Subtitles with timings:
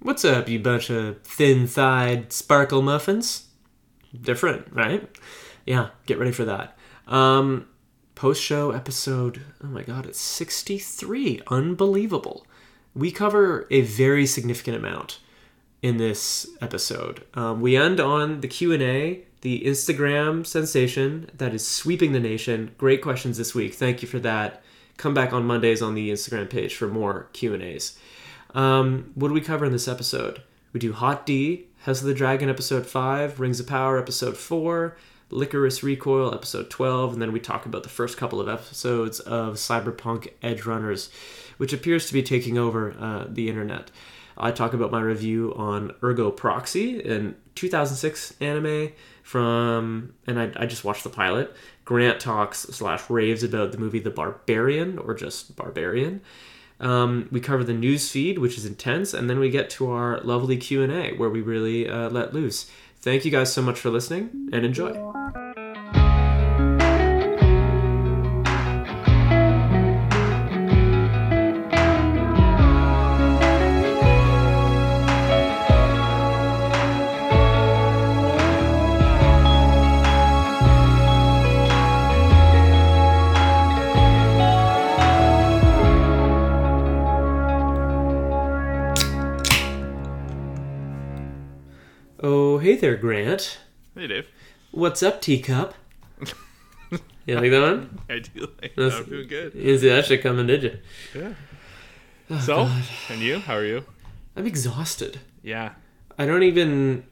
[0.00, 3.48] What's up, you bunch of thin thighed sparkle muffins?
[4.18, 5.08] Different, right?
[5.66, 6.78] Yeah, get ready for that.
[7.08, 7.66] Um,
[8.14, 11.40] Post show episode, oh my god, it's 63.
[11.48, 12.46] Unbelievable.
[12.94, 15.18] We cover a very significant amount
[15.82, 17.24] in this episode.
[17.34, 22.72] Um, we end on the Q&A, the Instagram sensation that is sweeping the nation.
[22.78, 23.74] Great questions this week.
[23.74, 24.62] Thank you for that.
[24.96, 27.98] Come back on Mondays on the Instagram page for more Q&As.
[28.54, 30.42] Um, what do we cover in this episode?
[30.72, 34.96] We do Hot D, House of the Dragon episode 5, Rings of Power episode 4,
[35.30, 39.54] Lycoris Recoil episode 12, and then we talk about the first couple of episodes of
[39.54, 41.10] Cyberpunk Edgerunners,
[41.58, 43.90] which appears to be taking over uh, the internet.
[44.36, 48.92] I talk about my review on Ergo Proxy, an 2006 anime
[49.22, 51.54] from, and I, I just watched the pilot.
[51.84, 56.20] Grant talks slash raves about the movie The Barbarian, or just Barbarian.
[56.80, 60.20] Um, we cover the news feed, which is intense, and then we get to our
[60.20, 62.70] lovely Q and A, where we really uh, let loose.
[63.00, 65.47] Thank you guys so much for listening, and enjoy.
[92.68, 93.60] Hey there, Grant.
[93.94, 94.26] Hey, Dave.
[94.72, 95.72] What's up, teacup?
[97.24, 97.98] you like that one?
[98.10, 99.04] I do like That's- that.
[99.04, 99.54] I'm doing good.
[99.54, 100.78] Is that shit coming, did you?
[102.28, 102.38] Yeah.
[102.40, 102.70] so,
[103.08, 103.38] and you?
[103.38, 103.86] How are you?
[104.36, 105.18] I'm exhausted.
[105.42, 105.76] Yeah.
[106.18, 107.06] I don't even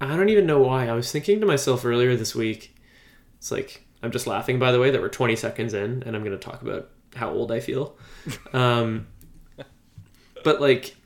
[0.00, 0.88] I don't even know why.
[0.88, 2.74] I was thinking to myself earlier this week.
[3.36, 6.24] It's like I'm just laughing by the way that we're 20 seconds in and I'm
[6.24, 7.96] going to talk about how old I feel.
[8.52, 9.06] Um
[10.42, 10.96] but like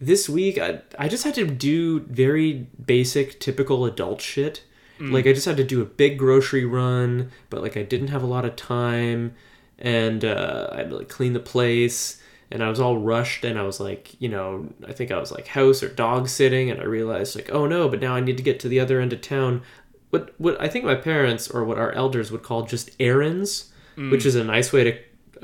[0.00, 4.64] this week I I just had to do very basic typical adult shit.
[5.12, 8.22] Like I just had to do a big grocery run, but like I didn't have
[8.22, 9.34] a lot of time
[9.78, 13.58] and uh, I had to like clean the place and I was all rushed and
[13.58, 16.80] I was like, you know, I think I was like house or dog sitting and
[16.80, 19.12] I realized like, oh no, but now I need to get to the other end
[19.14, 19.62] of town.
[20.10, 23.72] What what I think my parents or what our elders would call just errands,
[24.10, 24.98] which is a nice way to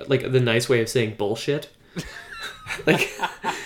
[0.09, 1.71] like the nice way of saying bullshit.
[2.87, 3.12] like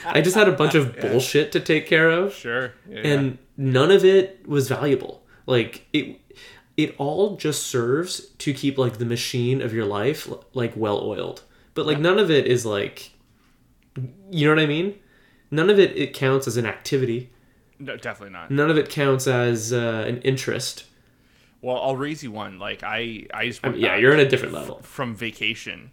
[0.04, 2.34] I just had a bunch of bullshit to take care of.
[2.34, 2.72] Sure.
[2.88, 3.00] Yeah.
[3.00, 5.22] and none of it was valuable.
[5.46, 6.20] Like it
[6.76, 11.42] it all just serves to keep like the machine of your life like well oiled.
[11.74, 13.12] But like none of it is like
[14.30, 14.98] you know what i mean?
[15.50, 17.30] None of it it counts as an activity.
[17.78, 18.50] No, definitely not.
[18.50, 20.84] none of it counts as uh, an interest.
[21.62, 22.58] Well, I'll raise you one.
[22.58, 24.80] Like I, I just I mean, yeah you're in a different level.
[24.82, 25.90] from vacation,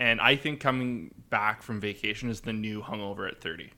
[0.00, 3.70] and I think coming back from vacation is the new hungover at 30.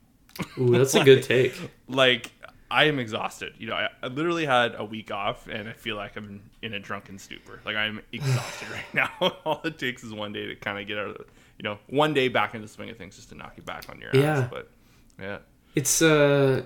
[0.58, 1.54] Ooh, that's a good take
[1.88, 2.32] Like
[2.70, 3.54] I am exhausted.
[3.58, 6.74] You know, I, I literally had a week off, and I feel like I'm in
[6.74, 7.60] a drunken stupor.
[7.64, 9.10] Like I'm exhausted right now.
[9.44, 11.24] All it takes is one day to kind of get out of, the,
[11.58, 13.88] you know, one day back into the swing of things, just to knock you back
[13.88, 14.40] on your Yeah.
[14.40, 14.48] ass.
[14.50, 14.70] But
[15.18, 15.38] yeah.
[15.74, 16.62] it's uh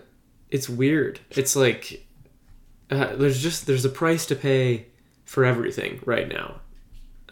[0.51, 2.07] it's weird it's like
[2.91, 4.87] uh, there's just there's a price to pay
[5.25, 6.61] for everything right now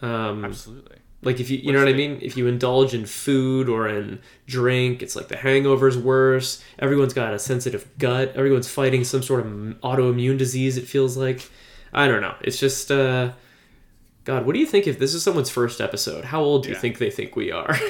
[0.01, 0.97] um Absolutely.
[1.23, 2.17] Like if you you know what I mean?
[2.21, 6.63] If you indulge in food or in drink, it's like the hangover's worse.
[6.79, 8.33] Everyone's got a sensitive gut.
[8.35, 9.47] Everyone's fighting some sort of
[9.83, 10.77] autoimmune disease.
[10.77, 11.47] It feels like
[11.93, 12.35] I don't know.
[12.41, 13.33] It's just uh,
[14.23, 14.45] God.
[14.47, 16.25] What do you think if this is someone's first episode?
[16.25, 16.81] How old do you Yeah.
[16.81, 17.75] think they think we are?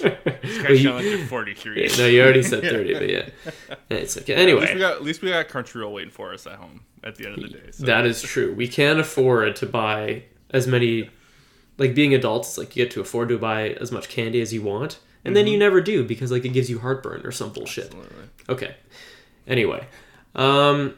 [0.00, 1.90] Well, you- like they're 43.
[1.98, 3.28] no, you already said thirty, but yeah,
[3.90, 4.34] it's okay.
[4.34, 7.16] At least Anyway, got at least we got Crunchyroll waiting for us at home at
[7.16, 7.70] the end of the day.
[7.72, 8.54] So that is true.
[8.54, 11.10] We can't afford to buy as many.
[11.78, 14.52] Like being adults, it's like you get to afford to buy as much candy as
[14.52, 17.52] you want, and then you never do because like it gives you heartburn or some
[17.52, 17.86] bullshit.
[17.86, 18.28] Absolutely.
[18.48, 18.76] Okay.
[19.46, 19.86] Anyway,
[20.34, 20.94] um,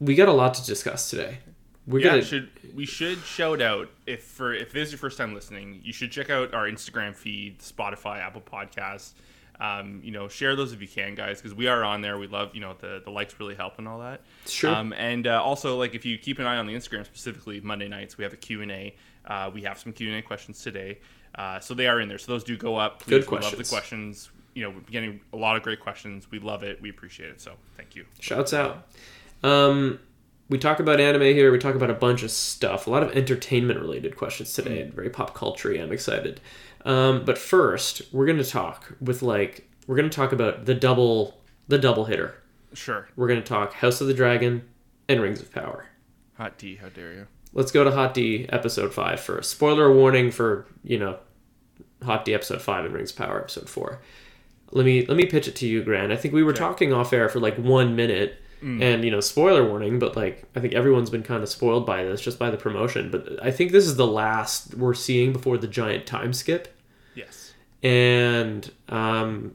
[0.00, 1.38] we got a lot to discuss today.
[1.86, 5.18] We're Yeah, gonna should we should shout out if for if this is your first
[5.18, 9.12] time listening, you should check out our Instagram feed, Spotify, Apple Podcasts.
[9.60, 12.18] Um, you know, share those if you can, guys, because we are on there.
[12.18, 14.22] We love, you know, the the likes really help and all that.
[14.46, 14.74] Sure.
[14.74, 17.86] Um, and uh, also, like, if you keep an eye on the Instagram, specifically Monday
[17.86, 18.96] nights, we have a Q and A.
[19.26, 20.98] Uh, we have some Q and A questions today,
[21.36, 22.18] uh, so they are in there.
[22.18, 23.00] So those do go up.
[23.00, 23.68] Please, Good we Love the questions.
[23.70, 24.30] questions.
[24.54, 26.30] You know, we're getting a lot of great questions.
[26.30, 26.80] We love it.
[26.80, 27.40] We appreciate it.
[27.40, 28.04] So thank you.
[28.20, 28.86] shouts out.
[29.42, 29.98] Um,
[30.48, 31.50] we talk about anime here.
[31.50, 32.86] We talk about a bunch of stuff.
[32.86, 34.82] A lot of entertainment related questions today.
[34.94, 35.72] Very pop culture.
[35.74, 36.40] I'm excited.
[36.84, 41.78] Um, but first, we're gonna talk with like we're gonna talk about the double the
[41.78, 42.42] double hitter.
[42.74, 43.08] Sure.
[43.16, 44.68] We're gonna talk House of the Dragon
[45.08, 45.86] and Rings of Power.
[46.36, 47.26] Hot D, how dare you?
[47.54, 49.50] Let's go to Hot D episode five first.
[49.50, 51.16] Spoiler warning for you know
[52.02, 54.00] Hot D episode five and Rings of Power episode four.
[54.72, 56.12] let me let me pitch it to you, Grant.
[56.12, 59.66] I think we were talking off air for like one minute, and you know, spoiler
[59.68, 62.56] warning, but like I think everyone's been kind of spoiled by this just by the
[62.56, 63.10] promotion.
[63.10, 66.74] But I think this is the last we're seeing before the giant time skip,
[67.14, 67.52] Yes.
[67.82, 69.54] and um,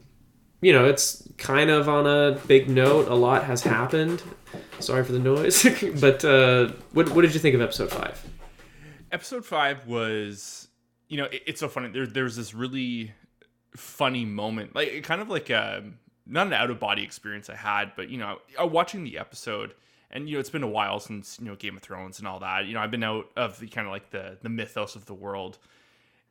[0.60, 3.08] you know, it's kind of on a big note.
[3.08, 4.22] A lot has happened.
[4.80, 5.66] Sorry for the noise,
[6.00, 8.22] but uh, what what did you think of episode five?
[9.12, 10.68] episode five was
[11.08, 11.88] you know it, it's so funny.
[11.88, 13.12] There, there was this really
[13.76, 15.84] funny moment like kind of like a
[16.26, 19.74] not an out of body experience i had but you know uh, watching the episode
[20.10, 22.40] and you know it's been a while since you know game of thrones and all
[22.40, 22.66] that.
[22.66, 25.14] You know i've been out of the kind of like the the mythos of the
[25.14, 25.58] world.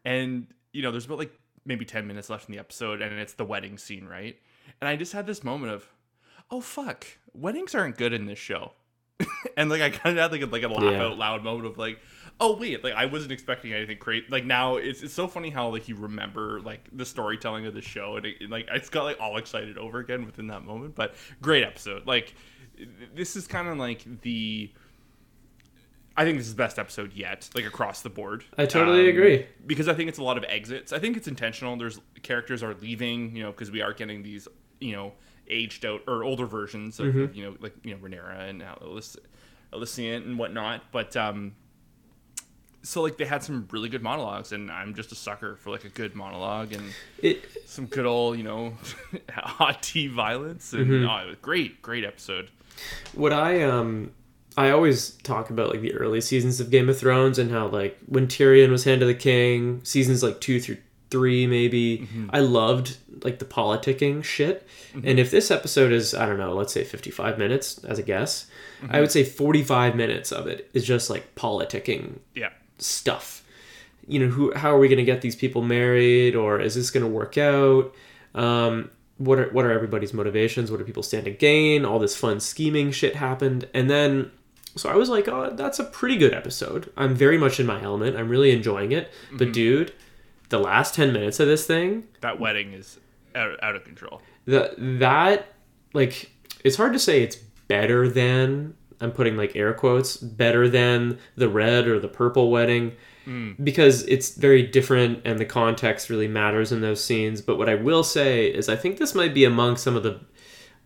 [0.05, 1.33] And you know there's about like
[1.65, 4.37] maybe 10 minutes left in the episode and it's the wedding scene right?
[4.81, 5.87] And i just had this moment of
[6.51, 8.71] oh fuck weddings aren't good in this show
[9.57, 11.03] and like I kind of had like a, like a laugh Yeah.
[11.03, 11.99] out loud moment of like,
[12.39, 14.31] oh wait, like I wasn't expecting anything great.
[14.31, 17.81] Like now it's it's so funny how like you remember like the storytelling of the
[17.81, 20.95] show and it, like I just got like all excited over again within that moment.
[20.95, 22.07] But great episode.
[22.07, 22.33] Like
[23.13, 24.71] this is kind of like the.
[26.15, 28.43] I think this is the best episode yet, like across the board.
[28.57, 29.47] I totally um, agree.
[29.65, 30.91] because I think it's a lot of exits.
[30.93, 31.75] I think it's intentional.
[31.77, 34.47] There's characters are leaving, you know, because we are getting these,
[34.79, 35.13] you know,
[35.49, 37.19] aged out or older versions of, Mm-hmm.
[37.21, 39.17] of, you know, like you know Rhaenyra and Elyss-
[39.71, 40.83] and whatnot.
[40.91, 41.53] But um,
[42.81, 45.83] so like they had some really good monologues, and I'm just a sucker for like
[45.85, 48.73] a good monologue and It some good old, you know,
[49.33, 50.71] hot tea violence.
[50.73, 51.09] And Mm-hmm.
[51.09, 52.49] oh, it was great, great episode.
[53.13, 54.11] what I um
[54.57, 57.97] I always talk about like the early seasons of Game of Thrones and how like
[58.07, 60.77] when Tyrion was Hand of the King, seasons like two through
[61.09, 62.29] three maybe, mm-hmm.
[62.31, 64.67] I loved like the politicking shit.
[64.93, 65.07] Mm-hmm.
[65.07, 68.03] And if this episode is I don't know, let's say fifty five minutes as a
[68.03, 68.47] guess,
[68.81, 68.99] I mm-hmm.
[69.01, 73.43] would say forty five minutes of it is just like politicking Yeah, stuff.
[74.07, 76.91] You know, who how are we going to get these people married, or is this
[76.91, 77.93] going to work out?
[78.33, 80.71] Um, what are what are everybody's motivations?
[80.71, 81.85] What do people stand to gain?
[81.85, 84.31] All this fun scheming shit happened, and then
[84.75, 86.91] so I was like, oh, that's a pretty good episode.
[86.95, 88.15] I'm very much in my element.
[88.15, 89.11] I'm really enjoying it.
[89.31, 89.93] But dude,
[90.49, 92.99] the last ten minutes of this thing, that wedding is
[93.35, 94.21] out, out of control.
[94.45, 95.53] the that
[95.93, 96.31] like
[96.63, 97.37] it's hard to say it's
[97.67, 102.93] better than I'm putting like air quotes better than the red or the purple wedding
[103.25, 103.53] hmm.
[103.63, 107.41] because it's very different and the context really matters in those scenes.
[107.41, 110.19] But what I will say is I think this might be among some of the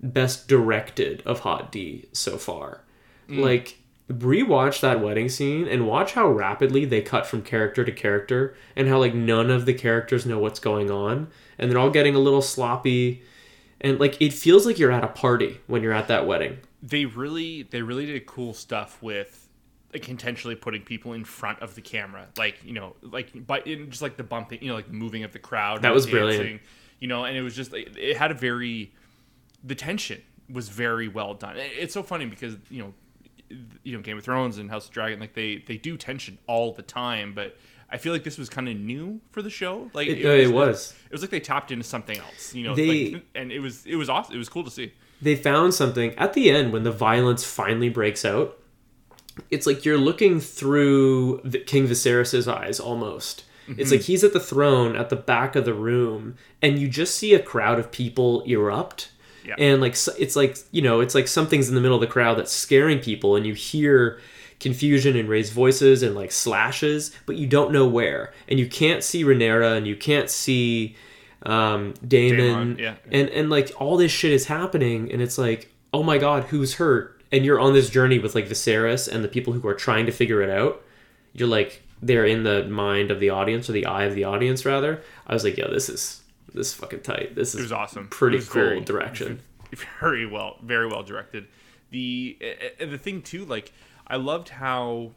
[0.02, 2.84] best directed of Hot D so far.
[3.28, 3.40] Hmm.
[3.40, 3.80] Like
[4.20, 8.88] rewatch that wedding scene and watch how rapidly they cut from character to character and
[8.88, 11.28] how like none of the characters know what's going on
[11.58, 13.24] and they're all getting a little sloppy
[13.82, 16.58] and like it feels like you're at a party when you're at that wedding.
[16.82, 19.48] they really they really did cool stuff with
[19.94, 23.90] like intentionally putting people in front of the camera like you know like but in
[23.90, 26.12] just like the bumping you know like the moving of the crowd That was the
[26.12, 26.62] brilliant.
[27.00, 28.92] you know and it was just like it had a very
[29.64, 32.94] the tension was very well done it's so funny because you know
[33.84, 36.74] you know Game of Thrones and House of Dragon like they they do tension all
[36.74, 37.58] the time but
[37.92, 40.52] I feel like this was kind of new for the show like It, uh, it
[40.52, 40.94] was.
[41.06, 43.86] it was like they tapped into something else you know They- like, and it was
[43.86, 46.84] it was awesome it was cool to see they found something at the end when
[46.84, 48.60] the violence finally breaks out.
[49.50, 53.46] It's like you're looking through the King Viserys's eyes almost.
[53.78, 57.16] It's like he's at the throne at the back of the room, and you just
[57.16, 59.12] see a crowd of people erupt.
[59.46, 59.56] Yeah.
[59.58, 62.38] And like it's like you know it's like something's in the middle of the crowd
[62.38, 64.20] that's scaring people, and you hear
[64.60, 69.04] confusion and raised voices and like slashes, but you don't know where, and you can't
[69.04, 70.96] see Rhaenyra, and you can't see
[71.46, 72.96] um, Damon, Daemon, yeah.
[73.12, 76.76] and and like all this shit is happening and it's like oh my god who's
[76.76, 77.22] hurt?
[77.32, 80.12] And you're on this journey with like Viserys and the people who are trying to
[80.12, 80.82] figure it out.
[81.34, 84.66] You're like they're in the mind of the audience or the eye of the audience
[84.66, 85.02] rather.
[85.28, 86.23] I was like yo this is
[86.54, 87.36] this is fucking tight.
[87.36, 88.08] This is it was awesome.
[88.08, 89.42] Pretty was cool very- direction.
[90.00, 91.48] very well very well directed.
[91.92, 92.38] The
[92.80, 93.72] the thing too like
[94.08, 95.12] i loved how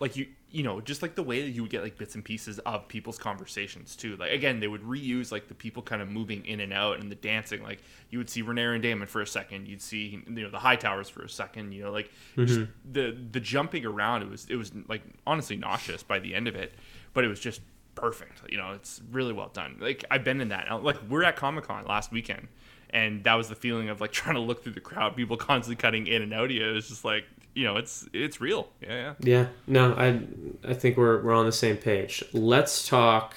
[0.00, 2.24] like you you know just like the way that you would get like bits and
[2.24, 4.16] pieces of people's conversations too.
[4.16, 7.10] Like again they would reuse like the people kind of moving in and out and
[7.10, 7.62] the dancing.
[7.62, 7.80] Like
[8.10, 9.68] you would see Renee and Daemon for a second.
[9.68, 12.46] You'd see you know the Hightowers for a second you know like mm-hmm.
[12.46, 16.48] just the the jumping around it was it was like honestly nauseous by the end
[16.48, 16.74] of it
[17.12, 17.60] but it was just
[17.94, 18.40] perfect.
[18.48, 19.76] You know it's really well done.
[19.80, 20.82] Like i've been in that.
[20.82, 22.48] Like we're at comic-con last weekend
[22.90, 25.80] and that was the feeling of like trying to look through the crowd people constantly
[25.80, 26.68] cutting in and out of you.
[26.68, 28.68] It was just like you know it's it's real.
[28.80, 29.14] Yeah yeah.
[29.20, 29.46] Yeah.
[29.66, 30.20] No I
[30.68, 32.22] I think we're we're on the same page.
[32.32, 33.34] Let's talk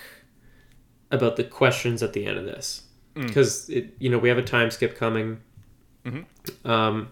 [1.12, 2.84] about the questions at the end of this.
[3.16, 5.42] Because it you know we have a time skip coming.
[6.66, 7.10] Um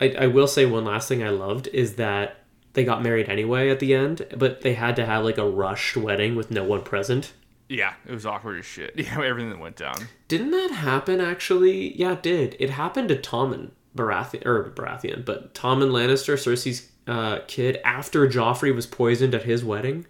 [0.00, 2.37] I, I will say one last thing I loved is that
[2.78, 5.96] they got married anyway at the end, but they had to have like a rushed
[5.96, 7.32] wedding with no one present.
[7.68, 8.92] Yeah, it was awkward as shit.
[8.96, 9.96] Yeah, everything that went down.
[10.28, 11.98] Didn't that happen actually?
[11.98, 12.54] Yeah, it did.
[12.60, 18.72] It happened to Tommen Baratheon or Baratheon, but Tommen Lannister, Cersei's uh, kid, after Joffrey
[18.72, 20.06] was poisoned at his wedding.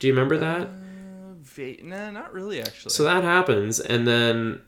[0.00, 0.62] Do you remember that?
[0.62, 2.90] Uh, va- nah, not really actually.
[2.90, 4.62] So that happens, and then,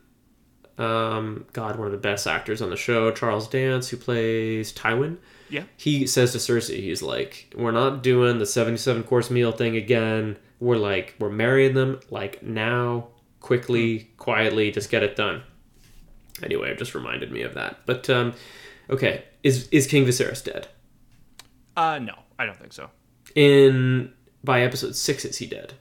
[0.79, 5.17] um, God, one of the best actors on the show, Charles Dance, who plays Tywin,
[5.49, 5.65] yeah.
[5.77, 10.37] he says to Cersei, he's like, "We're not doing the seventy-seven course meal thing again.
[10.61, 13.09] We're like, we're marrying them like now,
[13.41, 15.43] quickly, quietly, just get it done."
[16.43, 17.81] Anyway, it just reminded me of that.
[17.87, 18.35] But um,
[18.91, 20.69] okay, is is King Viserys dead?
[21.77, 22.91] Uh, no, I don't think so.
[23.35, 24.13] In
[24.45, 25.75] by episode six, is he dead?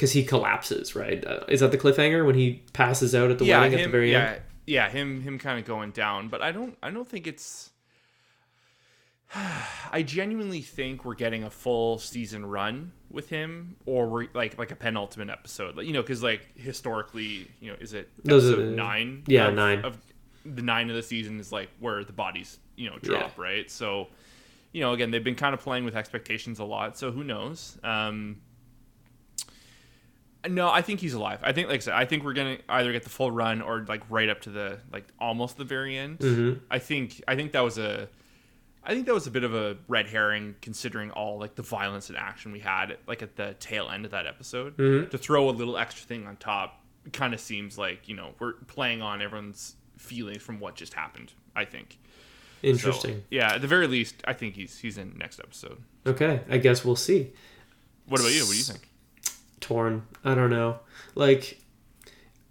[0.00, 1.22] Because he collapses, right?
[1.22, 3.84] Uh, is that the cliffhanger when he passes out at the yeah, wedding him, at
[3.84, 4.42] the very yeah, end?
[4.66, 6.28] yeah, him, him, kind of going down.
[6.28, 7.68] But I don't, I don't think it's.
[9.92, 14.70] I genuinely think we're getting a full season run with him, or we're like like
[14.70, 18.56] a penultimate episode, like you know, because like historically, you know, is it are episode
[18.56, 19.24] the- nine?
[19.26, 19.84] yeah, of- nine.
[19.84, 19.98] of
[20.46, 23.70] the nine of the season is like where the bodies you know drop, right?
[23.70, 24.08] So,
[24.72, 26.96] you know, again, they've been kind of playing with expectations a lot.
[26.96, 27.76] So who knows?
[27.84, 28.38] Um,
[30.48, 31.40] no, I think he's alive.
[31.42, 33.84] I think, like I said, I think we're gonna either get the full run or
[33.86, 36.20] like right up to the like almost the very end.
[36.20, 36.64] Mm-hmm.
[36.70, 38.08] I think I think that was a,
[38.82, 42.08] I think that was a bit of a red herring considering all like the violence
[42.08, 44.76] and action we had like at the tail end of that episode.
[44.76, 45.10] Mm-hmm.
[45.10, 46.80] To throw a little extra thing on top
[47.12, 51.32] kind of seems like you know we're playing on everyone's feelings from what just happened.
[51.54, 51.98] I think.
[52.62, 53.22] So, Interesting.
[53.30, 55.82] yeah, at the very least, I think he's he's in next episode.
[56.06, 57.32] Okay, I guess we'll see.
[58.06, 58.42] What about you?
[58.42, 58.89] What do you think?
[59.60, 60.06] Torn.
[60.24, 60.80] I don't know.
[61.14, 61.60] Like,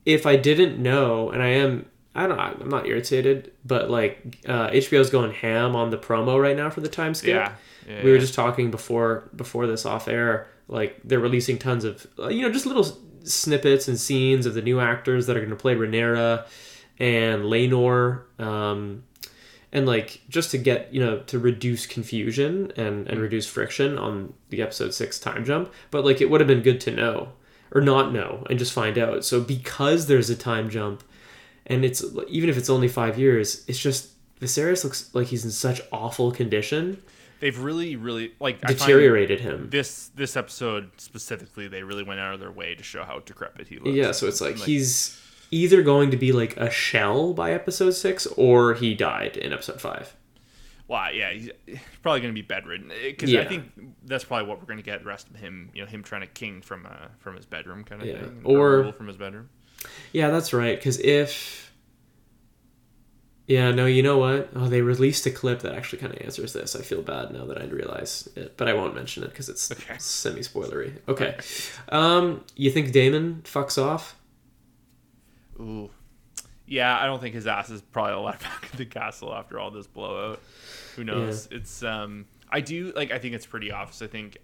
[0.05, 1.85] if I didn't know, and I am,
[2.15, 2.39] I don't.
[2.39, 6.81] I'm not irritated, but like, uh, HBO's going ham on the promo right now for
[6.81, 7.35] the time skip.
[7.35, 7.53] Yeah,
[7.87, 8.21] yeah, we were yeah.
[8.21, 10.47] just talking before before this off air.
[10.67, 12.85] Like, they're releasing tons of, uh, you know, just little
[13.23, 16.45] snippets and scenes of the new actors that are going to play Rhaenyra
[16.99, 18.23] and Laenor.
[18.39, 19.03] Um,
[19.71, 23.21] and like just to get you know to reduce confusion and and mm.
[23.21, 26.81] reduce friction on the episode six time jump but like it would have been good
[26.81, 27.29] to know
[27.71, 31.03] or not know and just find out so because there's a time jump
[31.67, 34.09] and it's even if it's only five years it's just
[34.39, 37.01] Viserys looks like he's in such awful condition
[37.39, 41.69] They've really, really like deteriorated him this this episode specifically.
[41.69, 43.91] They really went out of their way to show how decrepit he looks.
[43.95, 45.17] yeah so it's like Like- he's
[45.51, 49.81] either going to be like a shell by episode six or he died in episode
[49.81, 50.15] five
[50.87, 51.49] Wow, yeah, he's
[52.01, 53.41] probably going to be bedridden because Yeah.
[53.41, 53.65] I think
[54.05, 55.01] that's probably what we're going to get.
[55.01, 57.83] The rest of him, you know, him trying to king from uh, from his bedroom
[57.83, 58.21] kind of Yeah.
[58.23, 59.49] thing, Or- from his bedroom.
[60.13, 60.75] Yeah, that's right.
[60.75, 61.71] Because if.
[63.45, 64.49] Yeah, no, you know what?
[64.55, 66.75] Oh, they released a clip that actually kind of answers this.
[66.75, 69.71] I feel bad now that I realize it, but I won't mention it because it's
[69.71, 69.95] Okay.
[69.97, 70.93] semi spoilery.
[71.07, 71.35] Okay.
[71.89, 74.15] Um, you think Daemon fucks off?
[75.59, 75.89] Ooh,
[76.65, 79.71] yeah, I don't think his ass is probably allowed back in the castle after all
[79.71, 80.39] this blowout.
[80.95, 81.47] Who knows?
[81.51, 83.11] It's um, I do like.
[83.11, 84.01] I think it's pretty obvious.
[84.01, 84.37] I think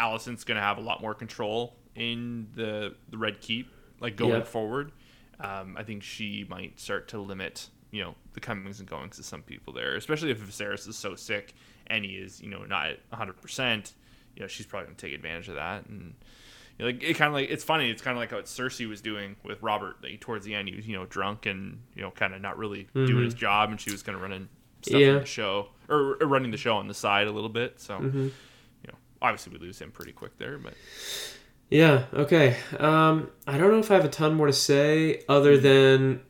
[0.00, 4.32] Alicent's going to have a lot more control in the the Red Keep, like going
[4.32, 4.42] Yeah.
[4.42, 4.92] forward.
[5.40, 9.24] Um, I think she might start to limit, you know, the comings and goings of
[9.24, 11.54] some people there, especially if Viserys is so sick
[11.86, 13.40] and he is, you know, not 100.
[13.40, 13.92] percent
[14.34, 16.14] You know, she's probably going to take advantage of that and.
[16.78, 17.90] You know, Like it kind of like it's funny.
[17.90, 19.96] It's kind of like what Cersei was doing with Robert.
[20.02, 22.58] Like towards the end, he was you know drunk and you know kind of not
[22.58, 23.40] really doing his mm-hmm.
[23.40, 24.48] job, and she was kind of running
[24.82, 25.18] stuff Yeah.
[25.18, 27.80] the show or, or running the show on the side a little bit.
[27.80, 28.18] So mm-hmm.
[28.18, 30.74] you know, obviously we lose him pretty quick there, but
[31.70, 32.56] Yeah, okay.
[32.78, 35.62] Um, I don't know if I have a ton more to say other mm-hmm.
[35.62, 36.20] than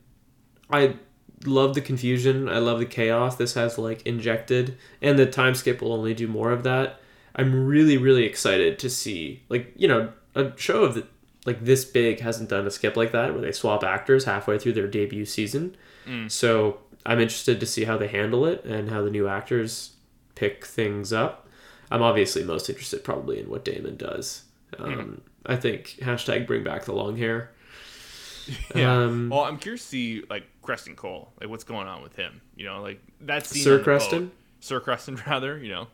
[0.71, 0.97] I
[1.45, 2.49] love the confusion.
[2.49, 6.26] I love the chaos this has like injected, and the time skip will only do
[6.26, 7.00] more of that.
[7.37, 11.06] I'm really, really excited to see like you know a show of the,
[11.47, 14.73] like this big hasn't done a skip like that where they swap actors halfway through
[14.75, 15.76] their debut season.
[16.28, 19.90] So I'm interested to see how they handle it and how the new actors
[20.35, 21.47] pick things up.
[21.90, 24.44] I'm obviously most interested probably in what Daemon does.
[24.78, 27.50] Um, I think hashtag bring back the long hair.
[28.75, 29.02] yeah.
[29.02, 32.40] Um, well, I'm curious to see like Criston Cole, like what's going on with him.
[32.56, 33.62] You know, like that scene.
[33.62, 34.11] Sir Criston?
[34.28, 35.58] boat- Sir Criston, rather.
[35.58, 35.87] You know,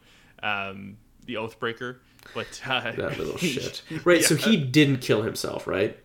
[0.42, 1.96] um, the Oathbreaker.
[2.34, 3.82] But uh, That little shit.
[4.04, 5.98] Right, so he didn't kill himself, right?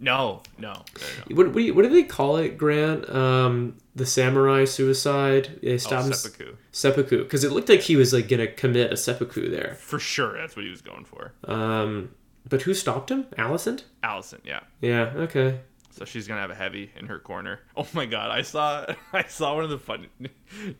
[0.00, 0.82] No, no, no,
[1.28, 1.36] no.
[1.36, 3.08] What, what, do you- what do they call it, Grant?
[3.08, 5.60] Um, the samurai suicide?
[5.62, 6.56] They Oh, stopped him- seppuku.
[6.72, 7.18] seppuku.
[7.22, 9.76] Because it looked like he was like gonna commit a seppuku there.
[9.80, 11.32] For sure, that's what he was going for.
[11.44, 12.10] Um,
[12.48, 13.24] but who stopped him?
[13.38, 13.84] Alicent?
[14.02, 14.60] Alicent, yeah.
[14.80, 15.12] Yeah.
[15.14, 15.60] Okay.
[15.92, 17.60] So she's gonna have a heavy in her corner.
[17.76, 20.06] Oh my god, I saw I saw one of the fun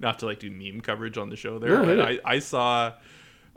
[0.01, 2.95] not to like do meme coverage on the show there, No, but I, I saw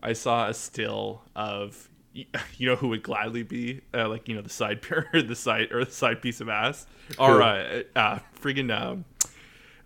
[0.05, 2.25] I saw a still of you
[2.59, 5.71] know who would gladly be uh, like you know the side pair or the side
[5.71, 6.85] or the side piece of ass
[7.17, 7.41] or Who?
[7.41, 9.05] uh, uh friggin' um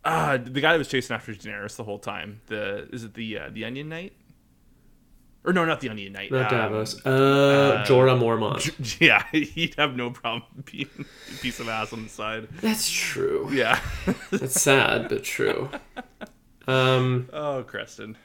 [0.04, 3.38] uh the guy that was chasing after Daenerys the whole time the is it the
[3.40, 4.14] uh, the Onion Knight
[5.46, 7.06] or no not the Onion Knight Not um, Davos.
[7.06, 9.00] Uh, Jorah Mormont.
[9.00, 13.50] yeah he'd have no problem being a piece of ass on the side That's true.
[13.52, 13.80] yeah
[14.32, 15.70] That's sad, but true.
[16.68, 18.16] Um, oh Criston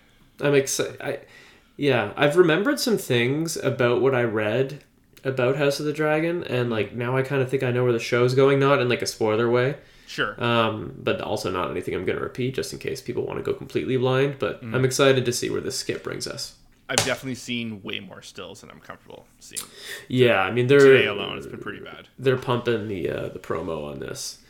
[0.40, 1.26] I'm excited.
[1.76, 4.84] Yeah, I've remembered some things about what I read
[5.24, 7.92] about House of the Dragon, and like now I kind of think I know where
[7.92, 8.60] the show's going.
[8.60, 9.76] Not in like a spoiler way,
[10.06, 13.38] sure um, but also not anything I'm going to repeat, just in case people want
[13.38, 14.38] to go completely blind.
[14.38, 16.56] But I'm excited to see where this skip brings us.
[16.88, 19.62] I've definitely seen way more stills than I'm comfortable seeing
[20.08, 23.38] Yeah, I mean they're today alone it's been pretty bad they're pumping the uh, the
[23.38, 24.40] promo on this.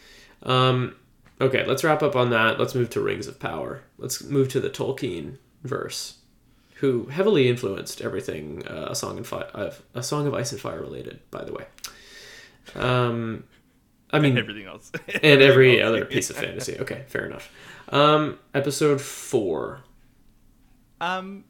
[0.43, 0.97] Um,
[1.41, 2.59] okay, let's wrap up on that.
[2.59, 3.83] Let's move to Rings of Power.
[3.99, 6.19] Let's move to the Tolkien verse,
[6.85, 10.61] who heavily influenced everything uh, a song and fire, uh, a song of ice and
[10.61, 11.21] fire related.
[11.31, 11.65] By the way,
[12.75, 13.45] um,
[14.11, 15.89] I mean, everything else and every else.
[15.89, 16.79] other piece of fantasy.
[16.79, 17.51] Okay, fair enough.
[17.89, 19.81] Um, episode four.
[21.01, 21.45] Um,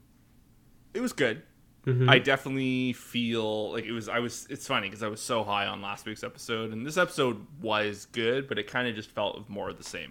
[0.93, 1.43] it was good.
[1.85, 2.09] Mm-hmm.
[2.09, 4.09] I definitely feel like it was.
[4.09, 4.47] I was.
[4.49, 8.07] It's funny because I was so high on last week's episode, and this episode was
[8.07, 10.11] good, but it kind of just felt more of the same.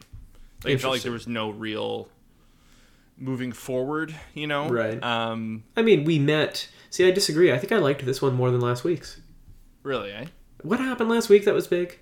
[0.66, 2.10] Like it felt like there was no real
[3.24, 4.14] moving forward.
[4.34, 5.02] You know, Right.
[5.04, 6.68] Um, I mean, we met.
[6.90, 7.52] See, I disagree.
[7.52, 9.20] I think I liked this one more than last week's.
[9.84, 10.26] really, eh?
[10.62, 12.00] What happened last week that was big?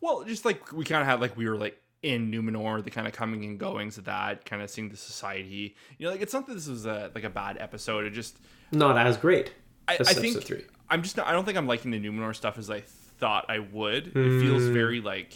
[0.00, 3.06] Well, just like we kind of had like we were like in Numenor, the kind
[3.06, 5.74] of coming and goings of that, kind of seeing the society.
[5.98, 8.04] You know, like it's not that this was a like a bad episode.
[8.04, 8.36] It just
[8.70, 9.52] Not as great.
[9.88, 10.64] I, I think three.
[10.90, 13.58] I'm just not, I don't think I'm liking the Numenor stuff as I thought I
[13.58, 14.08] would.
[14.08, 14.72] It feels Hmm.
[14.74, 15.32] very like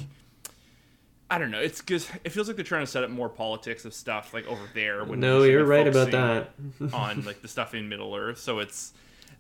[1.34, 1.60] I don't know.
[1.60, 4.46] It's because it feels like they're trying to set up more politics of stuff like
[4.46, 5.02] over there.
[5.04, 6.50] When No, you're right about that.
[6.92, 8.38] on like the stuff in Middle Earth.
[8.38, 8.92] So it's,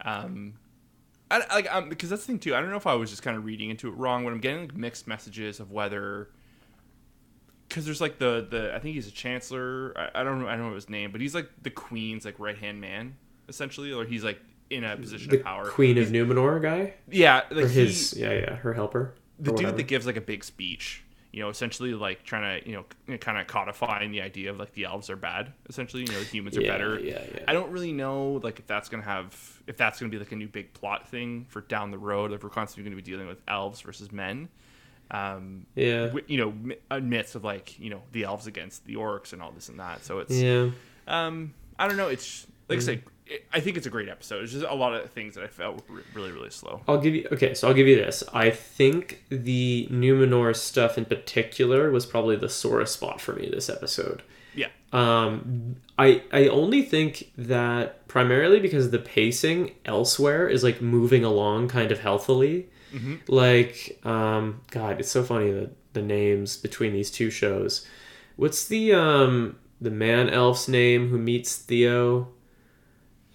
[0.04, 0.54] um,
[1.30, 2.54] I like um, because that's the thing too.
[2.54, 4.40] I don't know if I was just kind of reading into it wrong, but I'm
[4.40, 6.28] getting like mixed messages of whether.
[7.68, 9.92] Because there's like the the I think he's a chancellor.
[9.96, 12.38] I, I don't know I don't know his name, but he's like the queen's like
[12.38, 13.16] right hand man
[13.48, 14.40] essentially, or he's like
[14.70, 15.66] in a position The of power.
[15.68, 19.14] Queen of Numenor guy, Yeah, like or he- his yeah yeah her helper.
[19.38, 19.76] the dude whatever.
[19.78, 22.76] that gives like a big speech you know essentially like trying to you
[23.08, 26.20] know kind of codifying the idea of like the elves are bad essentially you know
[26.20, 27.40] humans are better yeah, yeah.
[27.48, 29.34] i don't really know like if that's gonna have
[29.66, 32.44] if that's gonna be like a new big plot thing for down the road if
[32.44, 34.48] we're constantly gonna be dealing with elves versus men
[35.10, 39.42] um Yeah, you know amidst of like you know the elves against the orcs and
[39.42, 40.70] all this and that so it's yeah.
[41.08, 42.82] um i don't know it's like Mm.
[42.82, 43.02] i say
[43.34, 45.46] it, i think it's a great episode it's just a lot of things that i
[45.46, 47.54] felt re- really really slow I'll give you okay.
[47.54, 48.22] So I'll give you this.
[48.32, 53.68] I think the Numenor stuff in particular was probably the sorest spot for me this
[53.70, 54.22] episode.
[54.54, 61.24] yeah Um, I I only think that primarily because the pacing elsewhere is like moving
[61.24, 62.68] along kind of healthily.
[63.28, 67.86] Like, um, God, it's so funny the the names between these two shows.
[68.36, 72.28] What's the um the man elf's name who meets Theo?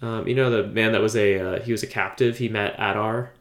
[0.00, 2.38] Um, you know the man that was a uh, he was a captive.
[2.38, 3.32] He met Adar.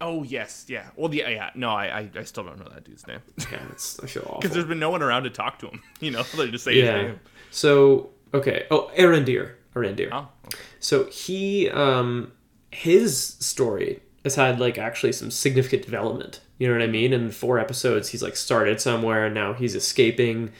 [0.00, 0.90] Oh yes, yeah.
[0.96, 1.50] Well, yeah, yeah.
[1.54, 4.40] No, I, I, I still don't know that dude's name Yeah, it's, I feel awful.
[4.40, 5.82] because there's been no one around to talk to him.
[6.00, 7.02] You know, they just say his yeah.
[7.02, 7.20] name.
[7.50, 8.66] So okay.
[8.70, 9.52] Oh, Arondir.
[9.74, 10.10] Arondir.
[10.12, 10.58] Oh, okay.
[10.78, 12.32] So he, um,
[12.70, 16.40] his story has had like actually some significant development.
[16.58, 17.12] You know what I mean?
[17.12, 20.52] In four episodes, he's like started somewhere and now he's escaping,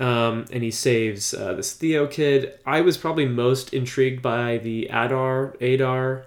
[0.00, 2.58] um, and he saves uh, this Theo kid.
[2.66, 6.24] I was probably most intrigued by the Adar Adar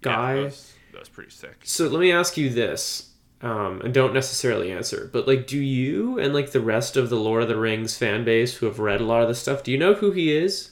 [0.00, 0.34] guy.
[0.34, 1.56] Yeah, that, was, that was pretty sick.
[1.64, 3.08] So let me ask you this.
[3.40, 7.16] Um, and don't necessarily answer, but like, do you and like the rest of the
[7.16, 9.72] Lord of the Rings fan base who have read a lot of this stuff, do
[9.72, 10.70] you know who he is?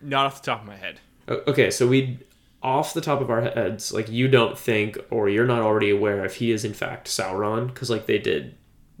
[0.00, 1.00] Not off the top of my head.
[1.28, 2.20] Okay, so we,
[2.62, 6.24] off the top of our heads, like you don't think or you're not already aware
[6.24, 8.54] if he is in fact Sauron, because like they did,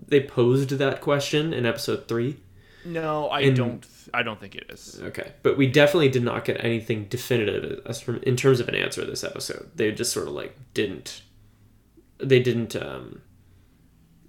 [0.06, 2.36] they posed that question in episode three.
[2.86, 3.86] No, I And- don't.
[4.14, 5.00] I don't think it is.
[5.02, 8.74] Okay, but we definitely did not get anything definitive as from in terms of an
[8.74, 9.70] answer this episode.
[9.74, 11.22] They just sort of like didn't,
[12.18, 13.22] they didn't um,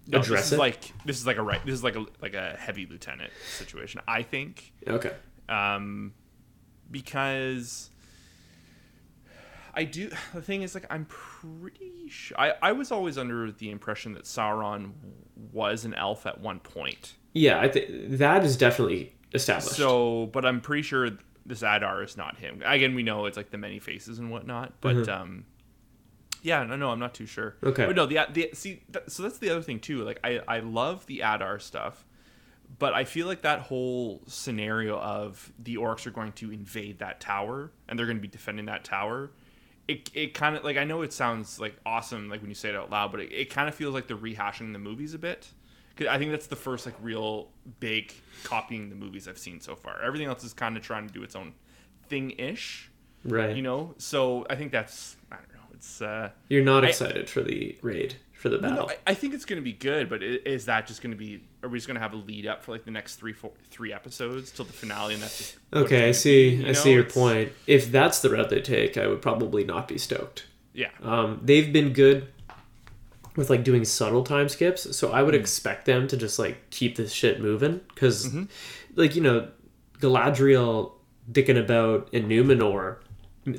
[0.08, 0.60] No, address this is it.
[0.60, 1.64] like this is like a right.
[1.66, 4.02] This is like a like a heavy lieutenant situation.
[4.08, 5.14] I think okay,
[5.48, 6.14] um,
[6.90, 7.92] because
[9.74, 10.10] I do.
[10.34, 12.40] The thing is, like, I'm pretty sure.
[12.40, 14.94] I I was always under the impression that Sauron
[15.54, 17.14] was an elf at one point.
[17.38, 19.76] Yeah, I think that is definitely established.
[19.76, 21.12] So, but I'm pretty sure
[21.46, 22.62] this Adar is not him.
[22.66, 25.46] Again, we know it's like the many faces and whatnot, but um,
[26.42, 27.52] yeah, no, no, I'm not too sure.
[27.58, 27.68] Mm-hmm.
[27.68, 27.86] Okay.
[27.86, 30.04] but no, the the see, so that's the other thing too.
[30.04, 32.06] Like, I I love the Adar stuff,
[32.80, 37.20] but I feel like that whole scenario of the orcs are going to invade that
[37.20, 39.32] tower and they're going to be defending that tower
[39.88, 42.70] it, it kind of like I know it sounds like awesome like when you say
[42.70, 45.20] it out loud, but it, it kind of feels like they're rehashing the movies a
[45.20, 45.48] bit.
[46.02, 50.02] I think that's the first like real big copying the movies I've seen so far.
[50.04, 51.54] Everything else is kind of trying to do its own
[52.10, 52.90] thing ish,
[53.26, 53.56] Right.
[53.56, 53.96] you know.
[53.98, 55.60] So I think that's I don't know.
[55.74, 58.86] It's uh, You're not I- excited for the raid for the battle.
[58.86, 61.18] no, I, I think it's going to be good, but is that just going to
[61.18, 61.44] be?
[61.64, 63.52] Are we just going to have a lead up for like the next three, four,
[63.72, 66.50] three episodes till the finale, and that's just okay, I see.
[66.50, 66.74] you I know?
[66.74, 67.52] see your point.
[67.66, 70.46] If that's the route they take, I would probably not be stoked.
[70.74, 72.28] Yeah, Um, they've been good
[73.38, 75.40] with like doing subtle time skips, so I would Mm.
[75.40, 78.44] expect them to just like keep this shit moving because, Mm-hmm.
[78.96, 79.48] like you know,
[80.02, 80.92] Galadriel
[81.32, 82.98] dicking about in Numenor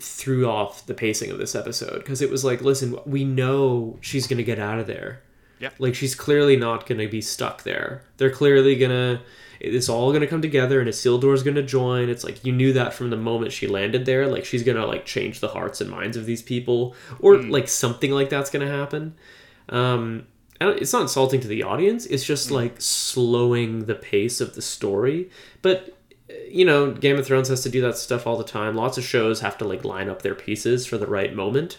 [0.00, 4.26] threw off the pacing of this episode because it was like, listen, we know she's
[4.26, 5.22] gonna get out of there.
[5.60, 5.70] Yeah.
[5.78, 8.02] Like she's clearly not gonna be stuck there.
[8.18, 9.22] They're clearly gonna.
[9.60, 12.08] It's all gonna come together, and Isildur's gonna join.
[12.08, 14.28] It's like you knew that from the moment she landed there.
[14.28, 18.12] Like she's gonna like change the hearts and minds of these people, or like something
[18.12, 19.14] like that's gonna happen.
[19.68, 20.26] Um,
[20.60, 22.06] it's not insulting to the audience.
[22.06, 25.30] It's just like slowing the pace of the story.
[25.62, 25.96] But
[26.30, 28.74] uh, you know, Game of Thrones has to do that stuff all the time.
[28.74, 31.78] Lots of shows have to like line up their pieces for the right moment.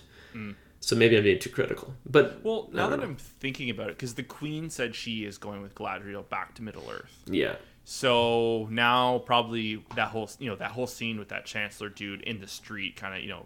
[0.82, 1.94] So maybe I'm being too critical.
[2.06, 3.04] But Well, now that know.
[3.04, 6.64] I'm thinking about it, because the Queen said she is going with Galadriel back to
[6.64, 11.46] Middle Earth, yeah, so now probably that whole you know that whole scene with that
[11.46, 13.46] Chancellor dude in the street, kind of you know,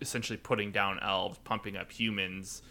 [0.00, 2.62] essentially putting down elves, pumping up humans.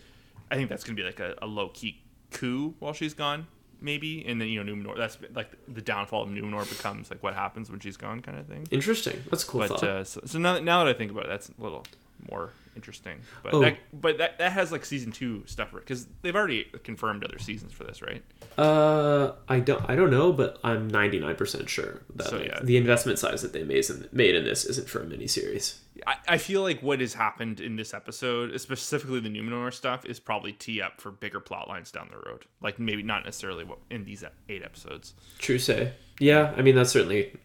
[0.51, 3.47] I think that's gonna be like a, a low key coup while she's gone,
[3.81, 4.25] maybe.
[4.25, 4.97] And then you know Numenor.
[4.97, 8.47] That's like the downfall of Numenor becomes like what happens when she's gone, kind of
[8.47, 8.67] thing.
[8.71, 9.23] interesting.
[9.29, 9.83] That's cool But thought.
[9.83, 11.85] uh, so, so now, now that I think about it, that's a little
[12.31, 13.19] more interesting.
[13.43, 13.59] But Oh.
[13.61, 17.73] that, but that, that has like season two stuff because they've already confirmed other seasons
[17.73, 18.23] for this, right?
[18.57, 22.59] Uh, I don't, I don't know, but I'm 99% sure that So, like, yeah.
[22.63, 25.79] the investment size that they made in, made in this isn't for a miniseries.
[26.05, 30.19] I, I feel like what has happened in this episode, specifically the Numenor stuff, is
[30.19, 32.45] probably tee up for bigger plot lines down the road.
[32.61, 35.15] Like maybe not necessarily what in these eight episodes.
[35.39, 35.93] True say.
[36.19, 37.35] Yeah, I mean that's certainly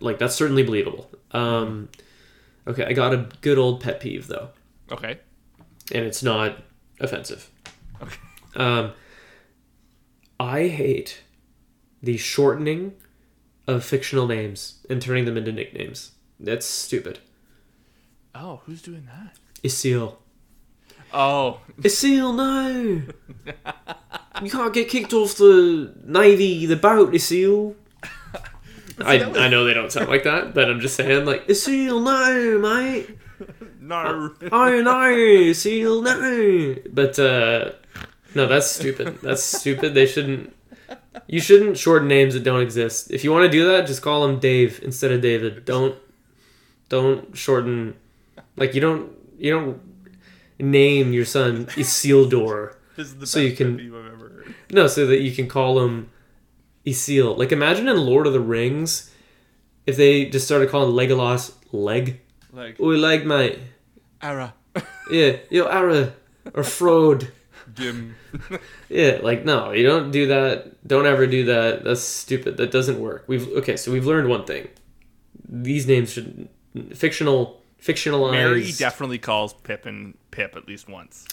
[0.00, 1.10] like that's certainly believable.
[1.32, 1.88] Um,
[2.66, 4.50] okay, I got a good old pet peeve though,
[4.92, 5.18] Okay.
[5.92, 6.58] and it's not
[7.00, 7.50] offensive.
[8.02, 8.16] Okay.
[8.56, 8.92] Um,
[10.38, 11.22] I hate
[12.02, 12.94] the shortening
[13.66, 16.12] of fictional names and turning them into nicknames.
[16.38, 17.18] That's stupid.
[18.34, 19.36] Oh, who's doing that?
[19.62, 20.16] Isil.
[21.12, 23.02] Oh, Isil, no!
[24.42, 27.74] you can't get kicked off the navy, the boat, Isil.
[28.98, 32.02] I, was- I know they don't sound like that, but I'm just saying, like, Isil,
[32.02, 33.16] no, mate.
[33.86, 34.34] No.
[34.52, 36.76] Oh, no, Seal, no.
[36.92, 37.72] But, uh,
[38.34, 39.18] no, that's stupid.
[39.22, 39.94] That's stupid.
[39.94, 40.54] They shouldn't.
[41.26, 43.10] You shouldn't shorten names that don't exist.
[43.10, 45.64] If you want to do that, just call him Dave instead of David.
[45.64, 45.96] Don't,
[46.88, 47.94] don't shorten.
[48.56, 49.80] Like you don't, you don't
[50.60, 52.74] name your son Isildur.
[52.96, 54.54] This is the So you can- I've ever heard.
[54.70, 56.08] No, so that you can call him
[56.86, 57.36] Isil.
[57.36, 59.10] Like imagine in Lord of the Rings,
[59.86, 62.20] if they just started calling Legolas Leg.
[62.52, 63.58] Like Oi, leg, mate.
[64.22, 64.54] Ara,
[65.10, 66.12] Yeah, yo, Ara
[66.54, 67.32] or Frode.
[67.74, 68.14] Dim.
[68.88, 70.86] Yeah, like no, you don't do that.
[70.86, 71.84] Don't ever do that.
[71.84, 72.56] That's stupid.
[72.56, 73.24] That doesn't work.
[73.26, 74.68] We've okay, so we've learned one thing.
[75.48, 76.48] These names should
[76.94, 78.32] fictional fictionalized.
[78.32, 81.26] Merry definitely calls Pippin Pip at least once.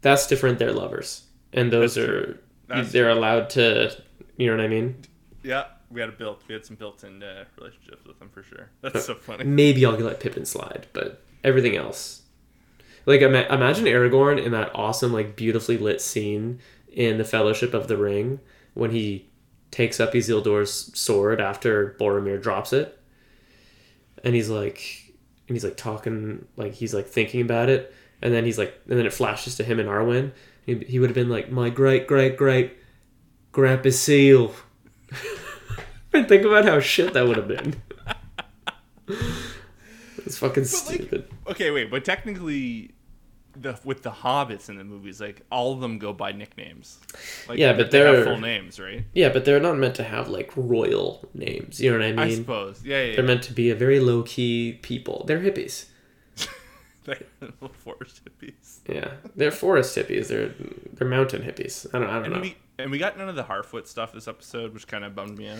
[0.00, 0.58] that's different.
[0.58, 2.24] They're lovers, and those That's are
[2.68, 2.84] true.
[2.84, 3.96] They're allowed to.
[4.36, 4.96] You know what I mean?
[5.42, 6.42] Yeah, we had a built.
[6.48, 8.70] We had some built-in uh, relationships with them for sure.
[8.80, 9.44] That's so funny.
[9.44, 12.22] Maybe I'll let Pippin slide, but everything else,
[13.06, 16.60] like ima- imagine Aragorn in that awesome, like beautifully lit scene
[16.92, 18.40] in the Fellowship of the Ring
[18.74, 19.28] when he
[19.70, 22.98] takes up Isildur's sword after Boromir drops it,
[24.24, 25.14] and he's like,
[25.48, 28.98] and he's like talking, like he's like thinking about it, and then he's like, and
[28.98, 30.32] then it flashes to him and Arwen.
[30.66, 32.76] He, he would have been like, my great great great
[33.52, 34.54] grandpa seal.
[36.12, 37.74] and think about how shit that would have been.
[40.28, 41.27] It's fucking like, stupid.
[41.50, 42.90] Okay, wait, but technically,
[43.56, 46.98] the with the hobbits in the movies, like all of them go by nicknames.
[47.48, 49.04] Like, Yeah, but they they're- full names, right?
[49.14, 51.80] yeah, but they're not meant to have like royal names.
[51.80, 52.18] You know what I mean?
[52.18, 52.82] I suppose.
[52.84, 53.16] Yeah, yeah.
[53.16, 55.24] they're meant to be a very low key people.
[55.26, 55.86] They're hippies.
[57.04, 58.80] They're little forest hippies.
[58.86, 60.28] Yeah, they're forest hippies.
[60.28, 60.50] They're
[60.92, 61.86] they're mountain hippies.
[61.94, 62.40] I don't I don't And know.
[62.42, 65.38] we and we got none of the Harfoot stuff this episode, which kind of bummed
[65.38, 65.58] me out.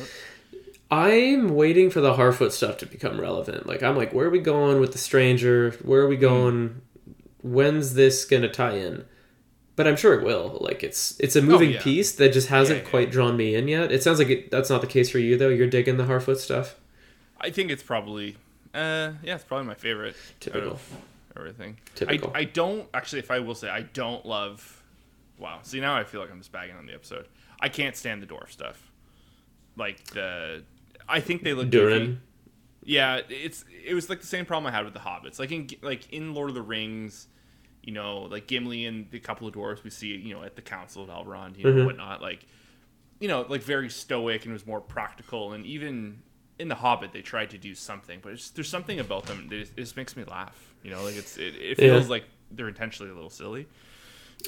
[0.90, 3.66] I'm waiting for the Harfoot stuff to become relevant.
[3.66, 5.72] Like I'm like, where are we going with the stranger?
[5.82, 6.80] Where are we going?
[7.42, 9.04] When's this gonna tie in?
[9.76, 10.58] But I'm sure it will.
[10.60, 11.82] Like it's it's a moving yeah.
[11.82, 12.90] piece that just hasn't Yeah, yeah.
[12.90, 13.92] quite drawn me in yet.
[13.92, 15.50] It sounds like it, that's not the case for you though.
[15.50, 16.76] You're digging the Harfoot stuff.
[17.40, 18.36] I think it's probably,
[18.74, 20.16] uh, yeah, it's probably my favorite.
[20.40, 20.80] Typical.
[21.36, 21.76] Everything.
[21.94, 22.32] Typical.
[22.34, 23.20] I, I don't actually.
[23.20, 24.82] If I will say, I don't love.
[25.38, 25.60] Wow.
[25.62, 27.28] See now I feel like I'm just bagging on the episode.
[27.60, 28.90] I can't stand the dwarf stuff.
[29.76, 30.64] Like the,
[31.08, 31.98] I think they look goofy.
[31.98, 32.20] Durin.
[32.84, 35.38] Yeah, it's it was like the same problem I had with the hobbits.
[35.38, 37.26] Like in like in Lord of the Rings,
[37.82, 40.62] you know, like Gimli and the couple of dwarves we see, you know, at the
[40.62, 41.86] Council of Elrond, you know, Mhm.
[41.86, 42.22] whatnot.
[42.22, 42.46] Like,
[43.20, 45.52] you know, like very stoic and was more practical.
[45.52, 46.22] And even
[46.58, 49.58] in the Hobbit, they tried to do something, but it's, there's something about them that
[49.60, 50.74] it just makes me laugh.
[50.82, 51.92] You know, like it's it, it Yeah.
[51.94, 53.66] feels like they're intentionally a little silly.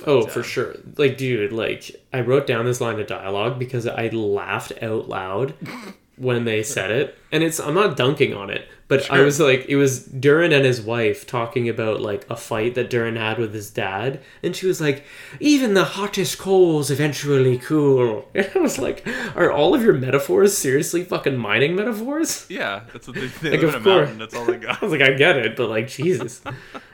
[0.07, 0.77] Oh, for uh, sure.
[0.96, 5.55] Like, dude, like I wrote down this line of dialogue because I laughed out loud
[6.21, 9.65] when they said it, and it's I'm not dunking on it, but I was like,
[9.69, 13.55] it was Durin and his wife talking about like a fight that Durin had with
[13.55, 15.05] his dad, and she was like,
[15.41, 18.29] even the hottest coals eventually cool.
[18.35, 22.47] And I was like, are all of your metaphors seriously fucking mining metaphors?
[22.51, 24.09] Yeah, that's what they, they Like, live of a course.
[24.09, 24.19] mountain.
[24.19, 24.77] That's all they got.
[24.83, 26.43] I was like, I get it, but like, Jesus,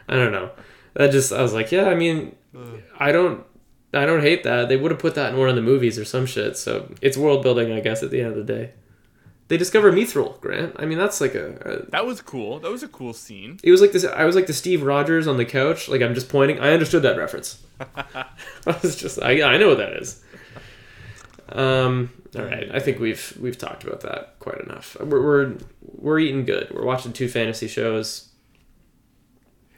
[0.08, 0.50] I don't know.
[0.94, 2.36] That just, I was like, yeah, I mean,
[2.98, 3.44] I don't,
[3.92, 4.68] I don't hate that.
[4.68, 6.56] They would have put that in one of the movies or some shit.
[6.56, 8.02] So it's world building, I guess.
[8.02, 8.72] At the end of the day,
[9.48, 10.74] they discover Mithril, Grant.
[10.78, 11.54] I mean, that's like a,
[11.86, 11.90] a.
[11.90, 12.58] That was cool.
[12.58, 13.60] That was a cool scene.
[13.62, 14.04] It was like this.
[14.04, 15.88] I was like the Steve Rogers on the couch.
[15.88, 16.58] Like I'm just pointing.
[16.58, 17.62] I understood that reference.
[17.80, 18.26] I
[18.82, 19.22] was just.
[19.22, 20.22] I I know what that is.
[21.48, 22.10] Um.
[22.36, 22.68] All right.
[22.74, 24.96] I think we've we've talked about that quite enough.
[25.00, 26.70] We're we're, we're eating good.
[26.72, 28.28] We're watching two fantasy shows.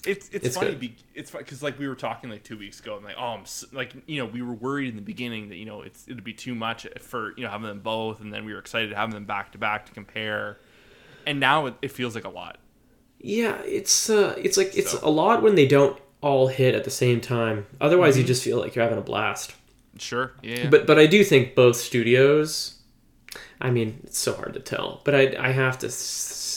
[0.07, 0.75] It's it's, It's funny.
[0.75, 2.97] Be, it's because like we were talking like two weeks ago.
[2.97, 5.57] I'm like, oh, I'm s like you know we were worried in the beginning that
[5.57, 8.45] you know it's it'd be too much for you know having them both, and then
[8.45, 10.59] we were excited to have them back to back to compare.
[11.27, 12.59] And now it, it feels like a lot.
[13.21, 16.85] Yeah, it's uh, it's like it's So- a lot when they don't all hit at
[16.85, 17.67] the same time.
[17.81, 19.55] Otherwise, you just feel like you're having a blast.
[19.99, 20.33] Sure.
[20.43, 20.69] Yeah.
[20.71, 22.75] But but I do think both studios.
[23.61, 25.91] I mean, it's so hard to tell, but I I have to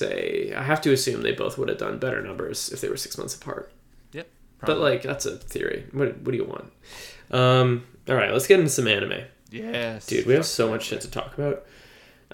[0.07, 2.97] say I have to assume they both would have done better numbers if they were
[2.97, 3.71] six months apart.
[4.13, 4.27] yep.
[4.65, 5.85] But like that's a theory.
[5.91, 6.71] What what do you want?
[7.31, 10.25] Um, all right, let's get into some anime, yes, dude.
[10.25, 11.65] We have so much shit to talk about.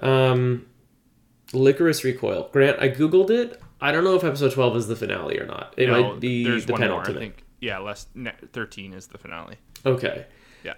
[0.00, 0.66] Um,
[1.52, 2.48] Lycoris Recoil.
[2.52, 3.60] Grant, I googled it.
[3.80, 5.74] I don't know if episode twelve is the finale or not.
[5.76, 6.78] It No, might be the more.
[6.78, 7.18] Penultimate.
[7.20, 7.44] think.
[7.60, 8.06] Yeah, less
[8.52, 9.56] thirteen is the finale.
[9.86, 10.26] Okay.
[10.64, 10.74] Yeah.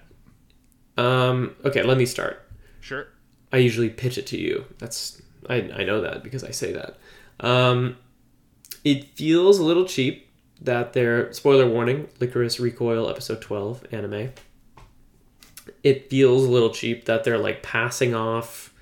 [0.98, 2.46] Um, okay, let me start.
[2.80, 3.06] Sure.
[3.52, 4.64] I usually pitch it to you.
[4.78, 6.98] That's I, I know that because I say that.
[7.40, 7.96] Um,
[8.84, 10.28] it feels a little cheap
[10.60, 14.30] that they're spoiler warning, Lycoris Recoil episode 12 anime.
[15.82, 18.72] It feels a little cheap that they're like passing off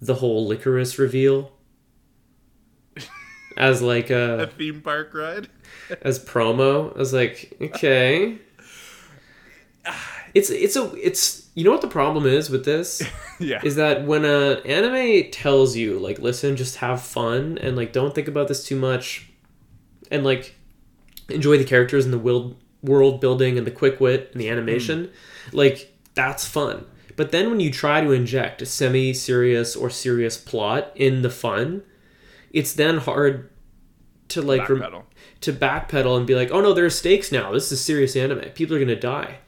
[0.00, 1.52] the whole Lycoris reveal
[3.56, 5.48] as like A a theme park ride.
[6.02, 6.94] as promo.
[6.94, 8.38] I was like, okay.
[10.34, 13.02] It's it's a it's you know what the problem is with this
[13.38, 13.60] yeah.
[13.62, 18.14] is that when a anime tells you like listen just have fun and like don't
[18.14, 19.28] think about this too much
[20.10, 20.54] and like
[21.28, 24.52] enjoy the characters and the world world building and the quick wit and the hmm.
[24.52, 25.10] animation
[25.52, 30.38] like that's fun but then when you try to inject a semi serious or serious
[30.38, 31.82] plot in the fun
[32.52, 33.50] it's then hard
[34.32, 35.02] to like rem-
[35.40, 37.52] to backpedal and be like, oh no, there are stakes now.
[37.52, 38.50] This is serious anime.
[38.54, 39.38] People are gonna die.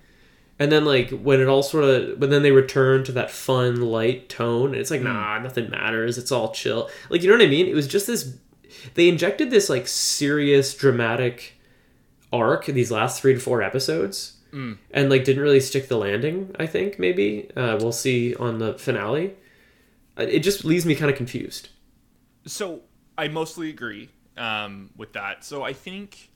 [0.59, 3.81] And then like when it all sort of, but then they return to that fun,
[3.81, 4.69] light tone.
[4.69, 6.17] And it's like, nah, nothing matters.
[6.17, 6.88] It's all chill.
[7.11, 7.67] Like you know what I mean?
[7.67, 8.37] It was just this.
[8.95, 11.55] They injected this like serious, dramatic
[12.33, 14.37] arc in these last three to four episodes,
[14.93, 16.55] and like didn't really stick the landing.
[16.59, 19.35] I think maybe uh, we'll see on the finale.
[20.17, 21.71] Uh, It just leaves me kind of confused.
[22.47, 22.83] So
[23.19, 25.45] I mostly agree um, with that.
[25.45, 26.31] So I think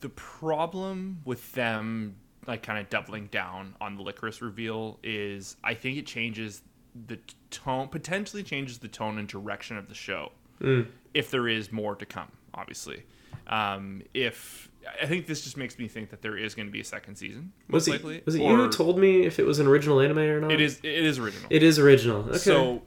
[0.00, 2.16] the problem with them
[2.48, 6.62] like kind of doubling down on the Lycoris reveal is I think it changes
[7.06, 7.18] the
[7.50, 10.32] tone, potentially changes the tone and direction of the show.
[11.14, 13.04] If there is more to come, obviously.
[13.46, 14.68] Um, if
[15.00, 17.14] I think this just makes me think that there is going to be a second
[17.16, 18.22] season, most Was it, likely.
[18.24, 20.50] was it you who told me if it was an original anime or not?
[20.50, 20.80] it is.
[20.82, 21.46] It is original.
[21.50, 22.22] It is original.
[22.28, 22.38] Okay.
[22.38, 22.82] So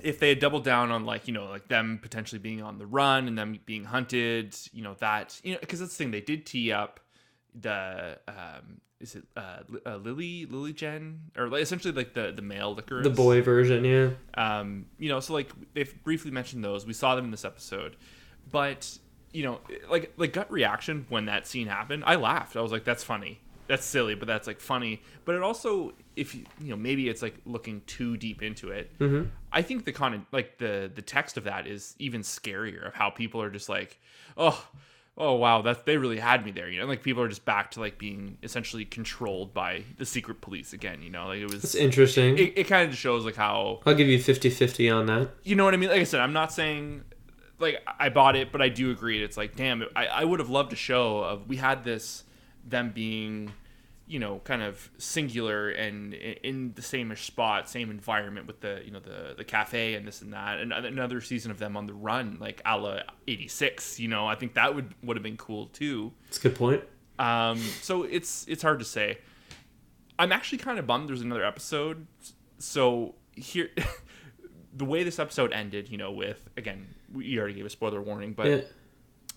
[0.00, 2.86] if they had doubled down on like you know like them potentially being on the
[2.86, 6.20] run and them being hunted, you know that you know because that's the thing they
[6.20, 7.00] did tee up
[7.60, 12.42] the um is it uh, uh Lily Lily Jen or like, essentially like the the
[12.42, 14.10] male liquor the boy version, yeah.
[14.34, 16.86] um, you know, so like they've briefly mentioned those.
[16.86, 17.96] We saw them in this episode,
[18.50, 18.98] but
[19.32, 22.56] you know, like like gut reaction when that scene happened, I laughed.
[22.56, 23.40] I was like, "That's funny.
[23.68, 27.22] That's silly, but that's like funny." But it also, if you you know, maybe it's
[27.22, 28.98] like looking too deep into it.
[28.98, 29.28] Mm-hmm.
[29.52, 33.10] I think the con like the the text of that is even scarier of how
[33.10, 34.00] people are just like,
[34.36, 34.66] "Oh."
[35.20, 36.86] Oh wow, that they really had me there, you know.
[36.86, 41.02] Like people are just back to like being essentially controlled by the secret police again,
[41.02, 41.26] you know.
[41.26, 42.38] Like it It's was, interesting.
[42.38, 45.30] it, it kind of shows like how I'll give you 50-50 on that.
[45.42, 45.90] you know what I mean?
[45.90, 47.02] Like I said, I'm not saying
[47.58, 49.20] like I bought it, but I do agree.
[49.22, 52.22] It's like, damn, I, I would have loved a show of we had this
[52.64, 53.52] them being,
[54.08, 58.90] you know, kind of singular and in the same spot, same environment with the you
[58.90, 61.92] know the the cafe and this and that, and another season of them on the
[61.94, 64.00] run, like a la '86.
[64.00, 66.12] You know, I think that would would have been cool too.
[66.28, 66.82] it's a good point.
[67.18, 69.18] Um, so it's it's hard to say.
[70.18, 72.06] I'm actually kind of bummed there's another episode.
[72.58, 73.68] So here,
[74.74, 78.32] the way this episode ended, you know, with again, we already gave a spoiler warning,
[78.32, 78.60] but Yeah.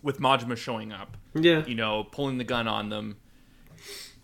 [0.02, 1.66] with Majima showing up, Yeah.
[1.66, 3.18] you know, pulling the gun on them.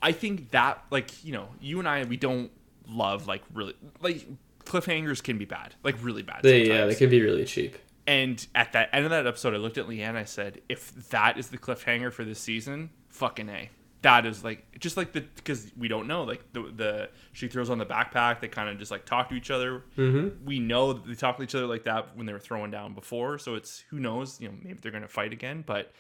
[0.02, 2.52] I think that, like, you know, you and I, we don't
[2.90, 4.26] love like really like
[4.66, 6.44] cliffhangers can be bad, like really bad.
[6.44, 7.78] They, yeah, they can be really cheap.
[8.06, 10.16] And at that end of that episode, I looked at Leanne.
[10.16, 13.70] I said, "If that is the cliffhanger for this season, fucking a."
[14.04, 17.70] That is like just like the because we don't know like the the she throws
[17.70, 18.40] on the backpack.
[18.40, 19.84] They kind of just like talk to each other.
[19.98, 20.46] Mm-hmm.
[20.46, 22.94] We know that they talk to each other like that when they were throwing down
[22.94, 23.40] before.
[23.40, 24.40] So it's who knows.
[24.40, 25.92] You know, maybe they're gonna fight again, but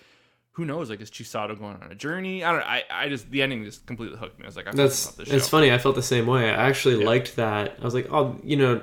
[0.57, 0.89] who knows?
[0.89, 2.43] Like is Chisato going on a journey?
[2.43, 2.63] I don't.
[2.63, 4.45] I I just the ending just completely hooked me.
[4.45, 5.71] I was like, I That's it's funny.
[5.71, 6.49] I felt the same way.
[6.49, 7.05] I actually Yeah.
[7.05, 7.77] liked that.
[7.79, 8.81] I was like, oh, you know,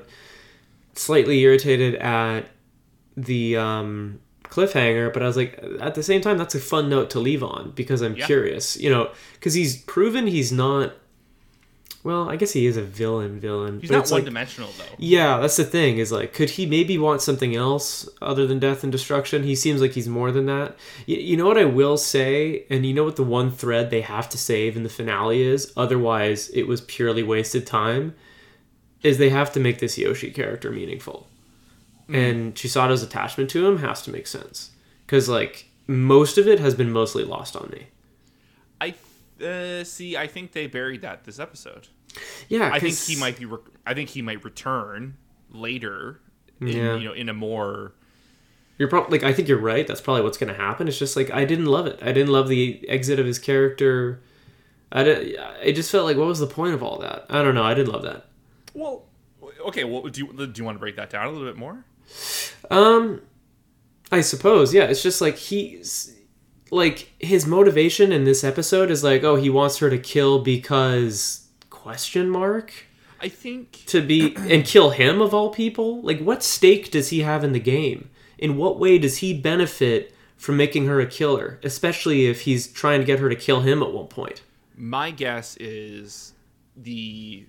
[0.95, 2.47] slightly irritated at
[3.17, 7.11] the um, cliffhanger, but I was like, at the same time, that's a fun note
[7.11, 8.27] to leave on because I'm Yeah.
[8.27, 8.77] curious.
[8.77, 10.93] You know, because he's proven he's not.
[12.05, 13.41] Well, I guess he is a villain.
[13.41, 13.81] Villain.
[13.81, 14.95] He's not one like, dimensional though.
[14.99, 15.97] Yeah, that's the thing.
[15.97, 19.43] Is like, could he maybe want something else other than death and destruction?
[19.43, 20.77] He seems like he's more than that.
[21.07, 24.03] You, you know what I will say, and you know what the one thread they
[24.03, 25.73] have to save in the finale is.
[25.79, 28.15] Otherwise, it was purely wasted time.
[29.03, 31.27] Is they have to make this Yoshi character meaningful,
[32.09, 32.17] mm.
[32.17, 34.71] and Chisato's attachment to him has to make sense
[35.07, 37.87] because like most of it has been mostly lost on me.
[39.43, 40.17] Uh, see.
[40.17, 41.89] I think they buried that this episode.
[42.49, 43.45] Yeah, I think he might be.
[43.45, 45.17] Re- I think he might return
[45.51, 46.21] later.
[46.61, 46.97] In, Yeah.
[46.97, 47.93] You know, in a more.
[48.79, 49.87] You're probably like I think you're right.
[49.87, 50.89] That's probably what's going to happen.
[50.89, 51.99] It's just like I didn't love it.
[52.03, 54.21] I didn't love the exit of his character.
[54.91, 57.27] I did, It just felt like what was the point of all that?
[57.29, 57.63] I don't know.
[57.65, 58.27] I didn't love that.
[58.75, 59.05] Well,
[59.67, 59.85] okay.
[59.85, 61.85] Well, do you, do you want to break that down a little bit more?
[62.71, 63.23] Um,
[64.11, 64.85] I suppose yeah.
[64.85, 66.14] It's just like he's
[66.75, 71.47] like his motivation in this episode is like oh he wants her to kill because
[71.71, 72.87] question mark
[73.25, 73.85] I think.
[73.87, 76.03] to be and kill him of all people.
[76.03, 78.11] Like what stake does he have in the game?
[78.37, 83.01] In what way does he benefit from making her a killer, especially if he's trying
[83.01, 84.43] to get her to kill him at one point?
[84.77, 86.35] My guess is
[86.77, 87.47] the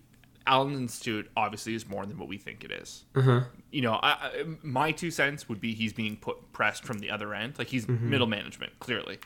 [0.48, 3.04] Alan Institute obviously is more than what we think it is.
[3.16, 3.42] Uh-huh.
[3.72, 7.10] You know, I, I, my two cents would be he's being put pressed from the
[7.10, 8.10] other end, like he's Mm-hmm.
[8.10, 9.20] middle management, clearly.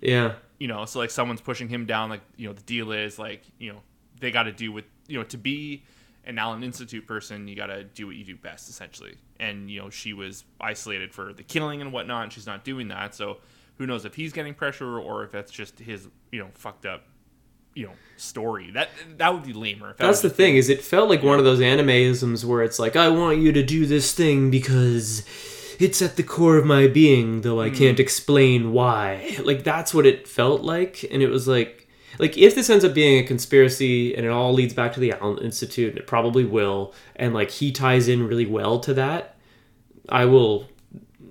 [0.00, 0.32] Yeah.
[0.58, 3.44] you know so like someone's pushing him down like you know the deal is like
[3.60, 3.78] you know
[4.18, 5.84] they got to do with you know to be
[6.26, 9.78] an alan institute person you got to do what you do best essentially and you
[9.80, 13.36] know she was isolated for the killing and whatnot and she's not doing that so
[13.78, 17.04] who knows if he's getting pressure or if that's just his you know fucked up
[17.74, 18.70] you know story.
[18.70, 21.60] That that would be lamer That's the thing is it felt like one of those
[21.60, 25.24] animeisms where it's like I want you to do this thing because
[25.78, 27.74] it's at the core of my being though I hmm.
[27.74, 29.36] can't explain why.
[29.42, 32.94] Like that's what it felt like and it was like like if this ends up
[32.94, 36.44] being a conspiracy and it all leads back to the Alan Institute and it probably
[36.44, 39.36] will and like he ties in really well to that
[40.08, 40.68] I will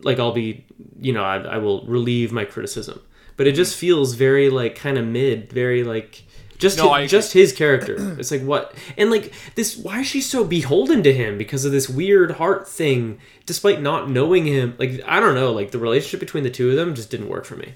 [0.01, 0.65] like I'll be
[0.99, 3.01] you know I, I will relieve my criticism
[3.41, 3.55] but it mm-hmm.
[3.55, 6.21] just feels very like kind of mid very like
[6.59, 7.07] just No, hi- I agree.
[7.07, 7.95] just his character.
[8.19, 11.71] It's like what and like this why is she so beholden to him because of
[11.71, 14.75] this weird heart thing despite not knowing him?
[14.77, 17.45] Like I don't know like the relationship between the two of them just didn't work
[17.45, 17.73] for me.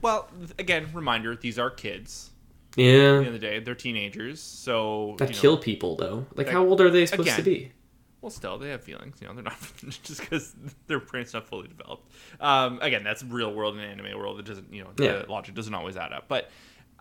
[0.00, 0.28] Well
[0.60, 2.30] again reminder these are kids.
[2.70, 5.96] At the yeah end of the day they're teenagers so that you know, kill people
[5.96, 6.18] though.
[6.36, 7.72] Like Like, how old are they supposed to be
[8.20, 9.16] Well, still, they have feelings.
[9.20, 9.56] You know, they're not
[10.02, 10.54] just because
[10.86, 12.10] their brain's not fully developed.
[12.40, 14.38] Um, again, that's real world and anime world.
[14.38, 15.22] It doesn't, you know, the Yeah.
[15.28, 16.24] logic doesn't always add up.
[16.28, 16.50] But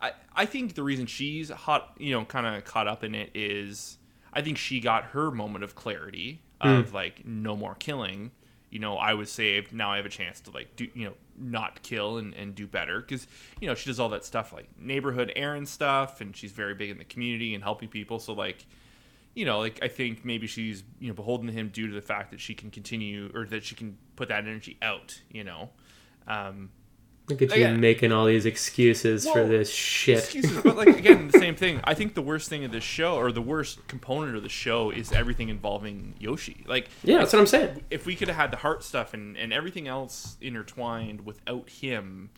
[0.01, 3.31] I, I think the reason she's hot, you know, kind of caught up in it
[3.33, 3.97] is
[4.31, 8.31] I think she got her moment of clarity of like no more killing.
[8.69, 9.73] You know, I was saved.
[9.73, 12.67] Now I have a chance to like do, you know, not kill and, and do
[12.67, 13.27] better because
[13.59, 16.89] you know she does all that stuff like neighborhood errand stuff and she's very big
[16.89, 18.19] in the community and helping people.
[18.19, 18.65] So like
[19.39, 22.01] you know, like I think maybe she's you know beholden to him due to the
[22.01, 25.21] fact that she can continue or that she can put that energy out.
[25.31, 25.69] You know,
[26.27, 26.71] um,
[27.29, 31.39] look at you making all these excuses for this shit excuses, but like again, the
[31.39, 31.79] same thing.
[31.85, 34.89] I think the worst thing of this show or the worst component of the show
[34.89, 36.65] is everything involving Yoshi.
[36.67, 39.37] Like, yeah that's what I'm saying if we could have had the heart stuff and
[39.37, 42.29] and everything else intertwined without him,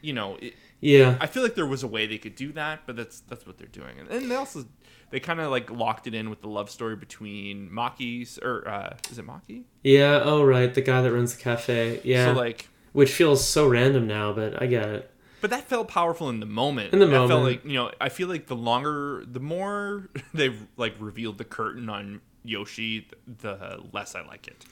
[0.00, 2.82] you know, it, yeah I feel like there was a way they could do that,
[2.86, 3.98] but that's that's what they're doing.
[3.98, 4.66] And, and they also
[5.10, 8.96] they kind of like locked it in with the love story between Maki's or uh,
[9.10, 9.64] is it Maki?
[9.82, 10.20] Yeah.
[10.22, 10.72] Oh, right.
[10.72, 12.00] The guy that runs the cafe.
[12.04, 12.26] Yeah.
[12.26, 15.10] So like, Which feels so random now, but I get it.
[15.40, 16.92] but that felt powerful in the moment.
[16.92, 17.44] In the That felt moment.
[17.48, 21.88] like you know, I feel like the longer, the more they've like revealed the curtain
[21.88, 23.06] on Yoshi,
[23.40, 24.64] the less I like it.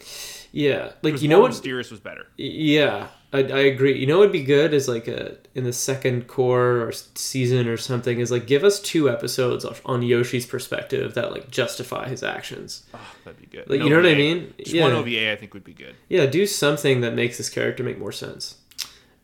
[0.53, 0.93] Yeah.
[1.03, 1.49] Like you know what?
[1.49, 2.27] mysterious was better.
[2.39, 3.99] Yeah, I, I agree.
[3.99, 7.77] You know what'd be good is like a in the second core or season or
[7.77, 12.23] something is like give us two episodes of, on Yoshi's perspective that like justify his
[12.23, 12.85] actions.
[12.95, 13.69] Oh, that'd be good.
[13.69, 14.55] Like, you know what I mean?
[14.59, 14.83] Just Yeah.
[14.85, 15.95] one OVA, I think would be good.
[16.09, 18.59] Yeah, do something that makes this character make more sense.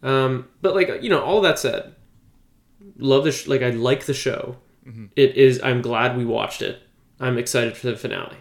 [0.02, 1.94] Um, but like you know, all that said,
[2.98, 4.56] love the sh- like I like the show.
[5.14, 5.62] It is.
[5.62, 6.81] I'm glad we watched it.
[7.22, 8.36] I'm excited for the finale.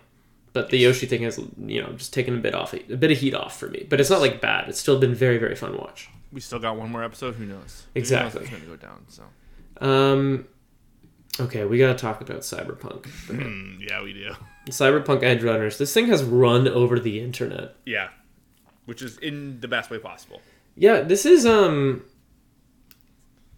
[0.53, 3.17] But the Yoshi thing has you know just taken a bit off a bit of
[3.17, 3.85] heat off for me.
[3.89, 4.67] But it's not like bad.
[4.67, 6.09] It's still been very very fun watch.
[6.33, 7.35] We still got one more episode.
[7.35, 7.55] Who knows?
[7.55, 8.47] Who knows Exactly.
[8.47, 9.05] Going to go down.
[9.09, 9.23] So.
[9.81, 10.47] Um,
[11.39, 13.07] okay, we gotta talk about Cyberpunk.
[13.81, 14.33] Yeah, we do.
[14.69, 15.77] Cyberpunk Edgerunners.
[15.77, 17.75] This thing has run over the internet.
[17.85, 18.09] Yeah,
[18.85, 20.41] which is in the best way possible.
[20.75, 22.03] Yeah, this is um.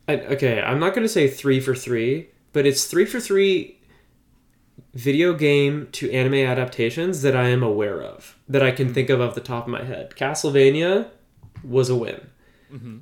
[0.08, 3.80] I, okay, I'm not gonna say three for three, but it's three for three
[4.94, 9.20] video game to anime adaptations that I am aware of that I can think of
[9.22, 10.12] off the top of my head.
[10.16, 11.10] Castlevania
[11.64, 12.30] was a win.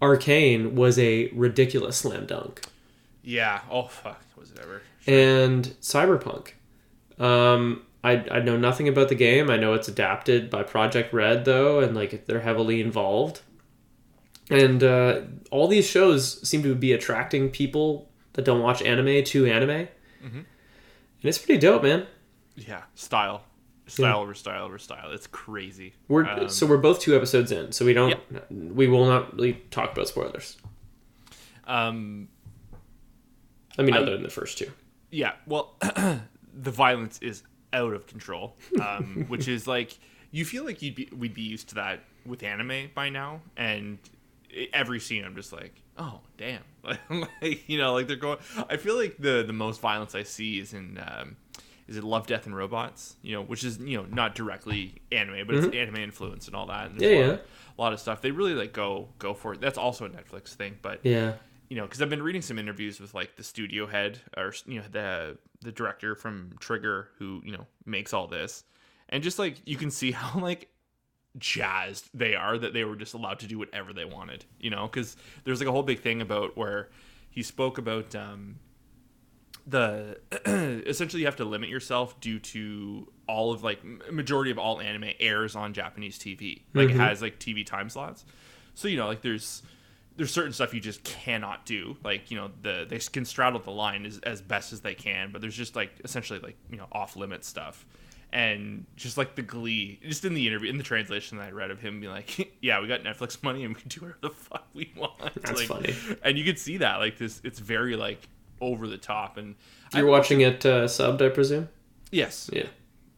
[0.02, 2.62] Arcane was a ridiculous slam dunk.
[3.24, 3.62] Yeah.
[3.70, 4.22] Oh fuck.
[4.38, 4.82] Was it ever?
[5.08, 6.52] and Cyberpunk.
[7.18, 9.50] Um, I, I know nothing about the game.
[9.50, 13.42] I know it's adapted by Projekt Red though, and like they're heavily involved.
[14.50, 15.22] And uh,
[15.52, 19.88] all these shows seem to be attracting people that don't watch anime to anime,
[21.22, 22.06] and it's pretty dope, man.
[22.56, 22.84] Yeah.
[22.96, 23.44] Style.
[23.88, 25.12] Style over style over style.
[25.12, 25.94] It's crazy.
[26.08, 28.18] We're Um, so we're both two episodes in, so we don't
[28.50, 30.58] we will not really talk about spoilers.
[31.66, 32.30] Um.
[33.78, 34.72] I mean, I- other than the first two.
[35.10, 35.34] Yeah.
[35.46, 37.44] Well, the violence is
[37.74, 39.98] out of control, um, which is like
[40.32, 43.98] you feel like you'd be we'd be used to that with anime by now, and
[44.74, 46.64] every scene I'm just like, oh damn,
[47.42, 48.40] like you know, like they're going.
[48.70, 51.00] I feel like the the most violence I see is in.
[51.02, 51.38] Um,
[51.88, 53.18] is it Love, Death, and Robots?
[53.22, 56.68] You know, which is you know not directly anime, but it's anime influence and all
[56.68, 56.90] that.
[56.90, 57.04] And Mm-hmm.
[57.04, 57.34] Yeah, a, lot yeah.
[57.34, 57.40] Of,
[57.78, 58.22] a lot of stuff.
[58.22, 59.62] They really like go go for it.
[59.62, 61.34] That's also a Netflix thing, but Yeah,
[61.70, 64.80] you know, because I've been reading some interviews with like the studio head or you
[64.80, 68.64] know the the director from Trigger who you know makes all this,
[69.10, 70.70] and just like you can see how like
[71.38, 74.88] jazzed they are that they were just allowed to do whatever they wanted, you know,
[74.88, 76.90] because there's like a whole big thing about where
[77.30, 78.60] he spoke about um,
[79.66, 80.20] the
[80.88, 85.12] essentially you have to limit yourself due to all of like majority of all anime
[85.20, 88.26] airs on Japanese TV, like it has like TV time slots,
[88.74, 89.64] so you know like there's
[90.18, 91.96] there's certain stuff you just cannot do.
[92.04, 95.32] Like you know the they can straddle the line as, as best as they can
[95.32, 97.86] but there's just like essentially like you know off limit stuff
[98.34, 101.70] and just like the glee just in the interview in the translation that i read
[101.72, 104.30] of him being like yeah we got netflix money and we can do whatever the
[104.50, 105.94] fuck we want That's like, funny.
[106.24, 108.28] and you could see that like this it's very like
[108.62, 109.56] over the top and
[109.94, 111.68] you're I- watching it uh, subbed, I presume.
[112.12, 112.68] yes Yeah.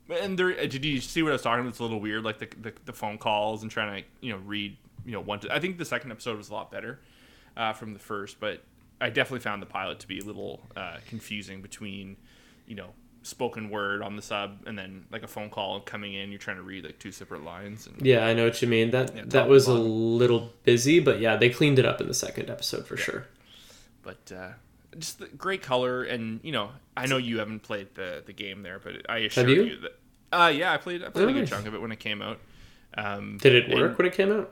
[0.10, 1.70] and there uh, did you see what I was talking about?
[1.70, 4.40] It's a little weird, like the, the, the phone calls and trying to you know
[4.46, 5.40] read you know one.
[5.42, 7.00] To, I think the second episode was a lot better
[7.58, 8.64] uh, from the first, but
[9.02, 12.16] I definitely found the pilot to be a little uh, confusing between
[12.68, 12.90] you know
[13.24, 16.30] spoken word on the sub and then like a phone call coming in.
[16.30, 17.88] You're trying to read like two separate lines.
[17.88, 18.92] And Yeah, I know what you mean.
[18.92, 22.14] That Yeah, that was a little busy, but yeah, they cleaned it up in the
[22.14, 23.26] second episode for sure.
[24.04, 24.50] but uh,
[25.00, 28.62] just the great color and you know I know you haven't played the the game
[28.62, 29.64] there, but I assure you?
[29.64, 30.00] you that.
[30.32, 31.04] Uh, yeah, I played.
[31.04, 31.50] I played Oh, a good nice.
[31.50, 32.40] chunk of it when it came out.
[32.98, 34.52] Um, Did it work when it came out?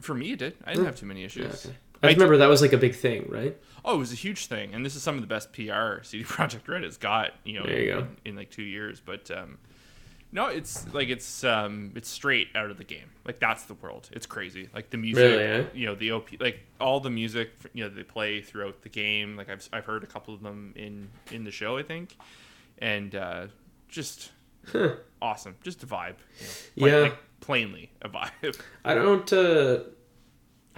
[0.00, 0.56] For me, it did.
[0.64, 1.62] I didn't have too many issues.
[1.64, 1.68] Hmm.
[1.68, 1.78] Okay.
[2.02, 3.56] I remember that was like a big thing, right?
[3.84, 6.24] Oh, it was a huge thing, and this is some of the best PR CD
[6.24, 7.32] Projekt Red has got.
[7.44, 9.00] You know, you in, in like two years.
[9.04, 9.58] But um,
[10.32, 13.10] no, it's like it's um, it's straight out of the game.
[13.26, 14.08] Like that's the world.
[14.12, 14.68] It's crazy.
[14.74, 15.64] Like the music, Really, eh?
[15.74, 19.36] you know, the op, like all the music, you know, they play throughout the game.
[19.36, 22.16] Like I've I've heard a couple of them in in the show, I think,
[22.78, 23.46] and uh,
[23.88, 24.30] just
[25.22, 25.56] awesome.
[25.62, 26.16] Just a vibe.
[26.74, 27.02] You know, Yeah.
[27.04, 28.58] like plainly a vibe.
[28.84, 29.30] I don't.
[29.32, 29.80] Uh,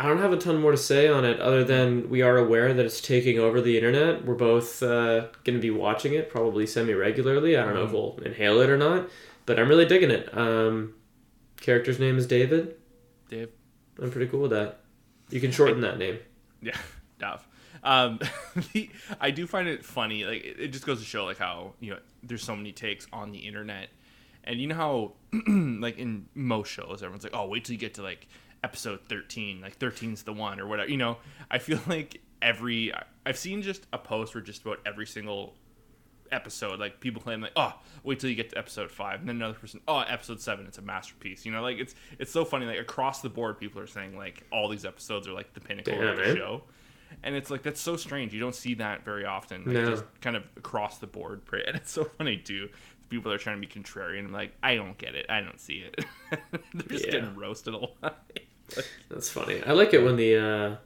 [0.03, 2.74] I don't have a ton more to say on it, other than we are aware
[2.74, 4.24] that it's taking over the internet.
[4.24, 7.57] We're both uh, going to be watching it, probably semi regularly.
[7.57, 9.09] I don't know if we'll inhale it or not,
[9.46, 10.36] but I'm really digging it.
[10.36, 10.94] Um,
[11.61, 12.74] character's name is David.
[13.28, 13.50] Dave.
[14.03, 14.80] I'm pretty cool with that.
[15.30, 16.18] You can shorten that name.
[16.64, 16.76] Yeah,
[17.18, 17.44] Dav.
[17.82, 18.20] Um,
[18.72, 18.88] the,
[19.20, 20.24] I do find it funny.
[20.24, 23.09] Like it, it just goes to show like how you know there's so many takes
[23.12, 23.88] on the internet,
[24.44, 25.12] and you know how
[25.48, 28.28] like in most shows everyone's like, oh, wait till you get to like
[28.65, 30.91] episode 13, like 13's the one or whatever.
[30.91, 31.19] You know,
[31.51, 32.93] I feel like every
[33.25, 35.55] I've seen just a post where just about every single
[36.31, 39.37] episode, like people claim like, oh, wait till you get to episode five, and then
[39.37, 41.45] another person, oh, episode seven, it's a masterpiece.
[41.45, 42.67] You know, like it's it's so funny.
[42.67, 45.95] Like across the board, people are saying like all these episodes are like the pinnacle
[45.95, 46.31] Damn, of the man.
[46.33, 46.37] Eh?
[46.37, 46.63] show.
[47.23, 48.33] And it's like that's so strange.
[48.33, 49.65] You don't see that very often.
[49.65, 49.91] Like, No.
[49.91, 52.71] Just kind of across the board, and it's so funny too.
[53.11, 54.25] People are trying to be contrarian.
[54.25, 55.27] I'm like, I don't get it.
[55.29, 56.03] I don't see it.
[56.73, 57.11] They're just Yeah.
[57.13, 58.27] getting roasted a lot.
[59.11, 59.62] That's funny.
[59.64, 60.77] I like it when the uh,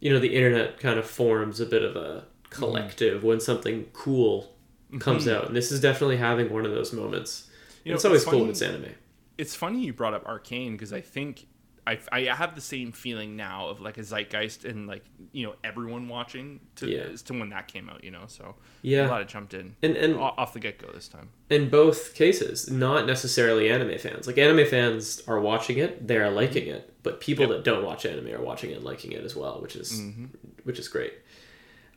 [0.00, 4.54] you know the internet kind of forms a bit of a collective when something cool
[5.00, 7.48] comes out, and this is definitely having one of those moments.
[7.84, 8.94] You know, it's always it's cool when it's anime.
[9.36, 11.46] it's funny you brought up Arcane because I think
[11.88, 15.54] I, I have the same feeling now of like a zeitgeist and like you know
[15.64, 17.00] everyone watching to Yeah.
[17.12, 18.04] as to when that came out.
[18.04, 19.06] You know, so Yeah.
[19.06, 21.28] a lot of jumped in And and off the get go this time.
[21.50, 24.26] in both cases, not necessarily anime fans.
[24.26, 27.50] Like anime fans are watching it, they are liking it, but people Yep.
[27.56, 30.26] that don't watch anime are watching it and liking it as well, which is Mm-hmm.
[30.64, 31.14] which is great.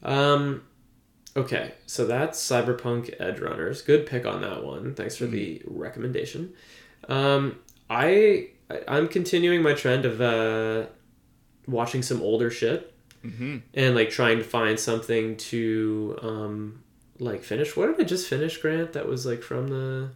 [0.04, 0.64] Um,
[1.36, 3.86] okay, so that's Cyberpunk Edgerunners.
[3.86, 4.96] Good pick on that one.
[4.96, 6.54] Thanks for the recommendation.
[7.08, 10.86] Um, I I- I'm continuing my trend of uh,
[11.68, 12.88] watching some older shit
[13.26, 13.58] Mm-hmm.
[13.76, 16.84] and like trying to find something to um
[17.20, 17.78] like finish.
[17.78, 18.94] What did I just finish, Grant?
[18.94, 20.10] That was like from the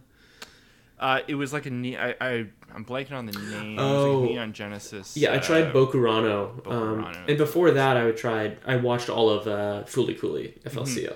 [0.98, 3.78] Uh, it was like a ne- I, I I'm blanking on the name.
[3.78, 4.20] It was Oh.
[4.22, 5.16] like Neon Genesis.
[5.16, 5.30] yeah.
[5.32, 8.58] I uh, tried Bokurano, um, and before that, I would tried.
[8.66, 11.14] I watched all of uh, Fooly Cooly FLCL.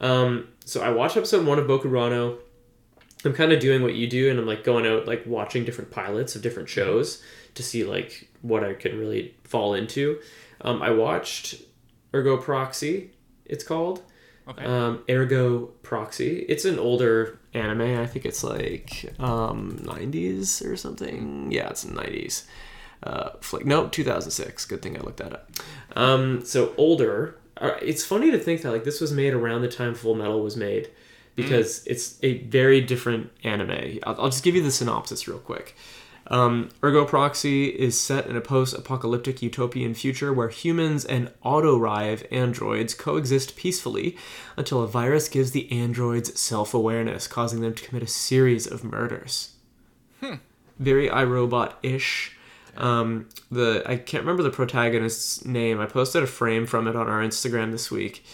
[0.00, 2.38] Um, so I watched episode one of Bokurano.
[3.24, 5.90] I'm kind of doing what you do, and I'm like going out like watching different
[5.90, 7.22] pilots of different shows
[7.54, 10.20] to see like what I can really fall into.
[10.60, 11.56] Um, I watched
[12.14, 13.10] Ergo Proxy.
[13.44, 14.02] It's called.
[14.48, 14.64] Okay.
[14.64, 16.38] Um, Ergo Proxy.
[16.48, 17.98] It's an older anime.
[17.98, 21.50] I think it's like um, 90s or something.
[21.50, 22.44] Yeah, it's 90s.
[23.02, 23.66] Uh, flick.
[23.66, 24.64] No, 2006.
[24.64, 25.50] Good thing I looked that up.
[25.96, 27.36] Um, so older.
[27.56, 30.40] Uh, It's funny to think that like this was made around the time Full Metal
[30.42, 30.90] was made,
[31.38, 34.00] because it's a very different anime.
[34.02, 35.76] I'll, I'll just give you the synopsis real quick.
[36.30, 42.30] Um, Ergo Proxy is set in a post apocalyptic utopian future where humans and AutoReiv
[42.30, 44.16] androids coexist peacefully
[44.56, 48.84] until a virus gives the androids self awareness, causing them to commit a series of
[48.84, 49.52] murders.
[50.78, 52.36] Very iRobot ish.
[52.76, 55.80] Um, the I can't remember the protagonist's name.
[55.80, 58.24] I posted a frame from it on our Instagram this week,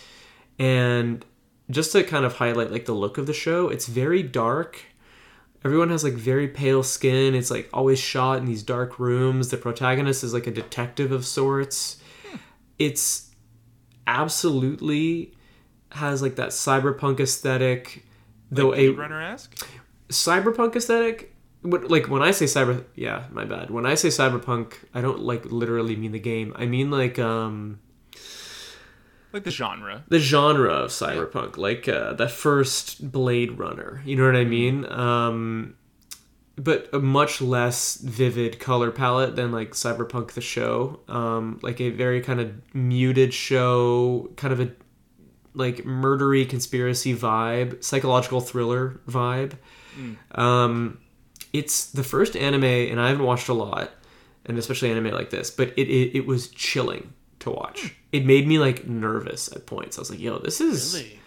[0.59, 1.24] and
[1.70, 4.82] just to kind of highlight like the look of the show, it's very dark.
[5.64, 7.34] Everyone has like very pale skin.
[7.34, 9.48] It's like always shot in these dark rooms.
[9.48, 11.96] The protagonist is like a detective of sorts.
[12.78, 13.30] It's
[14.06, 15.32] absolutely
[15.92, 18.04] has like that cyberpunk aesthetic,
[18.50, 19.66] though Blade a Runner esque.
[20.08, 21.34] cyberpunk aesthetic.
[21.62, 23.70] What, like when I say cyber, yeah, my bad.
[23.70, 26.52] When I say cyberpunk, I don't like literally mean the game.
[26.56, 27.80] I mean like um
[29.35, 30.05] Like the genre.
[30.07, 34.01] the genre of cyberpunk, like uh, that first Blade Runner.
[34.05, 34.87] You know what I mean?
[34.89, 35.74] Um,
[36.55, 41.01] but a much less vivid color palette than like Cyberpunk the show.
[41.09, 44.70] Um, like a very kind of muted show, kind of a
[45.53, 49.55] like murdery conspiracy vibe, psychological thriller vibe.
[50.30, 50.99] Um,
[51.53, 53.91] it's the first anime, and I haven't watched a lot,
[54.47, 57.12] and especially anime like this, but it it, it was chilling
[57.45, 57.95] to watch.
[58.12, 59.97] It made me like nervous at points.
[59.97, 61.18] I was like, "Yo, this is Really?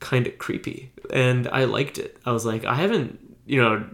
[0.00, 2.16] kind of creepy," and I liked it.
[2.24, 3.84] I was like, I haven't, you know,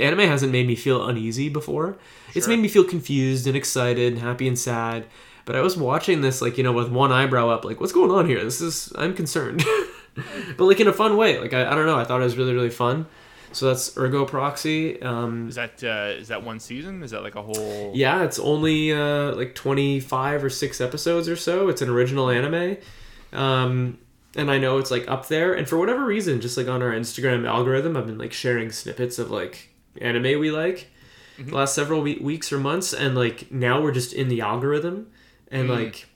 [0.00, 1.98] anime hasn't made me feel uneasy before.
[2.34, 5.06] It's made me feel confused and excited, and happy and sad.
[5.44, 8.10] But I was watching this like you know with one eyebrow up, like, what's going
[8.10, 8.42] on here?
[8.44, 9.64] This is I'm concerned,
[10.56, 11.38] but like in a fun way.
[11.38, 11.98] Like I, I don't know.
[11.98, 13.06] I thought it was really really fun.
[13.52, 15.00] So that's Ergo Proxy.
[15.02, 17.02] Um, Is that uh, is that one season?
[17.02, 17.92] Is that like a whole?
[17.94, 21.68] yeah, it's only uh, like 25 or 6 episodes or so.
[21.68, 22.76] It's an original anime.
[23.32, 23.98] Um,
[24.36, 25.54] and I know it's like up there.
[25.54, 29.18] And for whatever reason, just like on our Instagram algorithm, I've been like sharing snippets
[29.18, 29.70] of like
[30.00, 30.88] anime we like
[31.38, 32.92] the last several we- weeks or months.
[32.92, 35.10] And like now we're just in the algorithm.
[35.50, 36.06] And like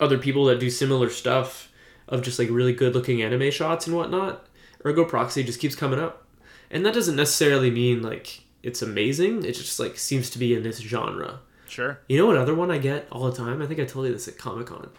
[0.00, 1.70] other people that do similar stuff
[2.08, 4.46] of just like really good looking anime shots and whatnot,
[4.84, 6.24] Ergo Proxy just keeps coming up.
[6.70, 9.44] And that doesn't necessarily mean like it's amazing.
[9.44, 11.40] It just like seems to be in this genre.
[11.68, 12.00] Sure.
[12.08, 13.60] You know what other one I get all the time?
[13.62, 14.90] I think I told you this at Comic Con.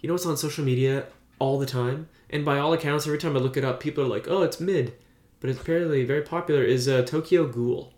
[0.00, 1.06] You know what's on social media
[1.38, 2.08] all the time?
[2.30, 4.58] And by all accounts, every time I look it up, people are like, "Oh, it's
[4.60, 4.94] mid,"
[5.40, 6.62] but it's apparently very popular.
[6.62, 7.92] Is uh, Tokyo Ghoul?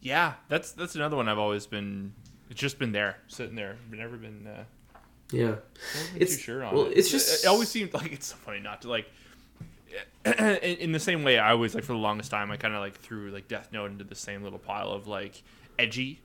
[0.00, 2.12] Yeah, that's that's another one I've always been.
[2.50, 3.76] It's just been there, sitting there.
[3.90, 4.46] I've never been.
[4.46, 4.64] Uh,
[5.32, 5.56] Yeah,
[6.14, 6.98] It's- too sure on well, it.
[6.98, 9.06] it's just- It always seemed like it's so funny not to like.
[10.24, 12.80] in, in the same way, I always like for the longest time, I kind of
[12.80, 15.42] like threw like Death Note into the same little pile of like
[15.78, 16.20] edgy.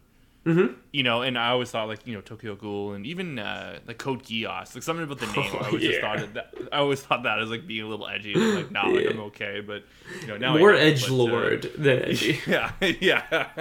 [0.46, 0.74] Mm-hmm.
[0.94, 3.98] You know, and I always thought like you know Tokyo Ghoul and even uh, like
[3.98, 5.52] Code Geass, like something about the name.
[5.54, 6.16] I always just yeah.
[6.16, 6.54] thought that.
[6.72, 8.34] I always thought that as like being a little edgy.
[8.34, 9.84] Like, nah, like I'm okay, but
[10.22, 12.40] you know now More edge uh, lord than edgy.
[12.48, 13.60] yeah, yeah.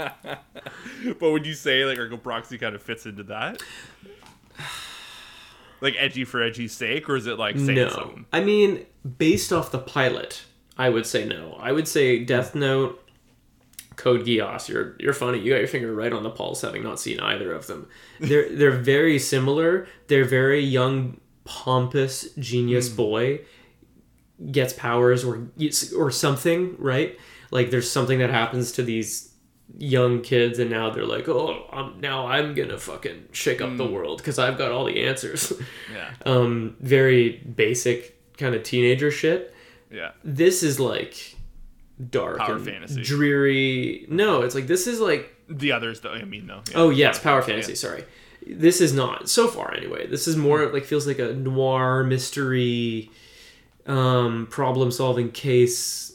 [1.18, 3.60] but would you say like Ergo Proxy kind of fits into that?
[5.80, 8.26] Like edgy for edgy's sake, or is it like no, something?
[8.32, 8.86] I mean,
[9.18, 10.42] based off the pilot,
[10.76, 11.56] I would say no.
[11.60, 13.04] I would say Death Note,
[13.96, 14.68] Code Geass.
[14.68, 15.38] You're you're funny.
[15.38, 17.88] You got your finger right on the pulse, having not seen either of them.
[18.20, 19.86] They're they're very similar.
[20.08, 22.96] They're very young, pompous, genius hmm.
[22.96, 23.40] boy
[24.50, 25.48] gets powers or
[25.96, 27.18] or something, right?
[27.50, 29.32] Like there's something that happens to these
[29.76, 33.86] young kids and now they're like oh I'm, now i'm gonna fucking shake up the
[33.86, 35.52] world because i've got all the answers
[35.94, 39.54] Yeah, um, very basic kind of teenager shit.
[39.90, 40.12] yeah.
[40.24, 41.36] This is like
[42.10, 43.02] dark Power fantasy.
[43.02, 44.06] dreary.
[44.08, 46.62] No, it's like this is like The others, though, I mean, though.
[46.70, 46.76] Yeah.
[46.76, 47.74] oh yes, power fantasy.
[47.74, 48.04] Sorry,
[48.46, 50.06] this is not so far anyway.
[50.06, 53.10] This is more like feels like a noir mystery,
[53.86, 56.07] um, problem solving case.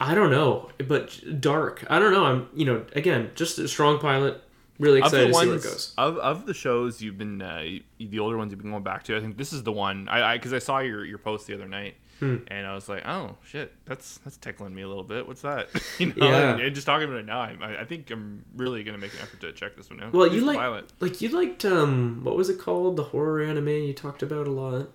[0.00, 1.84] I don't know, but dark.
[1.88, 2.24] I don't know.
[2.24, 4.42] I'm you know again just a strong pilot.
[4.78, 5.94] Really excited the to see where it goes.
[5.96, 7.64] of, of the shows you've been uh,
[7.98, 10.06] the older ones you've been going back to, I think this is the one.
[10.10, 12.36] I because I, saw your your post the other night, Hmm.
[12.48, 15.26] and I was like, oh shit, that's that's tickling me a little bit.
[15.26, 15.68] What's that?
[15.98, 16.52] you know, Yeah.
[16.52, 19.20] and, and just talking about it now, I, I think I'm really gonna make an
[19.22, 20.12] effort to check this one out.
[20.12, 20.92] Well, you like pilot.
[21.00, 24.50] like you liked um what was it called the horror anime you talked about a
[24.52, 24.90] lot.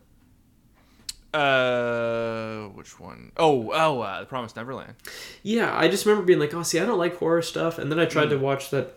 [1.34, 3.32] Uh, which one?
[3.38, 4.96] Oh, oh, uh, the Promised Neverland.
[5.44, 8.00] Yeah, I just remember being like, oh, see, I don't like horror stuff, and then
[8.00, 8.96] I tried to watch that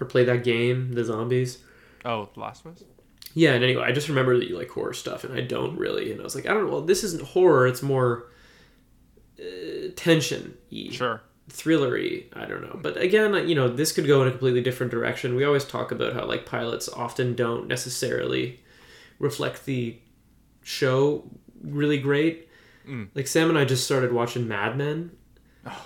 [0.00, 1.58] or play that game, The Zombies.
[2.04, 2.84] Oh, The Last of Us.
[3.34, 6.10] Yeah, and anyway, I just remember that you like horror stuff, and I don't really.
[6.10, 6.72] And I was like, I don't know.
[6.72, 8.26] Well, this isn't horror; it's more
[9.38, 10.56] uh, tension,
[10.90, 11.20] Sure.
[11.50, 12.24] thrillery.
[12.32, 12.78] I don't know.
[12.82, 15.36] But again, you know, this could go in a completely different direction.
[15.36, 18.60] We always talk about how like pilots often don't necessarily
[19.20, 19.98] reflect the
[20.68, 21.24] show
[21.62, 22.48] really great.
[22.86, 23.08] Mm.
[23.14, 25.12] Like Sam and I just started watching Mad Men.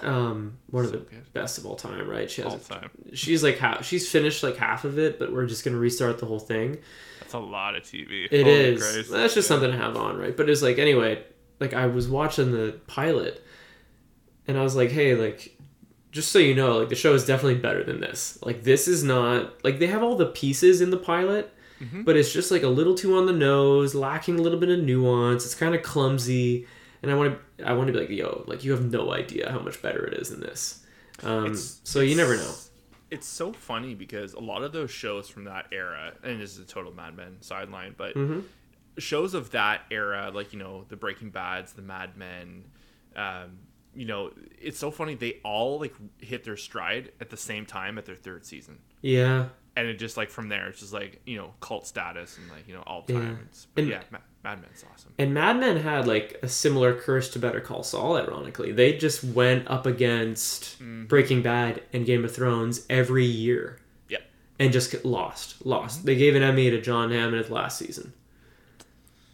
[0.00, 1.32] Um, one of the good.
[1.32, 2.30] best of all time, right?
[2.30, 2.90] She has All time.
[3.14, 6.26] she's like half she's finished like half of it, but we're just gonna restart the
[6.26, 6.78] whole thing.
[7.20, 8.26] That's a lot of TV.
[8.30, 8.80] It Holy is.
[8.82, 9.10] Christ.
[9.10, 9.54] That's just Yeah.
[9.56, 10.36] something to have on, right?
[10.36, 11.24] But it's like anyway,
[11.58, 13.42] like I was watching the pilot,
[14.46, 15.56] and I was like, hey, like,
[16.12, 18.38] just so you know, like the show is definitely better than this.
[18.42, 21.52] Like this is not like they have all the pieces in the pilot,
[21.82, 22.02] Mm-hmm.
[22.02, 24.80] but it's just like a little too on the nose, lacking a little bit of
[24.84, 25.44] nuance.
[25.44, 26.66] It's kind of clumsy,
[27.02, 29.50] and I want to I want to be like, yo, like you have no idea
[29.50, 30.84] how much better it is than this.
[31.22, 32.54] Um, so you never know.
[33.10, 36.58] it's- so funny because a lot of those shows from that era, and this is
[36.60, 38.40] a total Mad Men sideline, but Mm-hmm.
[38.98, 42.64] shows of that era, like you know the Breaking Bad's, the Mad Men,
[43.16, 43.58] um,
[43.94, 44.30] you know,
[44.60, 45.14] it's so funny.
[45.14, 49.48] They all like hit their stride at the same time at their third season, Yeah,
[49.76, 52.66] and it just like from there, it's just like you know cult status and like
[52.68, 53.16] you know all Yeah.
[53.18, 53.38] time.
[53.50, 55.12] It's, but And- yeah, Ma- Mad Men's awesome.
[55.18, 58.72] And Mad Men had like a similar curse to Better Call Saul, ironically.
[58.72, 61.04] They just went up against mm-hmm.
[61.04, 64.18] Breaking Bad and Game of Thrones every year Yeah,
[64.58, 65.64] and just get lost.
[65.64, 65.98] Lost.
[65.98, 66.06] Mm-hmm.
[66.06, 68.12] They gave an Emmy to John Hammond last season.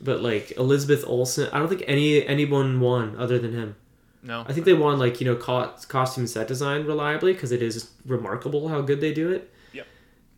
[0.01, 3.76] But like Elizabeth Olsen, I don't think any anyone won other than him.
[4.22, 7.62] no, I think they won like, you know, co- costume set design reliably because it
[7.62, 9.51] is remarkable how good they do it.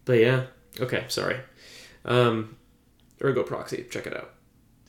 [0.04, 0.44] But yeah.
[0.80, 1.40] Okay, sorry.
[2.04, 2.56] Um
[3.22, 4.32] Ergo Proxy, check it out.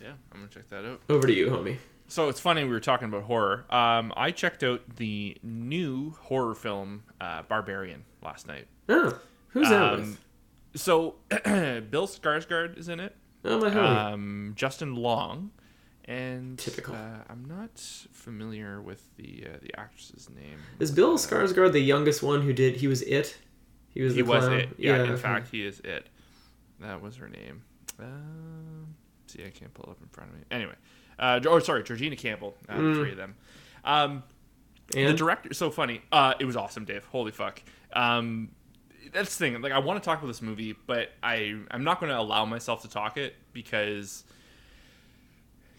[0.01, 1.01] yeah, I'm gonna check that out.
[1.09, 1.77] Over to you, homie.
[2.07, 3.65] So it's funny we were talking about horror.
[3.69, 8.67] Um, I checked out the new horror film uh, Barbarian last night.
[8.89, 9.17] Oh,
[9.49, 10.19] who's that Um, with?
[10.81, 13.15] So Bill Skarsgård is in it.
[13.45, 14.13] Oh my homie.
[14.13, 15.51] Um, Justin Long,
[16.05, 16.95] and Typical.
[16.95, 17.79] Uh, I'm not
[18.11, 20.59] familiar with the uh, the actress's name.
[20.79, 22.77] Is Bill Skarsgård the youngest one who did?
[22.77, 23.37] He was it.
[23.93, 24.15] He was.
[24.15, 24.59] He the was clown?
[24.59, 24.69] it.
[24.77, 25.21] Yeah, in okay.
[25.21, 26.07] fact, he is it.
[26.79, 27.63] That was her name.
[27.99, 28.95] Um,
[29.27, 30.43] see, I can't pull it up in front of me.
[30.49, 30.75] Anyway,
[31.19, 32.55] uh, oh, sorry, Georgina Campbell.
[32.67, 32.93] Uh, Mm.
[32.93, 33.35] The three of them.
[33.83, 34.23] Um,
[34.87, 37.63] the And director so funny uh it was awesome dave holy fuck
[37.93, 38.49] um
[39.13, 42.01] that's the thing like i want to talk about this movie but i i'm not
[42.01, 44.25] going to allow myself to talk it because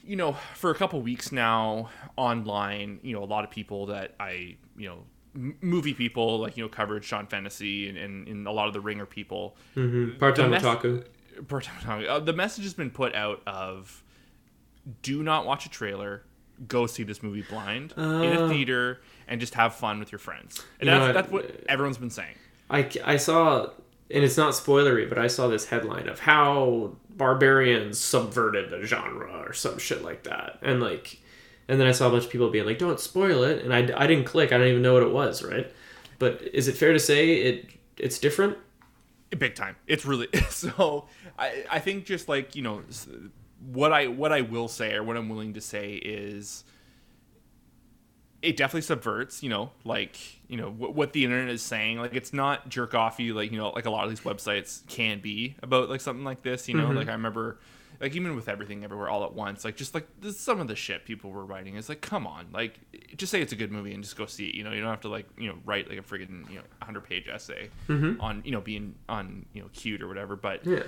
[0.03, 4.15] you know for a couple weeks now online you know a lot of people that
[4.19, 5.01] i you know
[5.35, 8.81] movie people like you know covered sean fantasy and, and, and a lot of the
[8.81, 10.19] ringer people Mhm.
[10.19, 11.05] part-time the mess- otaku.
[11.49, 14.03] part-time uh, the message has been put out of
[15.03, 16.23] do not watch a trailer
[16.69, 18.49] go see this movie blind in a Oh.
[18.49, 21.13] theater and just have fun with your friends and You that's, what?
[21.15, 22.35] that's what everyone's been saying
[22.71, 23.65] I, I saw,
[24.11, 29.31] and it's not spoilery, but I saw this headline of how barbarians subverted the genre
[29.47, 31.19] or some shit like that, and like,
[31.69, 33.79] and then I saw a bunch of people being like, "Don't spoil it," and I,
[33.97, 34.53] I didn't click.
[34.53, 35.71] I don't even know what it was, right?
[36.19, 38.59] But is it fair to say it it's different?
[39.37, 41.07] big time it's really so
[41.39, 42.83] i i think just like you know
[43.73, 46.65] what i what i will say or what i'm willing to say is
[48.43, 50.17] it definitely subverts you know like
[50.49, 53.59] you know what, what the internet is saying like it's not jerk offy like you
[53.59, 56.77] know like a lot of these websites can be about like something like this you
[56.77, 56.97] know mm-hmm.
[56.97, 57.59] like i remember
[58.03, 60.77] like even with everything everywhere all at once like just like this, some of the
[60.77, 62.79] shit people were writing is like come on like
[63.17, 64.91] just say it's a good movie and just go see it you know you don't
[64.91, 68.43] have to like you know write like a friggin' you know 100 page essay on
[68.45, 70.83] you know being on you know cute or whatever but Yeah.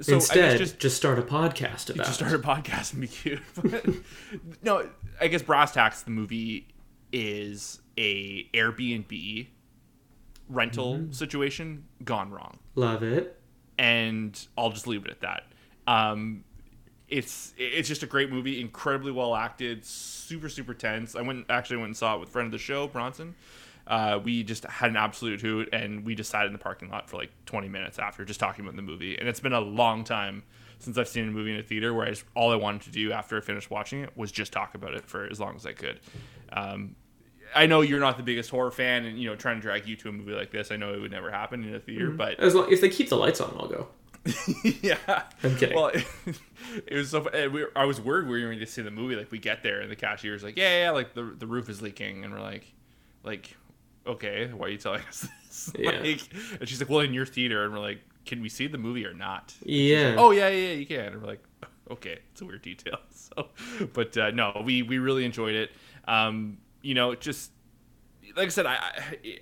[0.00, 2.06] so Instead, just just start a podcast about.
[2.06, 3.42] just start a podcast and be cute.
[3.62, 3.84] But,
[4.62, 4.88] no,
[5.20, 6.68] I guess Brass Tacks the movie
[7.12, 9.48] is a Airbnb
[10.48, 11.12] rental Mm-hmm.
[11.12, 13.38] situation gone wrong, Love it.
[13.78, 15.42] and I'll just leave it at that.
[15.86, 16.44] Um,
[17.10, 21.14] it's it's just a great movie, incredibly well acted, super super tense.
[21.14, 23.34] I went actually went and saw it with friend of the show Bronson.
[23.86, 27.10] Uh, we just had an absolute hoot, and we just sat in the parking lot
[27.10, 29.18] for like 20 minutes after, just talking about the movie.
[29.18, 30.44] And it's been a long time
[30.78, 32.90] since I've seen a movie in a theater where I just, all I wanted to
[32.90, 35.66] do after I finished watching it was just talk about it for as long as
[35.66, 35.98] I could.
[36.52, 36.94] Um,
[37.54, 39.96] I know you're not the biggest horror fan, and you know trying to drag you
[39.96, 42.38] to a movie like this, I know it would never happen in a theater, but
[42.38, 43.88] As long if they keep the lights on, I'll go.
[44.82, 45.76] yeah, I'm kidding.
[45.76, 45.88] Well,
[46.86, 47.26] it, was so.
[47.48, 49.16] We, I was worried we were going to see the movie.
[49.16, 51.80] Like we get there and the cashier's like, "Yeah, yeah, like the the roof is
[51.80, 52.72] leaking," and we're like,
[53.24, 53.56] "Like,
[54.06, 55.90] okay, why are you telling us this?" Yeah.
[56.00, 56.20] Like,
[56.60, 59.06] and she's like, "Well, in your theater," and we're like, "Can we see the movie
[59.06, 60.16] or not?" Yeah.
[60.18, 61.12] Oh yeah, yeah, yeah, you can.
[61.12, 61.44] And we're like,
[61.90, 62.98] okay, it's a weird detail.
[63.10, 63.48] So,
[63.92, 65.70] but uh, no, we we really enjoyed it.
[66.08, 67.52] Um, you know, just
[68.36, 68.78] like I said, I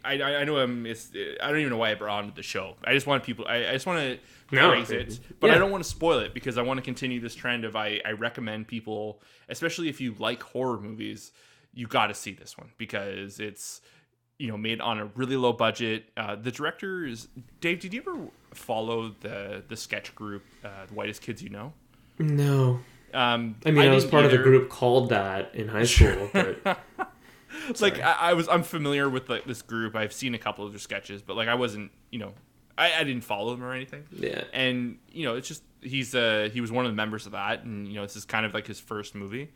[0.05, 0.87] I, I I know I'm.
[0.87, 1.11] It's,
[1.43, 2.77] I don't even know why I brought on the show.
[2.85, 3.47] I just want people.
[3.49, 4.19] I, I just want to
[4.55, 7.21] No, praise it, but I don't want to spoil it because I want to continue
[7.21, 11.33] this trend of I I recommend people, especially if you like horror movies,
[11.75, 13.81] you got to see this one because it's
[14.39, 16.05] you know made on a really low budget.
[16.17, 17.29] Uh, the director is
[17.61, 17.81] Dave.
[17.81, 18.19] Did you ever
[18.55, 21.73] follow the the sketch group, uh, the Whitest Kids You Know?
[22.19, 22.81] No.
[23.15, 26.29] Um, I mean, I, was didn't part of the group called that in high school,
[26.33, 26.61] but
[27.81, 29.95] like I, I was I'm familiar with like this group.
[29.97, 32.33] I've seen a couple of their sketches, but like I wasn't, you know,
[32.77, 34.05] I, I didn't follow them or anything.
[34.13, 34.45] yeah.
[34.53, 37.65] And you know, it's just he's uh he was one of the members of that,
[37.65, 39.51] and you know, this is kind of like his first movie,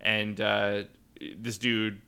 [0.00, 0.84] and uh
[1.38, 2.00] this dude.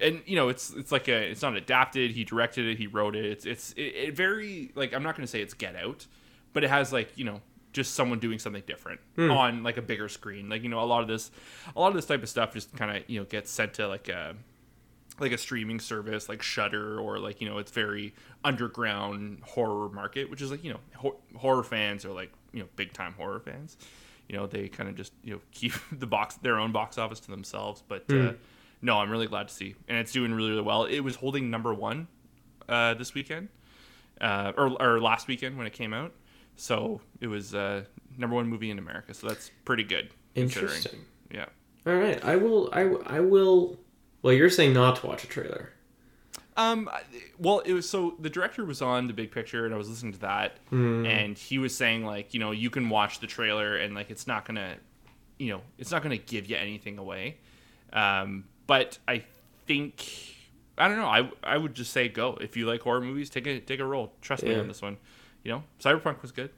[0.00, 2.12] And you know it's it's like a it's not adapted.
[2.12, 2.78] He directed it.
[2.78, 3.24] He wrote it.
[3.24, 6.06] It's it's it, it very like I'm not gonna say it's Get Out,
[6.52, 7.40] but it has like you know
[7.72, 10.48] just someone doing something different on like a bigger screen.
[10.48, 11.32] Like you know a lot of this,
[11.74, 13.88] a lot of this type of stuff just kind of you know gets sent to
[13.88, 14.36] like a
[15.20, 18.14] like a streaming service like Shudder or like you know it's very
[18.44, 22.68] underground horror market, which is like you know hor- horror fans are like you know
[22.76, 23.76] big time horror fans.
[24.28, 27.20] You know they kind of just you know keep the box their own box office
[27.20, 27.82] to themselves.
[27.86, 28.32] But uh,
[28.82, 30.84] no, I'm really glad to see, and it's doing really really well.
[30.84, 32.08] It was holding number one
[32.68, 33.48] uh, this weekend,
[34.20, 36.12] uh, or or last weekend when it came out.
[36.56, 37.84] So it was uh,
[38.16, 39.14] number one movie in America.
[39.14, 40.10] So that's pretty good.
[40.34, 41.00] Interesting.
[41.32, 41.46] Yeah.
[41.86, 42.22] All right.
[42.24, 42.68] I will.
[42.72, 43.78] I, I will.
[44.22, 45.72] Well, you're saying not to watch a trailer.
[46.56, 46.90] Um,
[47.38, 50.12] well, it was so the director was on the big picture, and I was listening
[50.14, 50.56] to that,
[51.06, 54.26] and he was saying like, you know, you can watch the trailer, and like, it's
[54.26, 54.74] not gonna,
[55.38, 57.36] you know, it's not gonna give you anything away.
[57.92, 59.24] Um, but I
[59.66, 60.04] think
[60.76, 61.06] I don't know.
[61.06, 63.84] I I would just say go if you like horror movies, take a take a
[63.84, 64.12] roll.
[64.20, 64.96] Trust me on this one.
[65.44, 66.50] You know, Cyberpunk was good.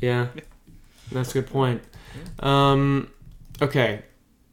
[0.00, 0.28] Yeah.
[1.12, 1.82] That's a good point.
[2.40, 3.10] Um,
[3.62, 4.02] okay.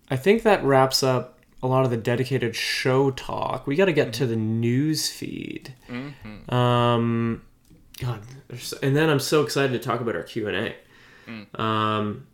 [0.09, 3.65] I think that wraps up a lot of the dedicated show talk.
[3.65, 5.73] We got to get to the news feed.
[6.53, 7.41] Um,
[7.99, 8.21] God,
[8.83, 11.61] and then I'm so excited to talk about our Q and A.
[11.61, 12.27] Um,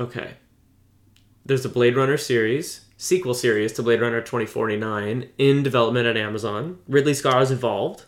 [0.00, 0.34] okay.
[1.44, 6.78] There's a Blade Runner series, sequel series to Blade Runner 2049 in development at Amazon.
[6.86, 8.04] Ridley Scott is involved.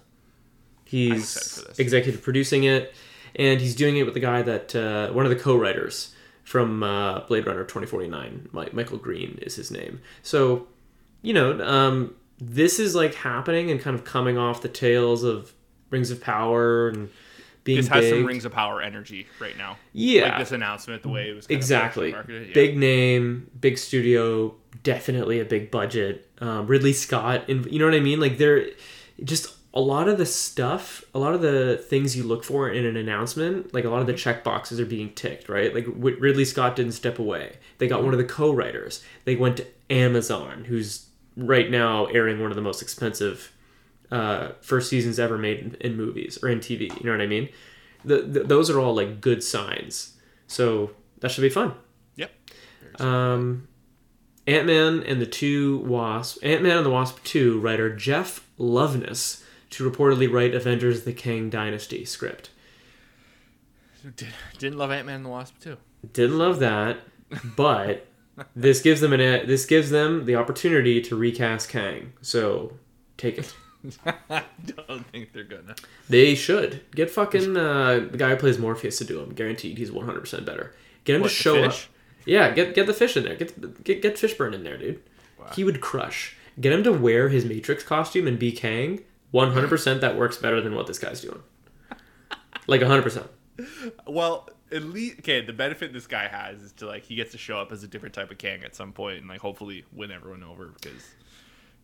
[0.85, 1.79] He's excited for this.
[1.79, 2.95] executive producing it,
[3.35, 6.15] and he's doing it with the guy that uh, one of the co-writers
[6.51, 8.49] from uh, Blade Runner 2049.
[8.53, 10.01] Mi- Michael Green is his name.
[10.25, 10.67] So,
[11.23, 15.53] you know, um, this is like happening and kind of coming off the tails of
[15.91, 17.09] Rings of Power and
[17.63, 18.15] being This has big.
[18.15, 19.77] some Rings of Power energy right now.
[19.93, 20.23] Yeah.
[20.31, 22.55] like this announcement, the way it was kind of exactly marketed, yeah.
[22.55, 27.95] big name big studio definitely a big budget um, ridley scott and you know what
[27.95, 28.67] i mean like they're
[29.23, 32.85] just a lot of the stuff a lot of the things you look for in
[32.85, 35.75] an announcement like a lot of the check boxes are being ticked right?
[35.75, 37.57] Like ridley scott didn't step away.
[37.79, 39.05] They got one of the co-writers.
[39.25, 41.07] They went to amazon who's
[41.37, 43.53] right now airing one of the most expensive
[44.11, 47.27] uh, first seasons ever made in, in movies or in tv you know what i
[47.27, 47.49] mean?
[48.05, 50.17] The, the, those are all like good signs.
[50.47, 50.91] So
[51.21, 51.75] that should be fun.
[52.17, 52.31] Yep.
[52.99, 53.69] um,
[54.47, 59.45] Ant Man and the two Wasp, Ant Man and the Wasp 2 writer Jeff Loveness
[59.71, 62.51] to reportedly write Avengers the Kang Dynasty script.
[64.17, 65.77] Did, didn't love Ant Man and the Wasp too.
[66.13, 67.01] Didn't love that,
[67.57, 68.07] but
[68.57, 72.13] this gives them an this gives them the opportunity to recast Kang.
[72.23, 72.73] So
[73.17, 73.55] take it.
[74.31, 75.75] I don't think they're gonna.
[76.09, 79.31] They should get fucking uh, the guy who plays Morpheus to do him.
[79.35, 80.75] Guaranteed, he's one hundred percent better.
[81.05, 81.75] Get him What, to show up.
[82.27, 83.37] Yeah, get get the fish in there.
[83.37, 85.03] Get get get Fishburne in there, dude.
[85.55, 86.37] He would crush.
[86.61, 89.01] Get him to wear his Matrix costume and be Kang.
[89.31, 91.43] One hundred percent, that works better than what this guy's doing.
[92.67, 93.27] Like hundred percent.
[94.07, 95.45] Well, at least okay.
[95.45, 97.89] The benefit this guy has is to like he gets to show up as a
[97.89, 101.15] different type of Kang at some point and like hopefully win everyone over because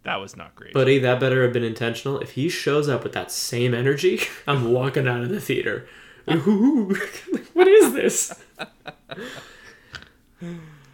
[0.05, 0.72] that was not great.
[0.72, 2.18] Buddy, that better have been intentional.
[2.20, 5.88] If he shows up with that same energy, I'm walking out of the theater.
[6.26, 8.34] What is this?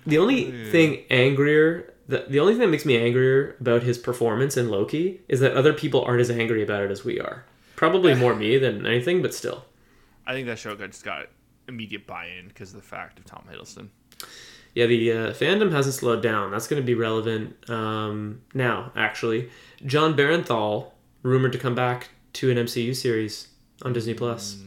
[0.06, 3.96] The only oh, thing angrier, the, the only thing that makes me angrier about his
[3.96, 7.46] performance in Loki is that other people aren't as angry about it as we are.
[7.74, 9.64] Probably more me than anything, but still.
[10.26, 11.28] I think that show got just got
[11.66, 13.88] immediate buy-in because of the fact of Tom Hiddleston.
[14.74, 16.50] Yeah, the uh, fandom hasn't slowed down.
[16.50, 19.48] That's going to be relevant um, now, actually.
[19.84, 20.90] Jon Bernthal,
[21.22, 23.48] rumored to come back to an MCU series
[23.82, 24.58] on Disney Plus.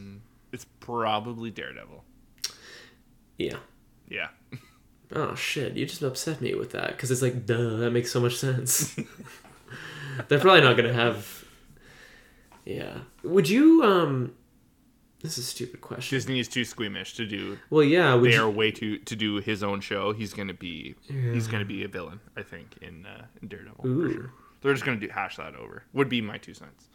[0.52, 2.02] It's probably Daredevil.
[3.38, 3.56] Yeah.
[4.08, 4.28] Yeah.
[5.14, 5.74] Oh shit!
[5.74, 8.96] You just upset me with that because it's like, duh, that makes so much sense.
[10.28, 11.44] They're probably not gonna have.
[12.64, 12.98] Yeah.
[13.22, 13.82] Would you?
[13.84, 14.34] Um.
[15.22, 16.14] This is a stupid question.
[16.16, 17.58] Disney is too squeamish to do.
[17.70, 18.14] Well, yeah.
[18.14, 20.12] Would They you, are way too to do his own show.
[20.12, 22.20] He's gonna be he's gonna be a villain.
[22.36, 24.30] I think in uh, in Daredevil for sure.
[24.62, 25.84] They're just gonna do hash that over.
[25.94, 26.86] Would be my two cents.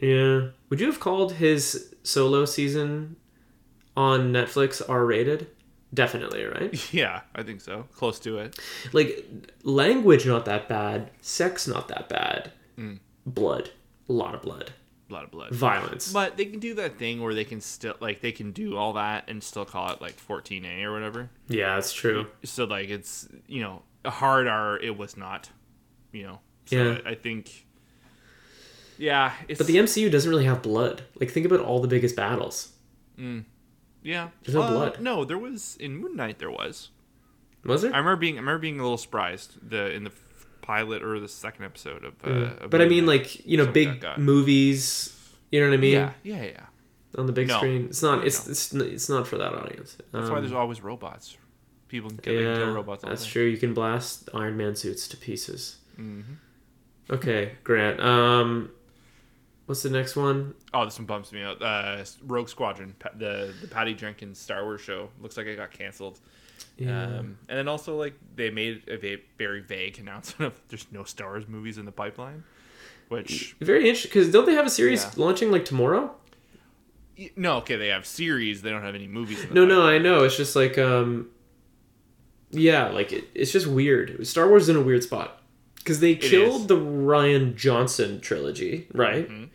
[0.00, 0.48] yeah.
[0.70, 3.16] Would you have called his solo season
[3.96, 5.46] on Netflix R-rated?
[5.94, 6.92] Definitely, right?
[6.92, 7.86] Yeah, I think so.
[7.94, 8.58] Close to it.
[8.92, 9.24] like
[9.62, 12.98] language not that bad, sex not that bad, Mm.
[13.24, 13.70] blood,
[14.08, 14.72] a lot of blood,
[15.08, 15.52] A lot of blood.
[15.52, 16.12] violence.
[16.12, 18.94] But they can do that thing where they can still like they can do all
[18.94, 21.30] that and still call it like 14A or whatever.
[21.48, 22.26] Yeah, that's true.
[22.42, 24.78] So like it's you know hard R.
[24.78, 25.50] It was not.
[26.12, 26.40] You know.
[26.66, 26.98] So Yeah.
[27.06, 27.66] I, I think.
[28.98, 31.02] Yeah, it's But the MCU doesn't really have blood.
[31.20, 32.72] Like think about all the biggest battles.
[34.04, 34.28] Yeah.
[34.44, 35.00] There's no Uh, blood.
[35.00, 36.38] No, there was in Moon Knight.
[36.38, 36.90] There was.
[37.64, 37.92] Was there?
[37.92, 40.12] I remember being I remember being a little surprised the in the
[40.62, 42.14] pilot or the second episode of.
[42.24, 45.10] Uh, of but I mean, like you know, big movies.
[45.50, 45.92] You know what I mean?
[45.92, 46.66] Yeah, yeah, yeah.
[47.16, 47.58] On the big No.
[47.58, 48.26] screen, it's not.
[48.26, 48.50] It's No.
[48.52, 49.96] it's it's not for that audience.
[50.12, 51.36] That's Um, why there's always robots.
[51.88, 53.04] People can kill, yeah, kill robots.
[53.04, 53.44] That's true.
[53.44, 55.76] You can blast Iron Man suits to pieces.
[55.98, 56.38] Mhm.
[57.10, 58.00] Okay, Grant.
[58.00, 58.70] Um,
[59.66, 60.54] what's the next one?
[60.72, 61.60] Oh, this one bumps me out.
[61.62, 66.20] Uh, Rogue Squadron, the the Patty Jenkins Star Wars show, looks like it got canceled.
[66.78, 67.04] Yeah.
[67.04, 71.28] Um, and then also like they made a very vague announcement of there's no Star
[71.30, 72.44] Wars movies in the pipeline,
[73.08, 75.10] which Very interesting because don't they have a series Yeah.
[75.16, 76.14] launching like tomorrow?
[77.36, 79.40] no, okay, they have series, they don't have any movies.
[79.42, 80.24] In the No, no, I know.
[80.24, 81.28] It's just like, um,
[82.50, 84.26] yeah, like it, it's just weird.
[84.26, 85.40] Star Wars is in a weird spot
[85.76, 86.66] because they killed is.
[86.66, 89.28] the Rian Johnson trilogy, right?
[89.28, 89.48] Mhm.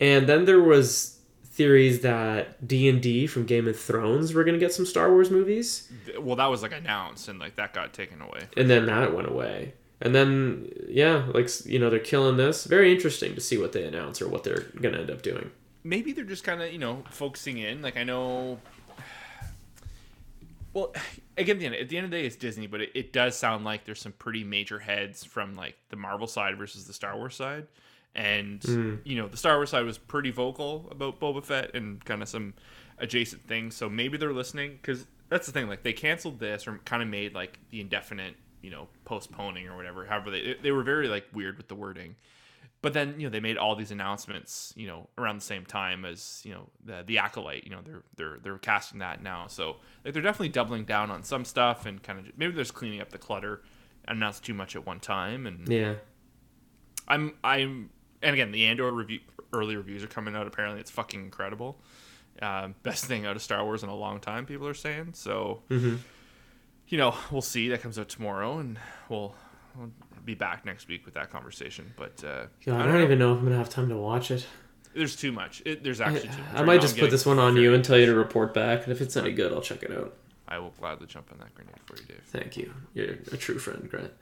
[0.00, 4.58] And then there was theories that D and D from Game of Thrones were gonna
[4.58, 5.90] get some Star Wars movies,
[6.20, 8.40] Well, that was like announced, and like that got taken away.
[8.56, 9.72] and then that went away.
[10.02, 12.64] And then yeah, like you know they're killing this.
[12.66, 15.50] Very interesting to see what they announce or what they're gonna end up doing.
[15.82, 18.58] maybe they're just kind of you know focusing in like i know
[20.72, 20.92] well
[21.38, 23.12] again at the end, at the end of the day it's disney but it, it
[23.12, 26.92] does sound like there's some pretty major heads from like the marvel side versus the
[26.92, 27.66] star wars side
[28.16, 28.98] and mm.
[29.04, 32.28] you know the star wars side was pretty vocal about boba fett and kind of
[32.28, 32.54] some
[32.98, 33.76] adjacent things.
[33.76, 37.08] So maybe they're listening because that's the thing like they canceled this or kind of
[37.08, 41.26] made like the indefinite you know postponing or whatever however they they were very like
[41.32, 42.16] weird with the wording.
[42.82, 46.06] But then you know they made all these announcements you know around the same time
[46.06, 49.46] as you know the the acolyte you know they're they're they're casting that now.
[49.46, 52.74] So like they're definitely doubling down on some stuff and kind of maybe they're just
[52.74, 53.60] cleaning up the clutter
[54.08, 55.94] and not too much at one time and Yeah.
[57.08, 57.90] i'm i'm
[58.22, 59.20] and again the andor review
[59.52, 61.78] early reviews are coming out apparently it's fucking incredible
[62.42, 65.62] um, best thing out of star wars in a long time people are saying so
[65.70, 65.96] Mm-hmm.
[66.88, 69.34] you know we'll see that comes out tomorrow and we'll,
[69.76, 69.90] we'll
[70.24, 73.32] be back next week with that conversation but uh God, I don't don't even know
[73.32, 74.46] if I'm gonna have time to watch it.
[74.94, 75.62] There's too much.
[75.66, 76.54] It, there's actually too much.
[76.54, 78.92] I might just put this one on you and tell you to report back, and
[78.92, 80.14] if it's any good, I'll check it out.
[80.48, 82.22] I will gladly jump on that grenade for you, Dave.
[82.26, 82.72] Thank you.
[82.94, 84.12] You're a true friend, Grant.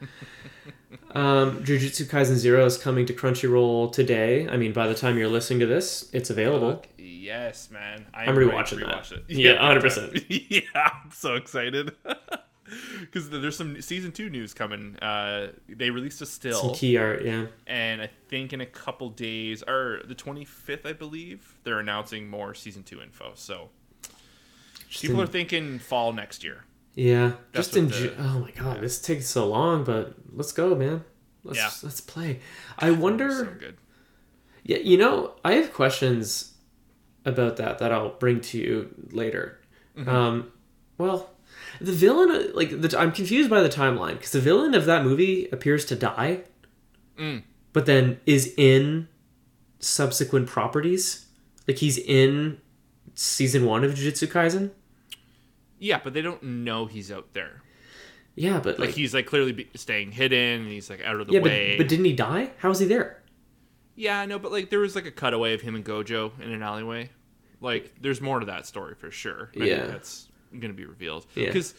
[1.12, 4.48] um, Jujutsu Kaisen Zero is coming to Crunchyroll today.
[4.48, 6.76] I mean, by the time you're listening to this, it's available.
[6.76, 8.06] Fuck yes, man.
[8.14, 9.02] I I'm am ready to rewatching that.
[9.04, 9.24] rewatch It.
[9.28, 10.26] Yeah, 100%.
[10.50, 10.60] yeah,
[11.04, 11.92] I'm so excited.
[13.00, 14.96] Because there's some season two news coming.
[15.00, 17.46] Uh, they released a still, Some key art, yeah.
[17.66, 22.54] and I think in a couple days, or the 25th, I believe, they're announcing more
[22.54, 23.32] season two info.
[23.34, 23.83] So Just
[25.02, 26.64] People in- are thinking fall next year.
[26.94, 30.52] Yeah, That's just in the- Ju- oh my god, this takes so long, but let's
[30.52, 31.04] go, man.
[31.42, 31.70] Let's Yeah.
[31.82, 32.40] let's play.
[32.78, 33.30] I wonder.
[33.30, 33.76] So good.
[34.62, 36.54] Yeah, you know, I have questions
[37.24, 39.60] about that that I'll bring to you later.
[39.96, 40.08] Mm-hmm.
[40.08, 40.52] Um,
[40.98, 41.30] well,
[41.80, 45.48] the villain, like, the, I'm confused by the timeline because the villain of that movie
[45.52, 46.42] appears to die,
[47.18, 47.42] Mm.
[47.72, 49.08] but then is in
[49.80, 51.26] subsequent properties.
[51.68, 52.58] Like, he's in
[53.14, 54.70] season one of Jujutsu Kaisen.
[55.84, 57.60] Yeah, but they don't know he's out there.
[58.36, 60.62] Yeah, but Like like, he's like clearly be- staying hidden.
[60.62, 61.76] And he's like out of the yeah, way.
[61.76, 62.50] but didn't he die?
[62.58, 63.22] How is he there?
[63.94, 66.50] Yeah, I know, but like there was like a cutaway of him and Gojo in
[66.50, 67.10] an alleyway.
[67.60, 69.50] Like there's more to that story for sure.
[69.54, 69.86] I think Yeah.
[69.86, 70.28] that's
[70.58, 71.26] gonna be revealed.
[71.34, 71.46] Yeah.
[71.46, 71.74] Because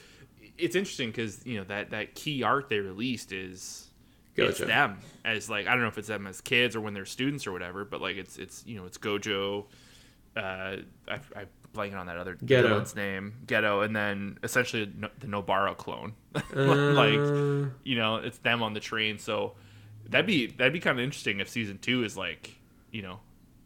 [0.58, 3.90] it's interesting because you know that that key art they released is
[4.38, 7.06] it's them as like I don't know if it's them as kids or when they're
[7.06, 9.66] students or whatever, but like it's it's you know it's Gojo.
[10.38, 10.78] Uh,
[11.10, 11.46] I I
[11.76, 12.64] blanking on that other Geto.
[12.64, 16.14] villain's name, Geto, and then essentially no- the Nobara clone.
[16.34, 19.54] like Uh, you know it's them on the train so
[20.10, 22.56] that'd be that'd be kind of interesting if season two is like
[22.92, 23.20] you know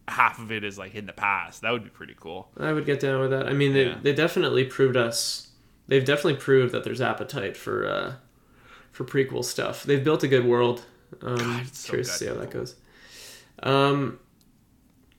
[0.08, 2.84] half of it is like in the past that would be pretty cool I would
[2.86, 3.46] get down with that.
[3.48, 3.98] I mean, they, Yeah.
[4.02, 5.48] they definitely proved us.
[5.88, 8.12] They've definitely proved that there's appetite for uh,
[8.92, 9.82] for prequel stuff.
[9.84, 10.84] They've built a good world.
[11.22, 12.76] Um, God, so curious to see how that goes.
[13.62, 14.18] Um,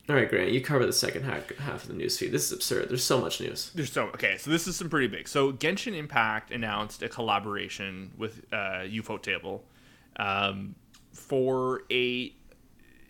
[0.10, 2.32] all right, Grant, you cover the second half, half of the news feed.
[2.32, 2.89] This is absurd.
[2.89, 3.72] There's so much news.
[3.76, 8.12] there's so okay so this is some pretty big so genshin impact announced a collaboration
[8.18, 9.62] with uh ufotable
[10.18, 10.76] um,
[11.14, 12.34] for a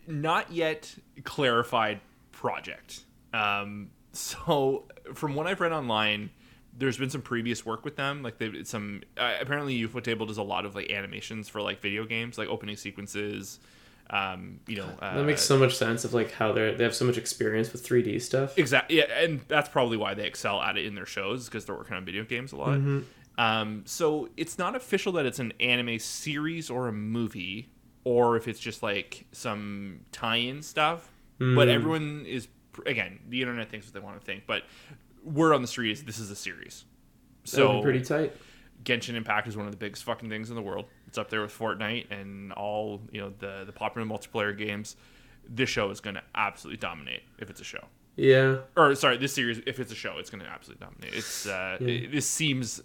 [0.06, 3.00] not yet clarified project
[3.32, 4.84] um, so
[5.14, 6.30] from what i've read online
[6.76, 10.42] there's been some previous work with them like they've some uh, apparently ufotable does a
[10.42, 13.58] lot of like animations for like video games like opening sequences
[14.10, 16.94] um, you know uh, That makes so much sense of like how they they have
[16.94, 18.58] so much experience with 3D stuff.
[18.58, 18.98] Exactly.
[18.98, 21.96] Yeah, and that's probably why they excel at it in their shows because they're working
[21.96, 22.74] on video games a lot.
[23.38, 27.70] Um, so it's not official that it's an anime series or a movie,
[28.04, 31.10] or if it's just like some tie-in stuff.
[31.56, 32.48] But everyone is
[32.86, 34.44] again, the internet thinks what they want to think.
[34.46, 34.62] But
[35.24, 36.84] word on the street is this is a series.
[37.44, 38.32] So pretty tight.
[38.84, 40.86] Genshin Impact is one of the biggest fucking things in the world.
[41.12, 44.96] It's up there with Fortnite and all you know the the popular multiplayer games.
[45.46, 47.84] This show is going to absolutely dominate if it's a show
[48.16, 51.12] Yeah, or sorry, this series, if it's a show, it's going to absolutely dominate.
[51.14, 51.86] It's uh, Yeah.
[51.88, 52.80] it- this seems.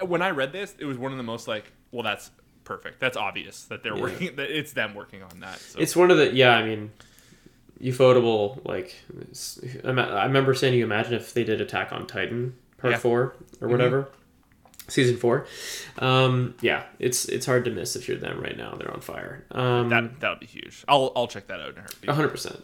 [0.00, 2.30] When I read this, it was one of the most like, well, that's
[2.64, 3.00] perfect.
[3.00, 4.00] That's obvious that they're Yeah.
[4.02, 4.36] working.
[4.36, 5.58] That it's them working on that.
[5.58, 5.78] So.
[5.78, 6.56] it's one of the yeah.
[6.56, 6.90] I mean,
[7.82, 8.94] ufotable like
[9.84, 12.96] I remember saying you imagine if they did Attack on Titan part Yeah.
[12.96, 13.02] Mm-hmm.
[13.02, 14.08] four or whatever,
[14.90, 15.46] season four.
[15.98, 18.74] Um, yeah, it's it's hard to miss if you're them right now.
[18.78, 19.46] They're on fire.
[19.50, 20.84] Um, that that would be huge.
[20.88, 22.10] I'll I'll check that out in a heartbeat.
[22.10, 22.60] hundred percent.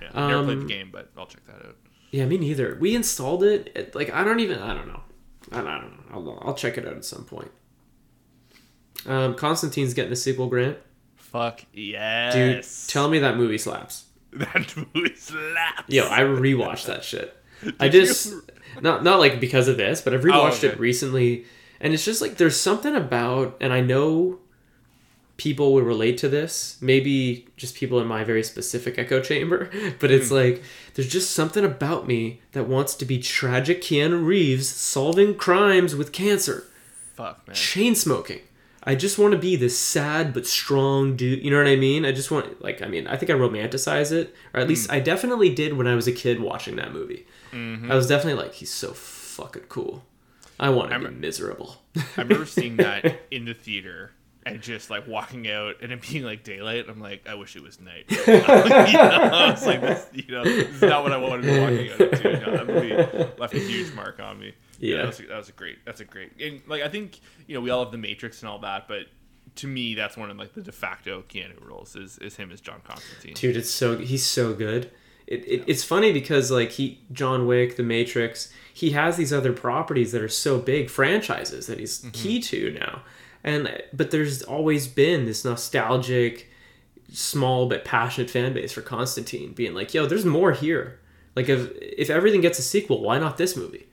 [0.00, 1.76] Yeah, never played Um, the game, but I'll check that out.
[2.10, 2.76] Yeah, me neither.
[2.80, 3.72] We installed it.
[3.74, 4.58] it like I don't even.
[4.58, 5.00] I don't know.
[5.52, 6.32] I don't, I don't know.
[6.32, 7.50] I'll, I'll check it out at some point.
[9.06, 10.78] Um, Constantine's getting a sequel, Grant.
[11.16, 14.04] Fuck yes, Dude, tell me that movie slaps.
[14.32, 15.84] that movie slaps.
[15.88, 17.36] Yo, I rewatched that shit.
[17.80, 18.06] I Did you?
[18.06, 18.34] just
[18.80, 20.68] not not like because of this, but I've rewatched okay.
[20.68, 21.44] it recently,
[21.80, 24.38] and it's just like there's something about, and I know
[25.36, 26.76] people would relate to this.
[26.80, 30.62] Maybe just people in my very specific echo chamber, but it's like
[30.94, 36.12] there's just something about me that wants to be tragic Keanu Reeves solving crimes with
[36.12, 36.64] cancer,
[37.14, 37.54] fuck man.
[37.54, 38.40] chain smoking.
[38.82, 41.44] I just want to be this sad but strong dude.
[41.44, 42.06] You know what I mean?
[42.06, 44.96] I just want, like, I mean, I think I romanticize it, or at least Hmm.
[44.96, 47.26] I definitely did when I was a kid watching that movie.
[47.52, 47.92] Mm-hmm.
[47.92, 50.04] I was definitely like, he's so fucking cool.
[50.60, 51.76] I want to I'm- miserable.
[51.96, 54.12] I remember seeing that in the theater
[54.44, 56.86] and just like walking out and it being like daylight.
[56.88, 58.04] I'm like, I wish it was night.
[58.10, 61.52] you know, I was like, this, you know, this is not what I wanted to
[61.52, 62.30] be walking out to.
[62.30, 64.54] You know, that movie left a huge mark on me.
[64.78, 64.98] Yeah.
[64.98, 65.78] that was, that was a great.
[65.84, 66.32] That's a great.
[66.40, 69.06] And like, I think you know, we all have the Matrix and all that, but
[69.56, 72.60] to me, that's one of like the de facto Keanu roles is is him as
[72.60, 73.34] John Constantine.
[73.34, 74.90] Dude, it's so he's so good.
[75.30, 79.52] It, it, It's funny because like he John Wick, The Matrix, he has these other
[79.52, 82.10] properties that are so big franchises that he's Mm-hmm.
[82.10, 83.02] key to now,
[83.42, 86.48] and but there's always been this nostalgic,
[87.12, 90.98] small but passionate fan base for Constantine, being like, "Yo, there's more here."
[91.36, 93.86] Like if if everything gets a sequel, why not this movie?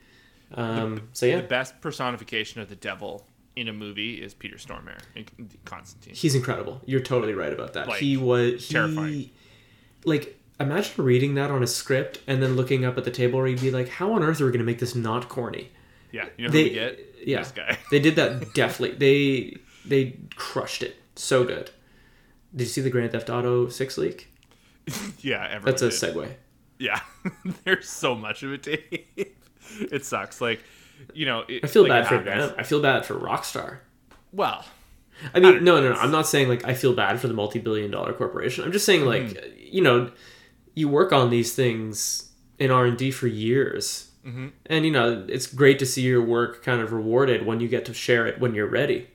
[0.54, 4.98] Um, so yeah, The best personification of the devil in a movie is Peter Stormare
[5.64, 6.14] Constantine.
[6.14, 6.80] He's incredible.
[6.86, 7.86] You're totally right about that.
[7.88, 9.30] Like, he was he, terrifying.
[10.04, 13.48] Like imagine reading that on a script and then looking up at the table where
[13.48, 15.70] you'd be like, "How on earth are we going to make this not corny?"
[16.12, 16.98] Yeah, you know who They get?
[17.24, 17.78] yeah, This guy.
[17.90, 18.92] they did that deftly.
[18.92, 21.70] They they crushed it so good.
[22.54, 24.28] Did you see the Grand Theft Auto Six leak?
[25.20, 26.14] yeah, everyone That's a did.
[26.14, 26.34] segue.
[26.78, 27.00] Yeah,
[27.64, 29.34] there's so much of it, Dave.
[29.80, 30.40] it sucks.
[30.40, 30.62] Like,
[31.12, 32.54] you know, it, I feel like, bad for them.
[32.56, 33.78] I feel bad for Rockstar.
[34.32, 34.64] Well,
[35.34, 35.98] I mean, no, no, no.
[35.98, 38.64] I'm not saying like I feel bad for the multi-billion-dollar corporation.
[38.64, 39.48] I'm just saying like Mm-hmm.
[39.60, 40.10] you know,
[40.78, 44.48] you work on these things in R and D for years, Mm-hmm.
[44.66, 47.84] and you know it's great to see your work kind of rewarded when you get
[47.86, 49.08] to share it when you're ready.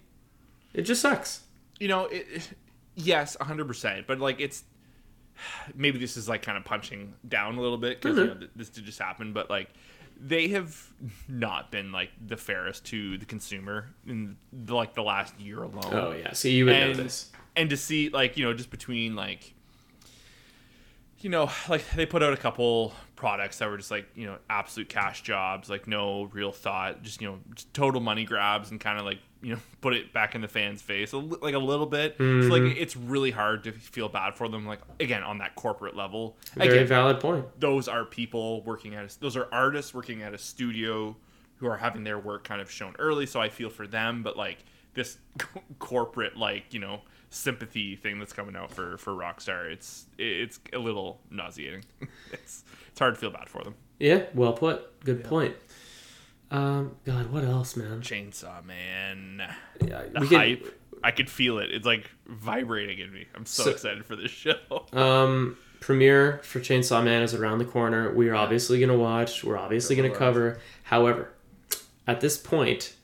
[0.73, 1.41] It just sucks.
[1.79, 2.49] you know, it, it-
[2.95, 4.07] yes, hundred percent.
[4.07, 4.63] But like, it's
[5.75, 8.69] maybe this is like kind of punching down a little bit because you know this
[8.69, 9.33] did just happen.
[9.33, 9.69] But like,
[10.19, 10.75] they have
[11.27, 15.93] not been like the fairest to the consumer in the, like the last year alone.
[15.93, 17.31] Oh yeah, so you would and, know this.
[17.55, 19.53] and to see like you know just between like
[21.23, 24.37] you know like they put out a couple products that were just like you know
[24.49, 28.79] absolute cash jobs like no real thought just you know just total money grabs and
[28.81, 31.85] kind of like you know put it back in the fans face like a little
[31.85, 32.49] bit Mm-hmm.
[32.51, 36.35] like it's really hard to feel bad for them like again on that corporate level
[36.55, 37.45] Very again valid point.
[37.59, 41.15] those are people working at a, those are artists working at a studio
[41.57, 44.35] who are having their work kind of shown early so i feel for them but
[44.35, 44.57] like
[44.95, 45.17] this
[45.79, 47.01] corporate like you know
[47.33, 51.83] sympathy thing that's coming out for for rockstar it's it's a little nauseating
[52.31, 55.03] it's it's hard to feel bad for them Yeah, well put.
[55.03, 55.55] Good point.
[56.51, 58.01] Um, God, what else, man?
[58.01, 59.41] chainsaw man
[59.85, 63.71] Yeah, the hype i could feel it it's like vibrating in me i'm so, So-
[63.71, 64.55] excited for this show
[64.93, 68.13] Um, premiere for Chainsaw Man is around the corner.
[68.13, 69.43] We are obviously going to watch.
[69.43, 70.59] We're obviously going to cover.
[70.83, 71.33] However,
[72.07, 72.95] at this point,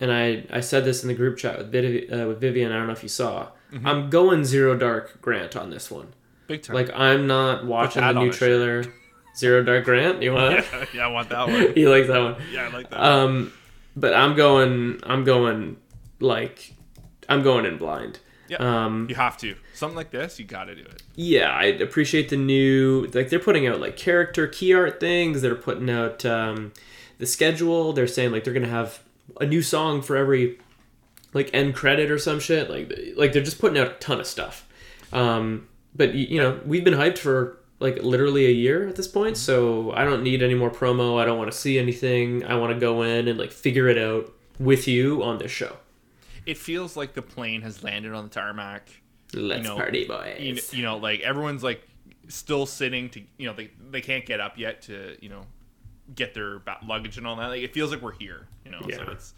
[0.00, 2.72] and I, I said this in the group chat with, Viv, uh, with Vivian.
[2.72, 3.48] I don't know if you saw.
[3.74, 3.86] Mm-hmm.
[3.86, 6.14] I'm going zero dark Grant on this one.
[6.46, 8.84] big time Like I'm not watching the new trailer.
[9.36, 10.22] Zero dark Grant.
[10.22, 10.54] You want?
[10.72, 12.36] yeah, yeah i want that one you like that one?
[12.52, 13.52] yeah i like that Um,
[13.96, 15.00] but I'm going.
[15.04, 15.76] I'm going
[16.20, 16.72] like
[17.28, 18.20] I'm going in blind.
[18.48, 22.28] yeah Um, you have to something like this you gotta do it yeah, I appreciate
[22.28, 25.42] the new like they're putting out like character key art things.
[25.42, 26.72] They're putting out um,
[27.18, 27.92] the schedule.
[27.92, 29.00] They're saying like they're gonna have
[29.40, 30.58] a new song for every
[31.34, 32.70] like end credit or some shit.
[32.70, 34.66] Like like they're just putting out a ton of stuff.
[35.12, 39.36] Um, but you know we've been hyped for like literally a year at this point,
[39.36, 41.20] so I don't need any more promo.
[41.20, 42.44] I don't want to see anything.
[42.44, 45.76] I want to go in and like figure it out with you on this show.
[46.46, 48.88] it feels like the plane has landed on the tarmac.
[49.34, 50.38] Let's know, party, boys.
[50.72, 51.86] You, you know, like everyone's like
[52.28, 55.42] still sitting to, you know, they they can't get up yet to, you know,
[56.14, 57.48] get their luggage and all that.
[57.48, 58.80] Like it feels like we're here, you know.
[58.82, 59.34] So it's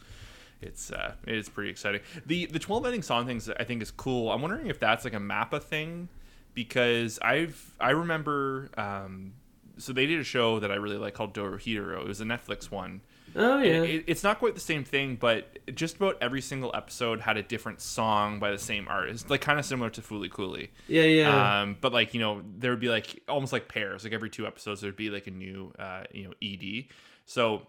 [0.61, 2.01] it's uh it is pretty exciting.
[2.25, 4.31] The the 12 ending song things I think is cool.
[4.31, 6.09] I'm wondering if that's like a Mappa thing
[6.55, 9.35] because I've I remember um
[9.79, 12.01] so they did a show that I really like called Dorohedoro.
[12.01, 13.03] It was a Netflix one.
[13.35, 13.83] oh yeah.
[13.83, 17.43] It, it's not quite the same thing, but just about every single episode had a
[17.43, 20.71] different song by the same artist, like kind of similar to Fooly Cooly.
[20.89, 21.61] yeah, yeah.
[21.61, 24.05] Um, but like you know, there would be like almost like pairs.
[24.05, 26.87] Like every two episodes, there'd be like a new uh, you know ED.
[27.27, 27.67] So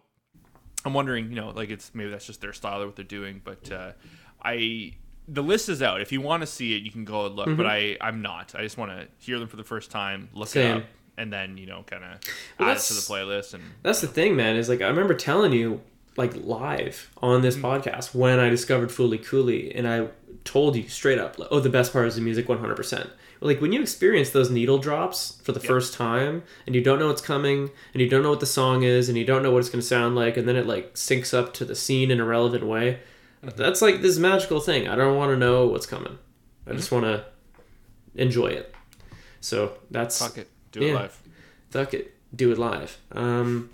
[0.87, 3.41] I'm wondering, you know, like it's maybe that's just their style or what they're doing.
[3.43, 3.91] But uh,
[4.43, 4.93] I
[5.27, 6.01] the list is out.
[6.01, 7.55] If you want to see it, you can go and look.
[7.57, 8.55] But I I'm not.
[8.55, 10.53] I just want to hear them for the first time, look Mm-hmm.
[10.59, 10.77] Same.
[10.77, 12.19] it up, and then you know kind of
[12.59, 13.53] Well, add it to the playlist.
[13.53, 14.55] And That's the thing, man.
[14.55, 15.81] Is like I remember telling you
[16.15, 20.07] like live on this podcast when I discovered Fooly Cooly, and I
[20.45, 23.09] told you straight up, like, oh, the best part is the music, one hundred percent.
[23.39, 27.07] Like when you experience those needle drops for the first time, and you don't know
[27.07, 29.59] what's coming, and you don't know what the song is, and you don't know what
[29.59, 32.19] it's going to sound like, and then it like syncs up to the scene in
[32.19, 32.99] a relevant way.
[33.43, 34.87] That's like this magical thing.
[34.87, 36.17] I don't want to know what's coming.
[36.65, 37.25] I just want to
[38.15, 38.73] enjoy it.
[39.39, 41.21] So that's fuck it, do it live.
[41.69, 42.13] Fuck it.
[42.35, 42.97] Do it live.
[43.11, 43.69] Um,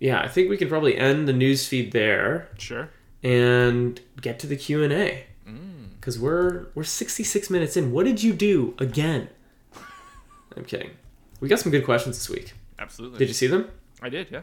[0.00, 2.90] yeah, I think we can probably end the news feed there Sure.
[3.22, 5.24] and get to the Q and A
[6.00, 7.92] because we're we're 66 minutes in.
[7.92, 9.28] What did you do again?
[10.56, 10.90] I'm kidding.
[11.40, 12.54] We got some good questions this week.
[12.78, 13.18] Absolutely.
[13.18, 13.70] Did you see them?
[14.02, 14.40] I did, yeah.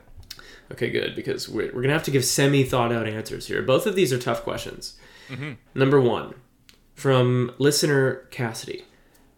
[0.72, 3.62] Okay, good because we're, we're gonna have to give semi thought out answers here.
[3.62, 4.98] Both of these are tough questions.
[5.30, 5.54] Mm-hmm.
[5.76, 6.36] Number one,
[6.94, 8.86] from listener Cassidy,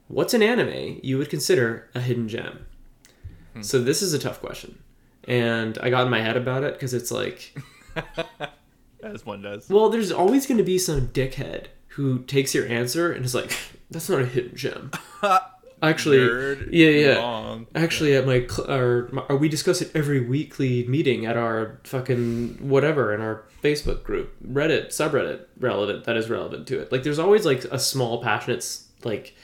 [0.07, 2.65] what's an anime you would consider a hidden gem?
[3.53, 3.61] Hmm.
[3.61, 4.79] So this is a tough question,
[5.23, 7.55] and I got in my head about it because it's like,
[9.03, 9.69] As one does.
[9.69, 11.67] well, there's always going to be some dickhead
[11.99, 13.51] who takes your answer and is like,
[13.91, 14.89] that's not a hidden gem.
[15.81, 17.15] Actually, Nerd yeah, yeah.
[17.15, 17.67] wrong.
[17.75, 21.81] Actually, at my, cl- our, my, or we discuss it every weekly meeting at our
[21.83, 26.89] fucking whatever in our Facebook group, Reddit, subreddit, relevant that is relevant to it.
[26.89, 28.65] Like, there's always like a small passionate
[29.03, 29.35] like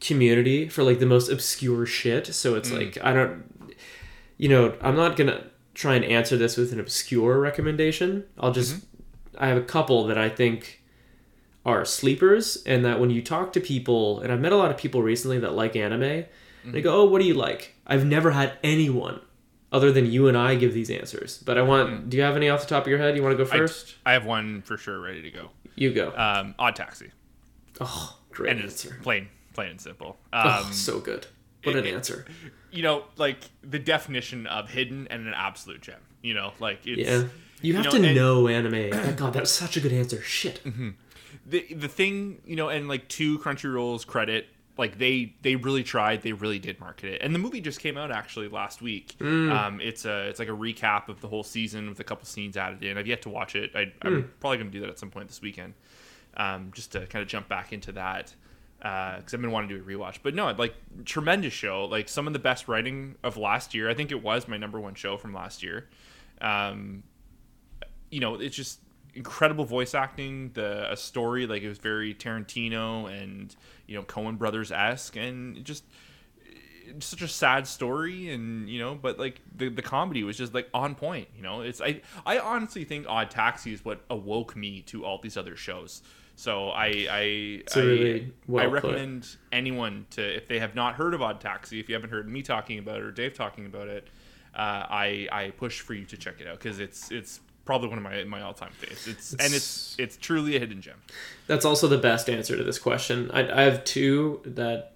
[0.00, 2.26] community for like the most obscure shit.
[2.34, 2.76] So it's hmm.
[2.76, 3.74] like I don't,
[4.38, 5.44] you know, I'm not gonna
[5.74, 8.24] try and answer this with an obscure recommendation.
[8.38, 9.44] I'll just, mm-hmm.
[9.44, 10.77] I have a couple that I think
[11.68, 14.76] are sleepers and that when you talk to people and i've met a lot of
[14.76, 16.02] people recently that like anime
[16.64, 19.20] and they go oh what do you like i've never had anyone
[19.70, 21.42] other than you and I give these answers.
[21.44, 22.08] But I want.
[22.08, 23.14] Do you have any off the top of your head?
[23.16, 23.54] You want to go Hmm.
[23.54, 23.96] I- first?
[24.06, 25.50] I, have one for sure ready to go.
[25.74, 26.10] you go.
[26.16, 27.10] Um, Odd Taxi,
[27.78, 30.16] oh, great and it's plain, plain and simple.
[30.32, 31.26] Um, oh, so good.
[31.64, 32.24] What an it- answer.
[32.70, 36.00] you know, like the definition of hidden and an absolute gem.
[36.22, 37.24] You know, like it's Yeah.
[37.60, 38.88] You have know, to and- know anime.
[38.94, 40.22] Oh, God, that's such a good answer.
[40.22, 40.62] Shit.
[41.48, 44.46] The the thing, you know, and like to Crunchyroll's credit,
[44.76, 47.96] like they they really tried, they really did market it, and the movie just came
[47.96, 49.16] out actually last week.
[49.50, 52.56] Um, it's a it's like a recap of the whole season with a couple scenes
[52.56, 52.98] added in.
[52.98, 53.70] I've yet to watch it.
[53.74, 55.74] I, I'm probably gonna do that at some point this weekend,
[56.36, 58.34] um, just to kind of jump back into that
[58.78, 60.18] because I've been wanting to do a rewatch.
[60.22, 61.84] But no, like tremendous show.
[61.86, 63.90] Like some of the best writing of last year.
[63.90, 65.88] I think it was my number one show from last year.
[66.40, 67.02] Um,
[68.10, 68.80] you know, it's just
[69.18, 70.52] incredible voice acting.
[70.54, 73.54] The a story like it was very Tarantino and
[73.86, 75.84] you know Coen Brothers esque, and just
[77.00, 80.66] such a sad story and you know but like the, the comedy was just like
[80.72, 84.80] on point you know it's i i honestly think odd taxi is what awoke me
[84.80, 86.02] to all these other shows
[86.34, 88.72] so i i I, really well I put.
[88.72, 92.26] recommend anyone to if they have not heard of odd taxi if you haven't heard
[92.26, 94.08] me talking about it or dave talking about it
[94.54, 97.98] uh, i i push for you to check it out because it's it's probably one
[97.98, 100.94] of my my all-time faves it's, and it's it's truly a hidden gem
[101.48, 103.30] That's also the best answer to this question.
[103.30, 104.92] I, I have two that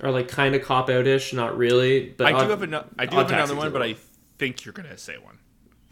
[0.00, 2.12] are like kind of cop out ish, not really.
[2.16, 3.94] But i do have another i do have another one but i
[4.38, 5.38] think you're gonna say one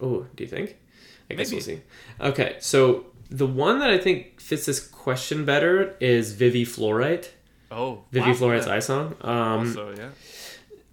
[0.01, 0.77] Oh, do you think?
[1.31, 1.57] I guess Maybe.
[1.57, 1.83] we'll see.
[2.21, 7.29] Okay, so the one that I think fits this question better is Vivy Fluorite.
[7.71, 8.75] oh Vivy wow, Fluorite's yeah.
[8.75, 9.15] eye song.
[9.21, 10.09] Um, also yeah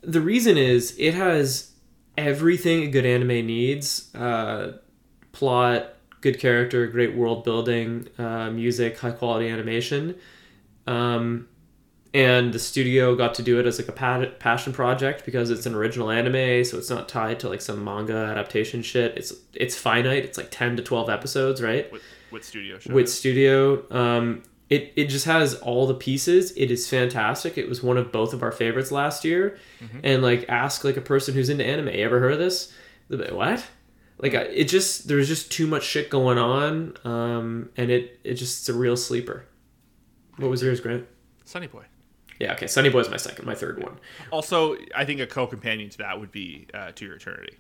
[0.02, 1.72] the reason is it has
[2.18, 4.78] everything a good anime needs uh,
[5.42, 10.16] plot good character great world building uh, music high quality animation.
[10.86, 11.48] Um,
[12.14, 15.66] and the studio got to do it as like a pa- passion project because it's
[15.66, 19.18] an original anime so it's not tied to like some manga adaptation shit.
[19.18, 20.24] It's it's finite.
[20.26, 21.92] It's like 10 to 12 episodes right?
[21.92, 22.04] With,
[22.46, 23.84] studio with studio.
[23.92, 26.52] Um it, it just has all the pieces.
[26.56, 27.58] It is fantastic.
[27.58, 29.58] It was one of both of our favorites last year.
[30.04, 32.72] And like ask like a person who's into anime ever heard of this?
[33.10, 33.66] Like, what
[34.22, 38.62] like it just there's just too much shit going on um and it it just
[38.62, 39.46] it's a real sleeper
[40.38, 41.06] what was yours grant
[41.46, 41.84] Sunny Boy.
[42.40, 44.00] yeah okay sunny boy's my second my third one
[44.32, 47.58] Also, I think a co-companion to that would be uh, To Your Eternity.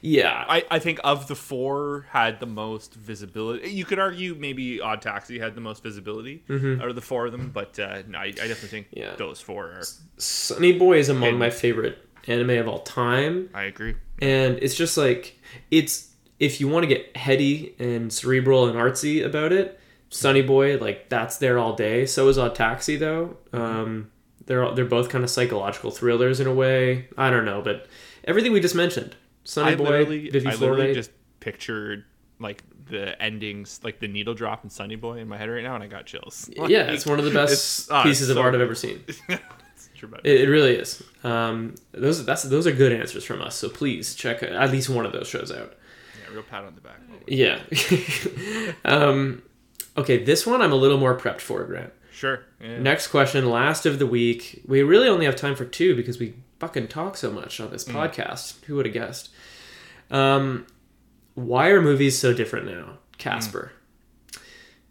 [0.00, 3.70] yeah I, I think of the four had the most visibility.
[3.70, 7.32] You could argue maybe Odd Taxi had the most visibility out of the four of
[7.32, 9.14] them, but uh, no, I, I definitely think Yeah.
[9.16, 9.82] those four are.
[10.16, 13.50] sunny boy is among And- my favorite anime of all time.
[13.54, 13.96] I agree.
[14.20, 15.38] and it's just like
[15.70, 19.78] it's if you want to get heady and cerebral and artsy about it
[20.12, 22.04] sunny boy like that's there all day.
[22.06, 23.36] So is odd taxi though.
[23.52, 24.10] Um,
[24.46, 27.08] they're all, they're both kind of psychological thrillers in a way.
[27.16, 27.86] I don't know but
[28.24, 29.14] everything we just mentioned.
[29.44, 31.10] Sunny I boy literally, Vivy I literally just
[31.40, 32.04] pictured
[32.40, 35.74] like the endings, like the needle drop in Sunny Boy in my head right now,
[35.76, 36.50] and I got chills.
[36.56, 39.04] yeah it's one of the best It's- ah, pieces of art i've ever seen
[40.24, 44.14] It, it really is um, those that's those are good answers from us so please
[44.14, 45.74] check at least one of those shows out
[46.22, 47.00] yeah, real pat on the back.
[47.26, 47.60] yeah
[48.84, 49.42] um,
[49.96, 52.40] okay this one i'm a little more prepped for grant Sure.
[52.60, 52.78] Yeah.
[52.80, 54.62] Next question, last of the week.
[54.68, 57.84] We really only have time for two because we fucking talk so much on this
[57.84, 57.94] Mm.
[57.94, 58.62] podcast.
[58.66, 59.30] Who would have guessed?
[60.10, 60.66] Um,
[61.32, 62.98] why are movies so different now?
[63.16, 63.72] Casper.
[63.74, 63.79] Mm.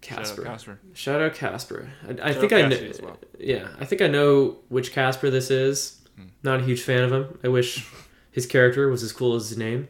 [0.10, 0.44] Shout out Casper.
[0.44, 0.80] Casper.
[0.94, 1.90] Shout out Casper.
[2.22, 2.92] I, think I know.
[3.02, 3.18] Well.
[3.40, 6.00] Yeah, I think I know which Casper this is.
[6.16, 6.24] Hmm.
[6.44, 7.40] Not a huge fan of him.
[7.44, 7.88] I wish
[8.32, 9.88] his character was as cool as his name,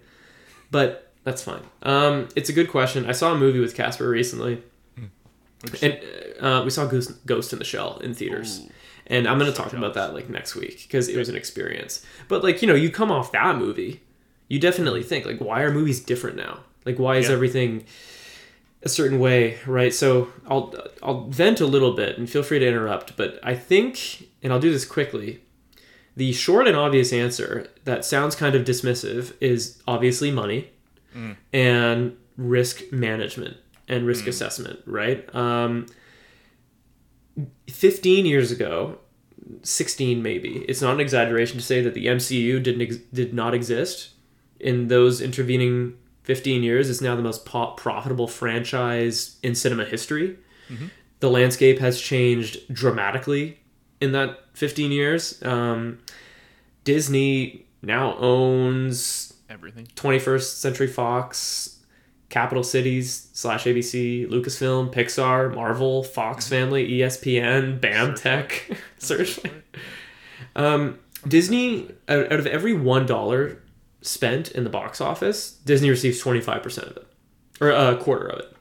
[0.72, 1.62] but that's fine.
[1.84, 3.06] Um, it's a good question.
[3.08, 4.62] I saw a movie with Casper recently,
[5.72, 6.00] Which- and
[6.40, 8.62] uh, we saw Ghost, Ghost in the Shell in theaters.
[8.62, 8.70] Ooh.
[9.08, 11.36] And I'm going to So talk about that like next week because it was an
[11.36, 12.06] experience.
[12.28, 14.02] But like you know, you come off that movie,
[14.48, 16.60] you definitely think like, why are movies different now?
[16.86, 17.34] Like, why is Yeah.
[17.34, 17.86] everything
[18.82, 19.94] a certain way, right?
[19.94, 20.74] So I'll
[21.04, 23.18] I'll vent a little bit and feel free to interrupt.
[23.18, 25.42] But I think, and I'll do this quickly.
[26.16, 30.70] The short and obvious answer that sounds kind of dismissive is obviously money
[31.54, 33.58] and risk management
[33.88, 35.34] and risk assessment, right?
[35.36, 35.88] Um,
[37.70, 39.00] 15 years ago,
[39.64, 43.54] 16 maybe, it's not an exaggeration to say that the MCU didn't ex- did not
[43.54, 44.12] exist.
[44.60, 45.98] In those intervening
[46.30, 50.38] 15 years, it's now the most profitable franchise in cinema history.
[51.22, 53.58] The landscape has changed dramatically
[54.00, 55.42] in that 15 years.
[55.42, 55.98] Um,
[56.84, 59.88] Disney now owns Everything.
[59.96, 61.80] 21st Century Fox,
[62.30, 69.64] Capital Cities slash ABC, Lucasfilm, Pixar, Marvel, Fox Family, E ESPN, BAMTech, Searchlight.
[70.56, 73.64] Um, Disney, out, out of every one dollar
[74.02, 77.08] spent in the box office, Disney receives 25% of it,
[77.60, 78.56] or a quarter of it.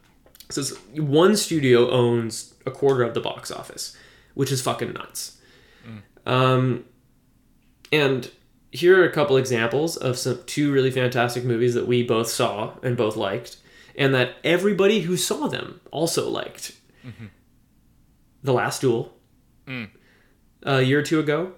[0.50, 3.96] So it's, one studio owns a quarter of the box office,
[4.34, 5.38] which is fucking nuts.
[5.86, 6.30] Mm.
[6.30, 6.84] Um,
[7.92, 8.30] and
[8.70, 12.74] here are a couple examples of some two really fantastic movies that we both saw
[12.82, 13.58] and both liked,
[13.96, 16.72] and that everybody who saw them also liked.
[17.04, 17.26] Mm-hmm.
[18.42, 19.12] The Last Duel,
[19.66, 19.88] mm.
[20.62, 21.52] a year or two ago,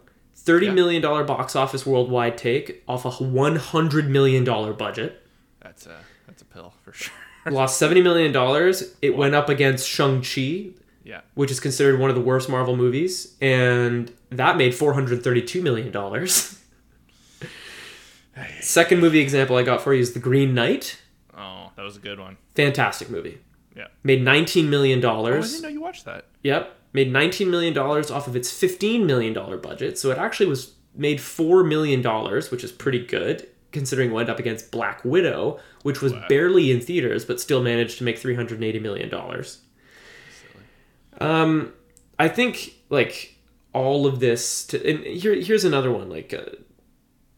[0.44, 0.72] thirty Yeah.
[0.72, 5.22] million dollar box office worldwide take off a one hundred million dollar budget.
[5.62, 7.12] That's a that's a pill for sure.
[7.50, 8.94] Lost seventy million dollars.
[9.02, 10.70] It went up against Shang Chi,
[11.04, 11.20] yeah.
[11.34, 15.62] which is considered one of the worst Marvel movies, and that made four hundred thirty-two
[15.62, 16.58] million dollars.
[18.60, 21.00] Second movie example I got for you is The Green Knight.
[21.36, 22.36] Oh, that was a good one.
[22.54, 23.38] Fantastic movie.
[23.76, 23.88] Yeah.
[24.02, 26.26] Made nineteen million Oh, I didn't know you watched that.
[26.42, 26.76] Yep.
[26.92, 29.98] Made nineteen million dollars off of its fifteen million dollar budget.
[29.98, 34.28] So it actually was made four million dollars, which is pretty good considering it went
[34.28, 38.34] up against Black Widow, which was barely in theaters but still managed to make three
[38.34, 39.60] hundred eighty million dollars.
[41.20, 41.72] Um,
[42.18, 43.36] I think like
[43.72, 44.66] all of this.
[44.66, 46.08] To, and here, here's another one.
[46.08, 46.56] Like uh,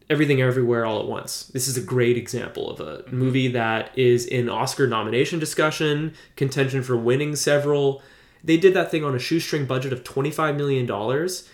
[0.09, 1.45] everything, everywhere, all at once.
[1.47, 6.81] This is a great example of a movie that is in Oscar nomination discussion, contention
[6.81, 8.01] for winning several.
[8.43, 11.47] They did that thing on a shoestring budget of twenty five million dollars.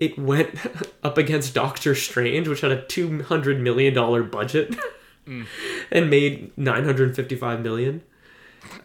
[0.00, 0.54] It went
[1.02, 4.74] up against Doctor Strange, which had a two hundred million dollar budget,
[5.26, 8.02] and made 955 million.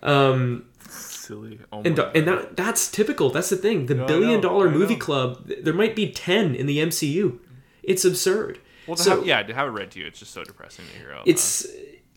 [0.04, 1.60] Um, Silly.
[1.72, 3.30] Oh and, and that that's typical.
[3.30, 3.88] That's the thing.
[3.88, 5.50] The No, billion dollar movie club.
[5.62, 7.40] There might be ten in the MCU.
[7.84, 8.60] It's absurd.
[8.86, 10.86] well, to so have, yeah, to have it read to you, it's just so depressing
[10.86, 11.12] to hear.
[11.14, 11.66] Out it's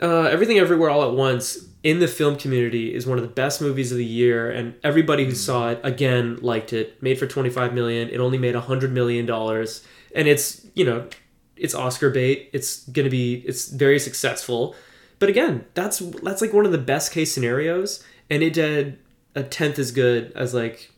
[0.02, 3.60] uh, everything everywhere all at once in the film community is one of the best
[3.60, 7.02] movies of the year, and everybody who saw it again liked it.
[7.02, 8.08] Made for twenty five million.
[8.10, 11.08] It only made hundred million dollars, and it's you know
[11.56, 12.50] it's Oscar bait.
[12.52, 14.74] It's gonna be it's very successful.
[15.18, 18.98] But again, that's that's like one of the best case scenarios, and it did
[19.34, 20.90] a tenth as good as like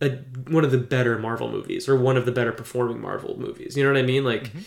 [0.00, 0.10] a
[0.48, 3.76] one of the better Marvel movies or one of the better performing Marvel movies.
[3.76, 4.24] You know what I mean?
[4.24, 4.60] Like mm-hmm.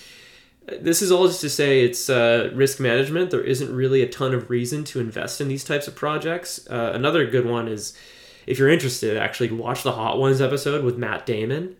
[0.81, 3.31] This is all just to say it's uh, risk management.
[3.31, 6.67] There isn't really a ton of reason to invest in these types of projects.
[6.69, 7.97] Uh, another good one is
[8.45, 11.75] if you're interested, actually watch the Hot Ones episode with Matt Damon.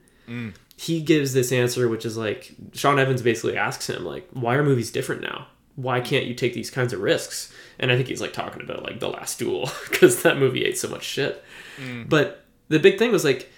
[0.78, 4.64] He gives this answer, which is like Sean Evans basically asks him, like, why are
[4.64, 5.48] movies different now?
[5.76, 7.52] Why can't you take these kinds of risks?
[7.80, 10.78] And I think he's like talking about like the Last Duel because that movie ate
[10.78, 11.44] so much shit.
[12.08, 13.52] But the big thing was like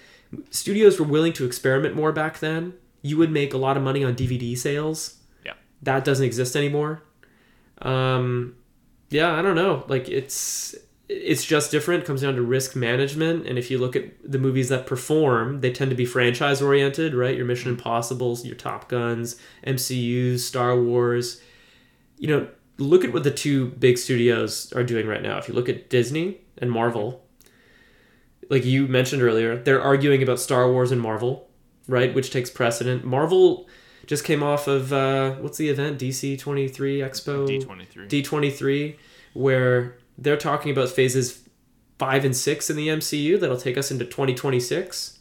[0.50, 2.74] studios were willing to experiment more back then.
[3.02, 5.18] You would make a lot of money on DVD sales.
[5.82, 7.02] That doesn't exist anymore.
[7.80, 8.56] Um,
[9.10, 9.84] yeah, I don't know.
[9.88, 10.74] Like it's
[11.08, 12.04] it's just different.
[12.04, 13.46] It comes down to risk management.
[13.46, 17.14] And if you look at the movies that perform, they tend to be franchise oriented,
[17.14, 17.36] right?
[17.36, 19.36] Your Mission Impossibles, your Top Guns,
[19.66, 21.42] MCUs, Star Wars.
[22.18, 22.48] You know,
[22.78, 25.38] look at what the two big studios are doing right now.
[25.38, 27.24] If you look at Disney and Marvel,
[28.48, 31.48] like you mentioned earlier, they're arguing about Star Wars and Marvel,
[31.88, 32.14] right?
[32.14, 33.04] Which takes precedent.
[33.04, 33.68] Marvel
[34.06, 35.98] just came off of uh, what's the event?
[35.98, 38.06] DC twenty three Expo D twenty three.
[38.08, 38.98] D twenty three,
[39.32, 41.48] where they're talking about phases
[41.98, 45.18] five and six in the MCU that'll take us into twenty twenty six,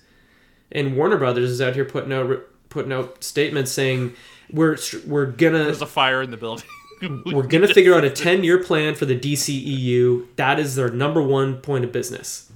[0.71, 4.13] and Warner Brothers is out here putting out putting out statements saying
[4.51, 6.65] we're we're gonna There's a fire in the building.
[7.25, 10.27] we're gonna figure out a 10 year plan for the DCEU.
[10.35, 12.51] That is their number one point of business.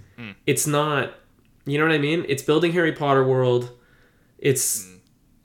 [0.48, 1.14] It's not,
[1.66, 2.26] you know what I mean?
[2.30, 3.72] It's building Harry Potter world.
[4.38, 4.88] It's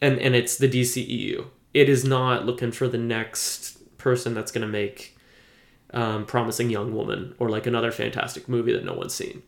[0.01, 1.47] and and it's the DCEU.
[1.73, 5.17] It is not looking for the next person that's gonna make
[5.93, 9.43] um, promising young woman or like another fantastic movie that no one's seen.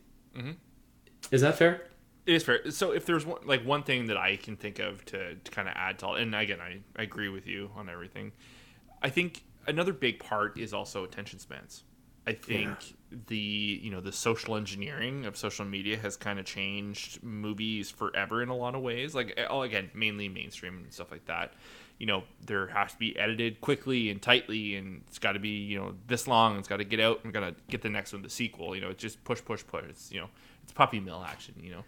[1.31, 1.83] Is that fair?
[2.25, 2.71] It is fair.
[2.71, 5.67] So if there's one, like one thing that I can think of to, to kind
[5.67, 8.31] of add to all, and again, I, I agree with you on everything.
[9.01, 11.83] I think another big part is also attention spans.
[12.25, 12.95] I think
[13.27, 18.41] the you know the social engineering of social media has kind of changed movies forever
[18.41, 19.15] in a lot of ways.
[19.15, 21.53] Like oh, again, mainly mainstream and stuff like that.
[21.99, 25.63] You know, there has to be edited quickly and tightly, and it's got to be
[25.63, 26.57] you know this long.
[26.57, 28.75] It's got to get out and got to get the next one, the sequel.
[28.75, 29.85] You know, it's just push, push, push.
[29.89, 30.29] It's you know,
[30.63, 31.55] it's puppy mill action.
[31.61, 31.83] You know,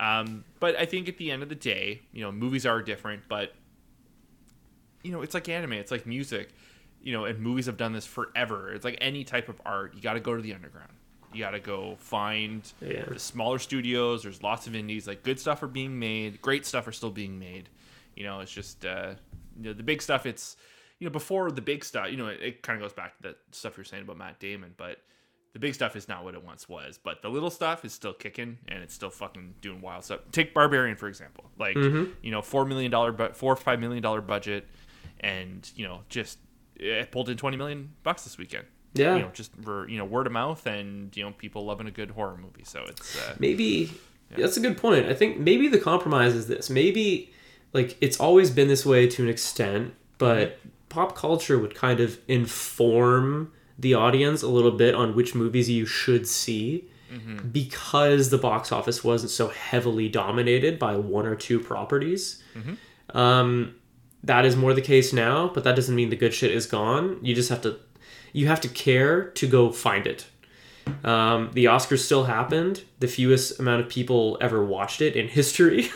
[0.00, 3.22] um, but I think at the end of the day, you know, movies are different,
[3.28, 3.54] but
[5.02, 6.50] you know, it's like anime, it's like music,
[7.06, 8.72] you know, and movies have done this forever.
[8.72, 9.94] It's like any type of art.
[9.94, 10.90] You got to go to the underground.
[11.32, 13.04] You got to go find Yeah.
[13.04, 14.24] the smaller studios.
[14.24, 15.06] There's lots of indies.
[15.06, 16.42] Like good stuff are being made.
[16.42, 17.68] Great stuff are still being made.
[18.16, 19.14] You know, it's just uh,
[19.56, 20.26] you know the big stuff.
[20.26, 20.56] It's
[20.98, 22.10] you know before the big stuff.
[22.10, 24.40] You know, it, it kind of goes back to that stuff you're saying about Matt
[24.40, 24.98] Damon, but
[25.52, 26.98] the big stuff is not what it once was.
[27.00, 30.20] But the little stuff is still kicking and it's still fucking doing wild stuff.
[30.32, 31.44] Take Barbarian for example.
[31.56, 34.66] Like you know, four million dollar but four or five million dollar budget,
[35.20, 36.38] and you know just
[36.78, 38.66] it pulled in 20 million bucks this weekend.
[38.94, 39.16] Yeah.
[39.16, 41.90] You know, just for you know word of mouth and you know people loving a
[41.90, 42.64] good horror movie.
[42.64, 43.90] So it's uh, maybe
[44.30, 45.06] that's a good point.
[45.06, 46.70] I think maybe the compromise is this.
[46.70, 47.32] Maybe
[47.72, 50.58] like it's always been this way to an extent, but
[50.88, 55.84] pop culture would kind of inform the audience a little bit on which movies you
[55.84, 56.88] should see
[57.52, 62.42] because the box office wasn't so heavily dominated by one or two properties.
[63.10, 63.76] Um,
[64.26, 67.18] that is more the case now, but that doesn't mean the good shit is gone.
[67.22, 67.78] You just have to
[68.32, 70.26] you have to care to go find it.
[71.02, 72.82] Um, the Oscars still happened.
[73.00, 75.90] The fewest amount of people ever watched it in history,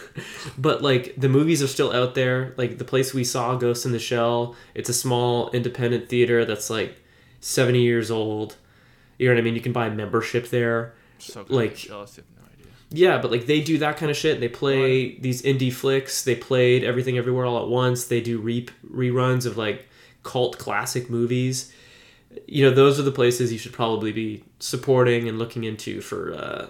[0.59, 2.55] but like the movies are still out there.
[2.57, 6.71] Like the place we saw Ghost in the Shell, it's a small independent theater that's
[6.71, 7.01] like
[7.41, 8.57] seventy years old.
[9.19, 9.55] You know what I mean?
[9.55, 10.95] You can buy a membership there.
[11.19, 11.45] so.
[11.49, 12.17] Like- jealous.
[12.17, 12.40] You have no idea.
[12.91, 14.41] Yeah, but like they do that kind of shit.
[14.41, 16.25] They play these indie flicks.
[16.25, 18.07] They played Everything Everywhere All at Once.
[18.07, 19.89] They do re- reruns of like
[20.23, 21.73] cult classic movies.
[22.47, 26.35] You know, those are the places you should probably be supporting and looking into for
[26.35, 26.69] uh,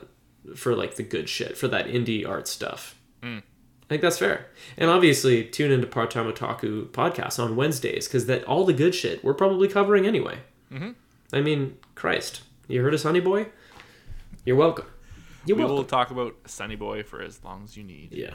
[0.55, 2.97] for like the good shit for that indie art stuff.
[3.23, 4.47] I think that's fair.
[4.77, 8.95] And obviously, tune into Part Time Otaku podcast on Wednesdays because that all the good
[8.95, 10.39] shit we're probably covering anyway.
[10.71, 10.91] Mm-hmm.
[11.33, 13.47] I mean, Christ, you heard us, Honey Boy.
[14.45, 14.87] You're welcome.
[15.47, 15.77] You're We welcome.
[15.77, 18.13] will talk about Sunny Boy for as long as you need.
[18.13, 18.35] Yeah.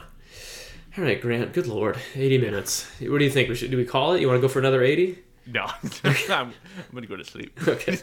[0.98, 1.52] All right, Grant.
[1.52, 2.90] Good lord, eighty minutes.
[3.00, 3.48] What do you think?
[3.48, 4.20] We should do we call it?
[4.20, 5.18] You want to go for another eighty?
[5.46, 5.66] No,
[6.04, 6.52] I'm, I'm
[6.94, 7.58] gonna go to sleep.
[7.68, 7.98] Okay.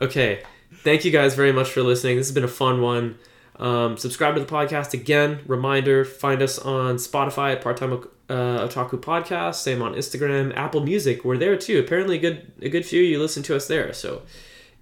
[0.00, 0.42] okay.
[0.72, 2.16] Thank you guys very much for listening.
[2.16, 3.18] This has been a fun one.
[3.56, 5.40] Um, subscribe to the podcast again.
[5.46, 9.56] Reminder: find us on Spotify at Part Time uh, Otaku Podcast.
[9.56, 11.24] Same on Instagram, Apple Music.
[11.24, 11.78] We're there too.
[11.80, 13.92] Apparently, a good a good few of you listen to us there.
[13.92, 14.22] So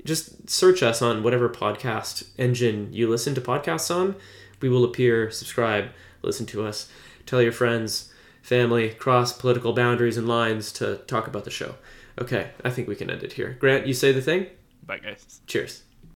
[0.04, 4.16] just search us on whatever podcast engine you listen to podcasts on.
[4.60, 5.30] We will appear.
[5.30, 5.90] Subscribe.
[6.22, 6.88] Listen to us.
[7.26, 8.12] Tell your friends,
[8.42, 11.74] family, cross political boundaries and lines to talk about the show.
[12.18, 13.56] Okay, I think we can end it here.
[13.60, 14.46] Grant, you say the thing.
[14.84, 15.40] Bye, guys.
[15.46, 15.82] Cheers.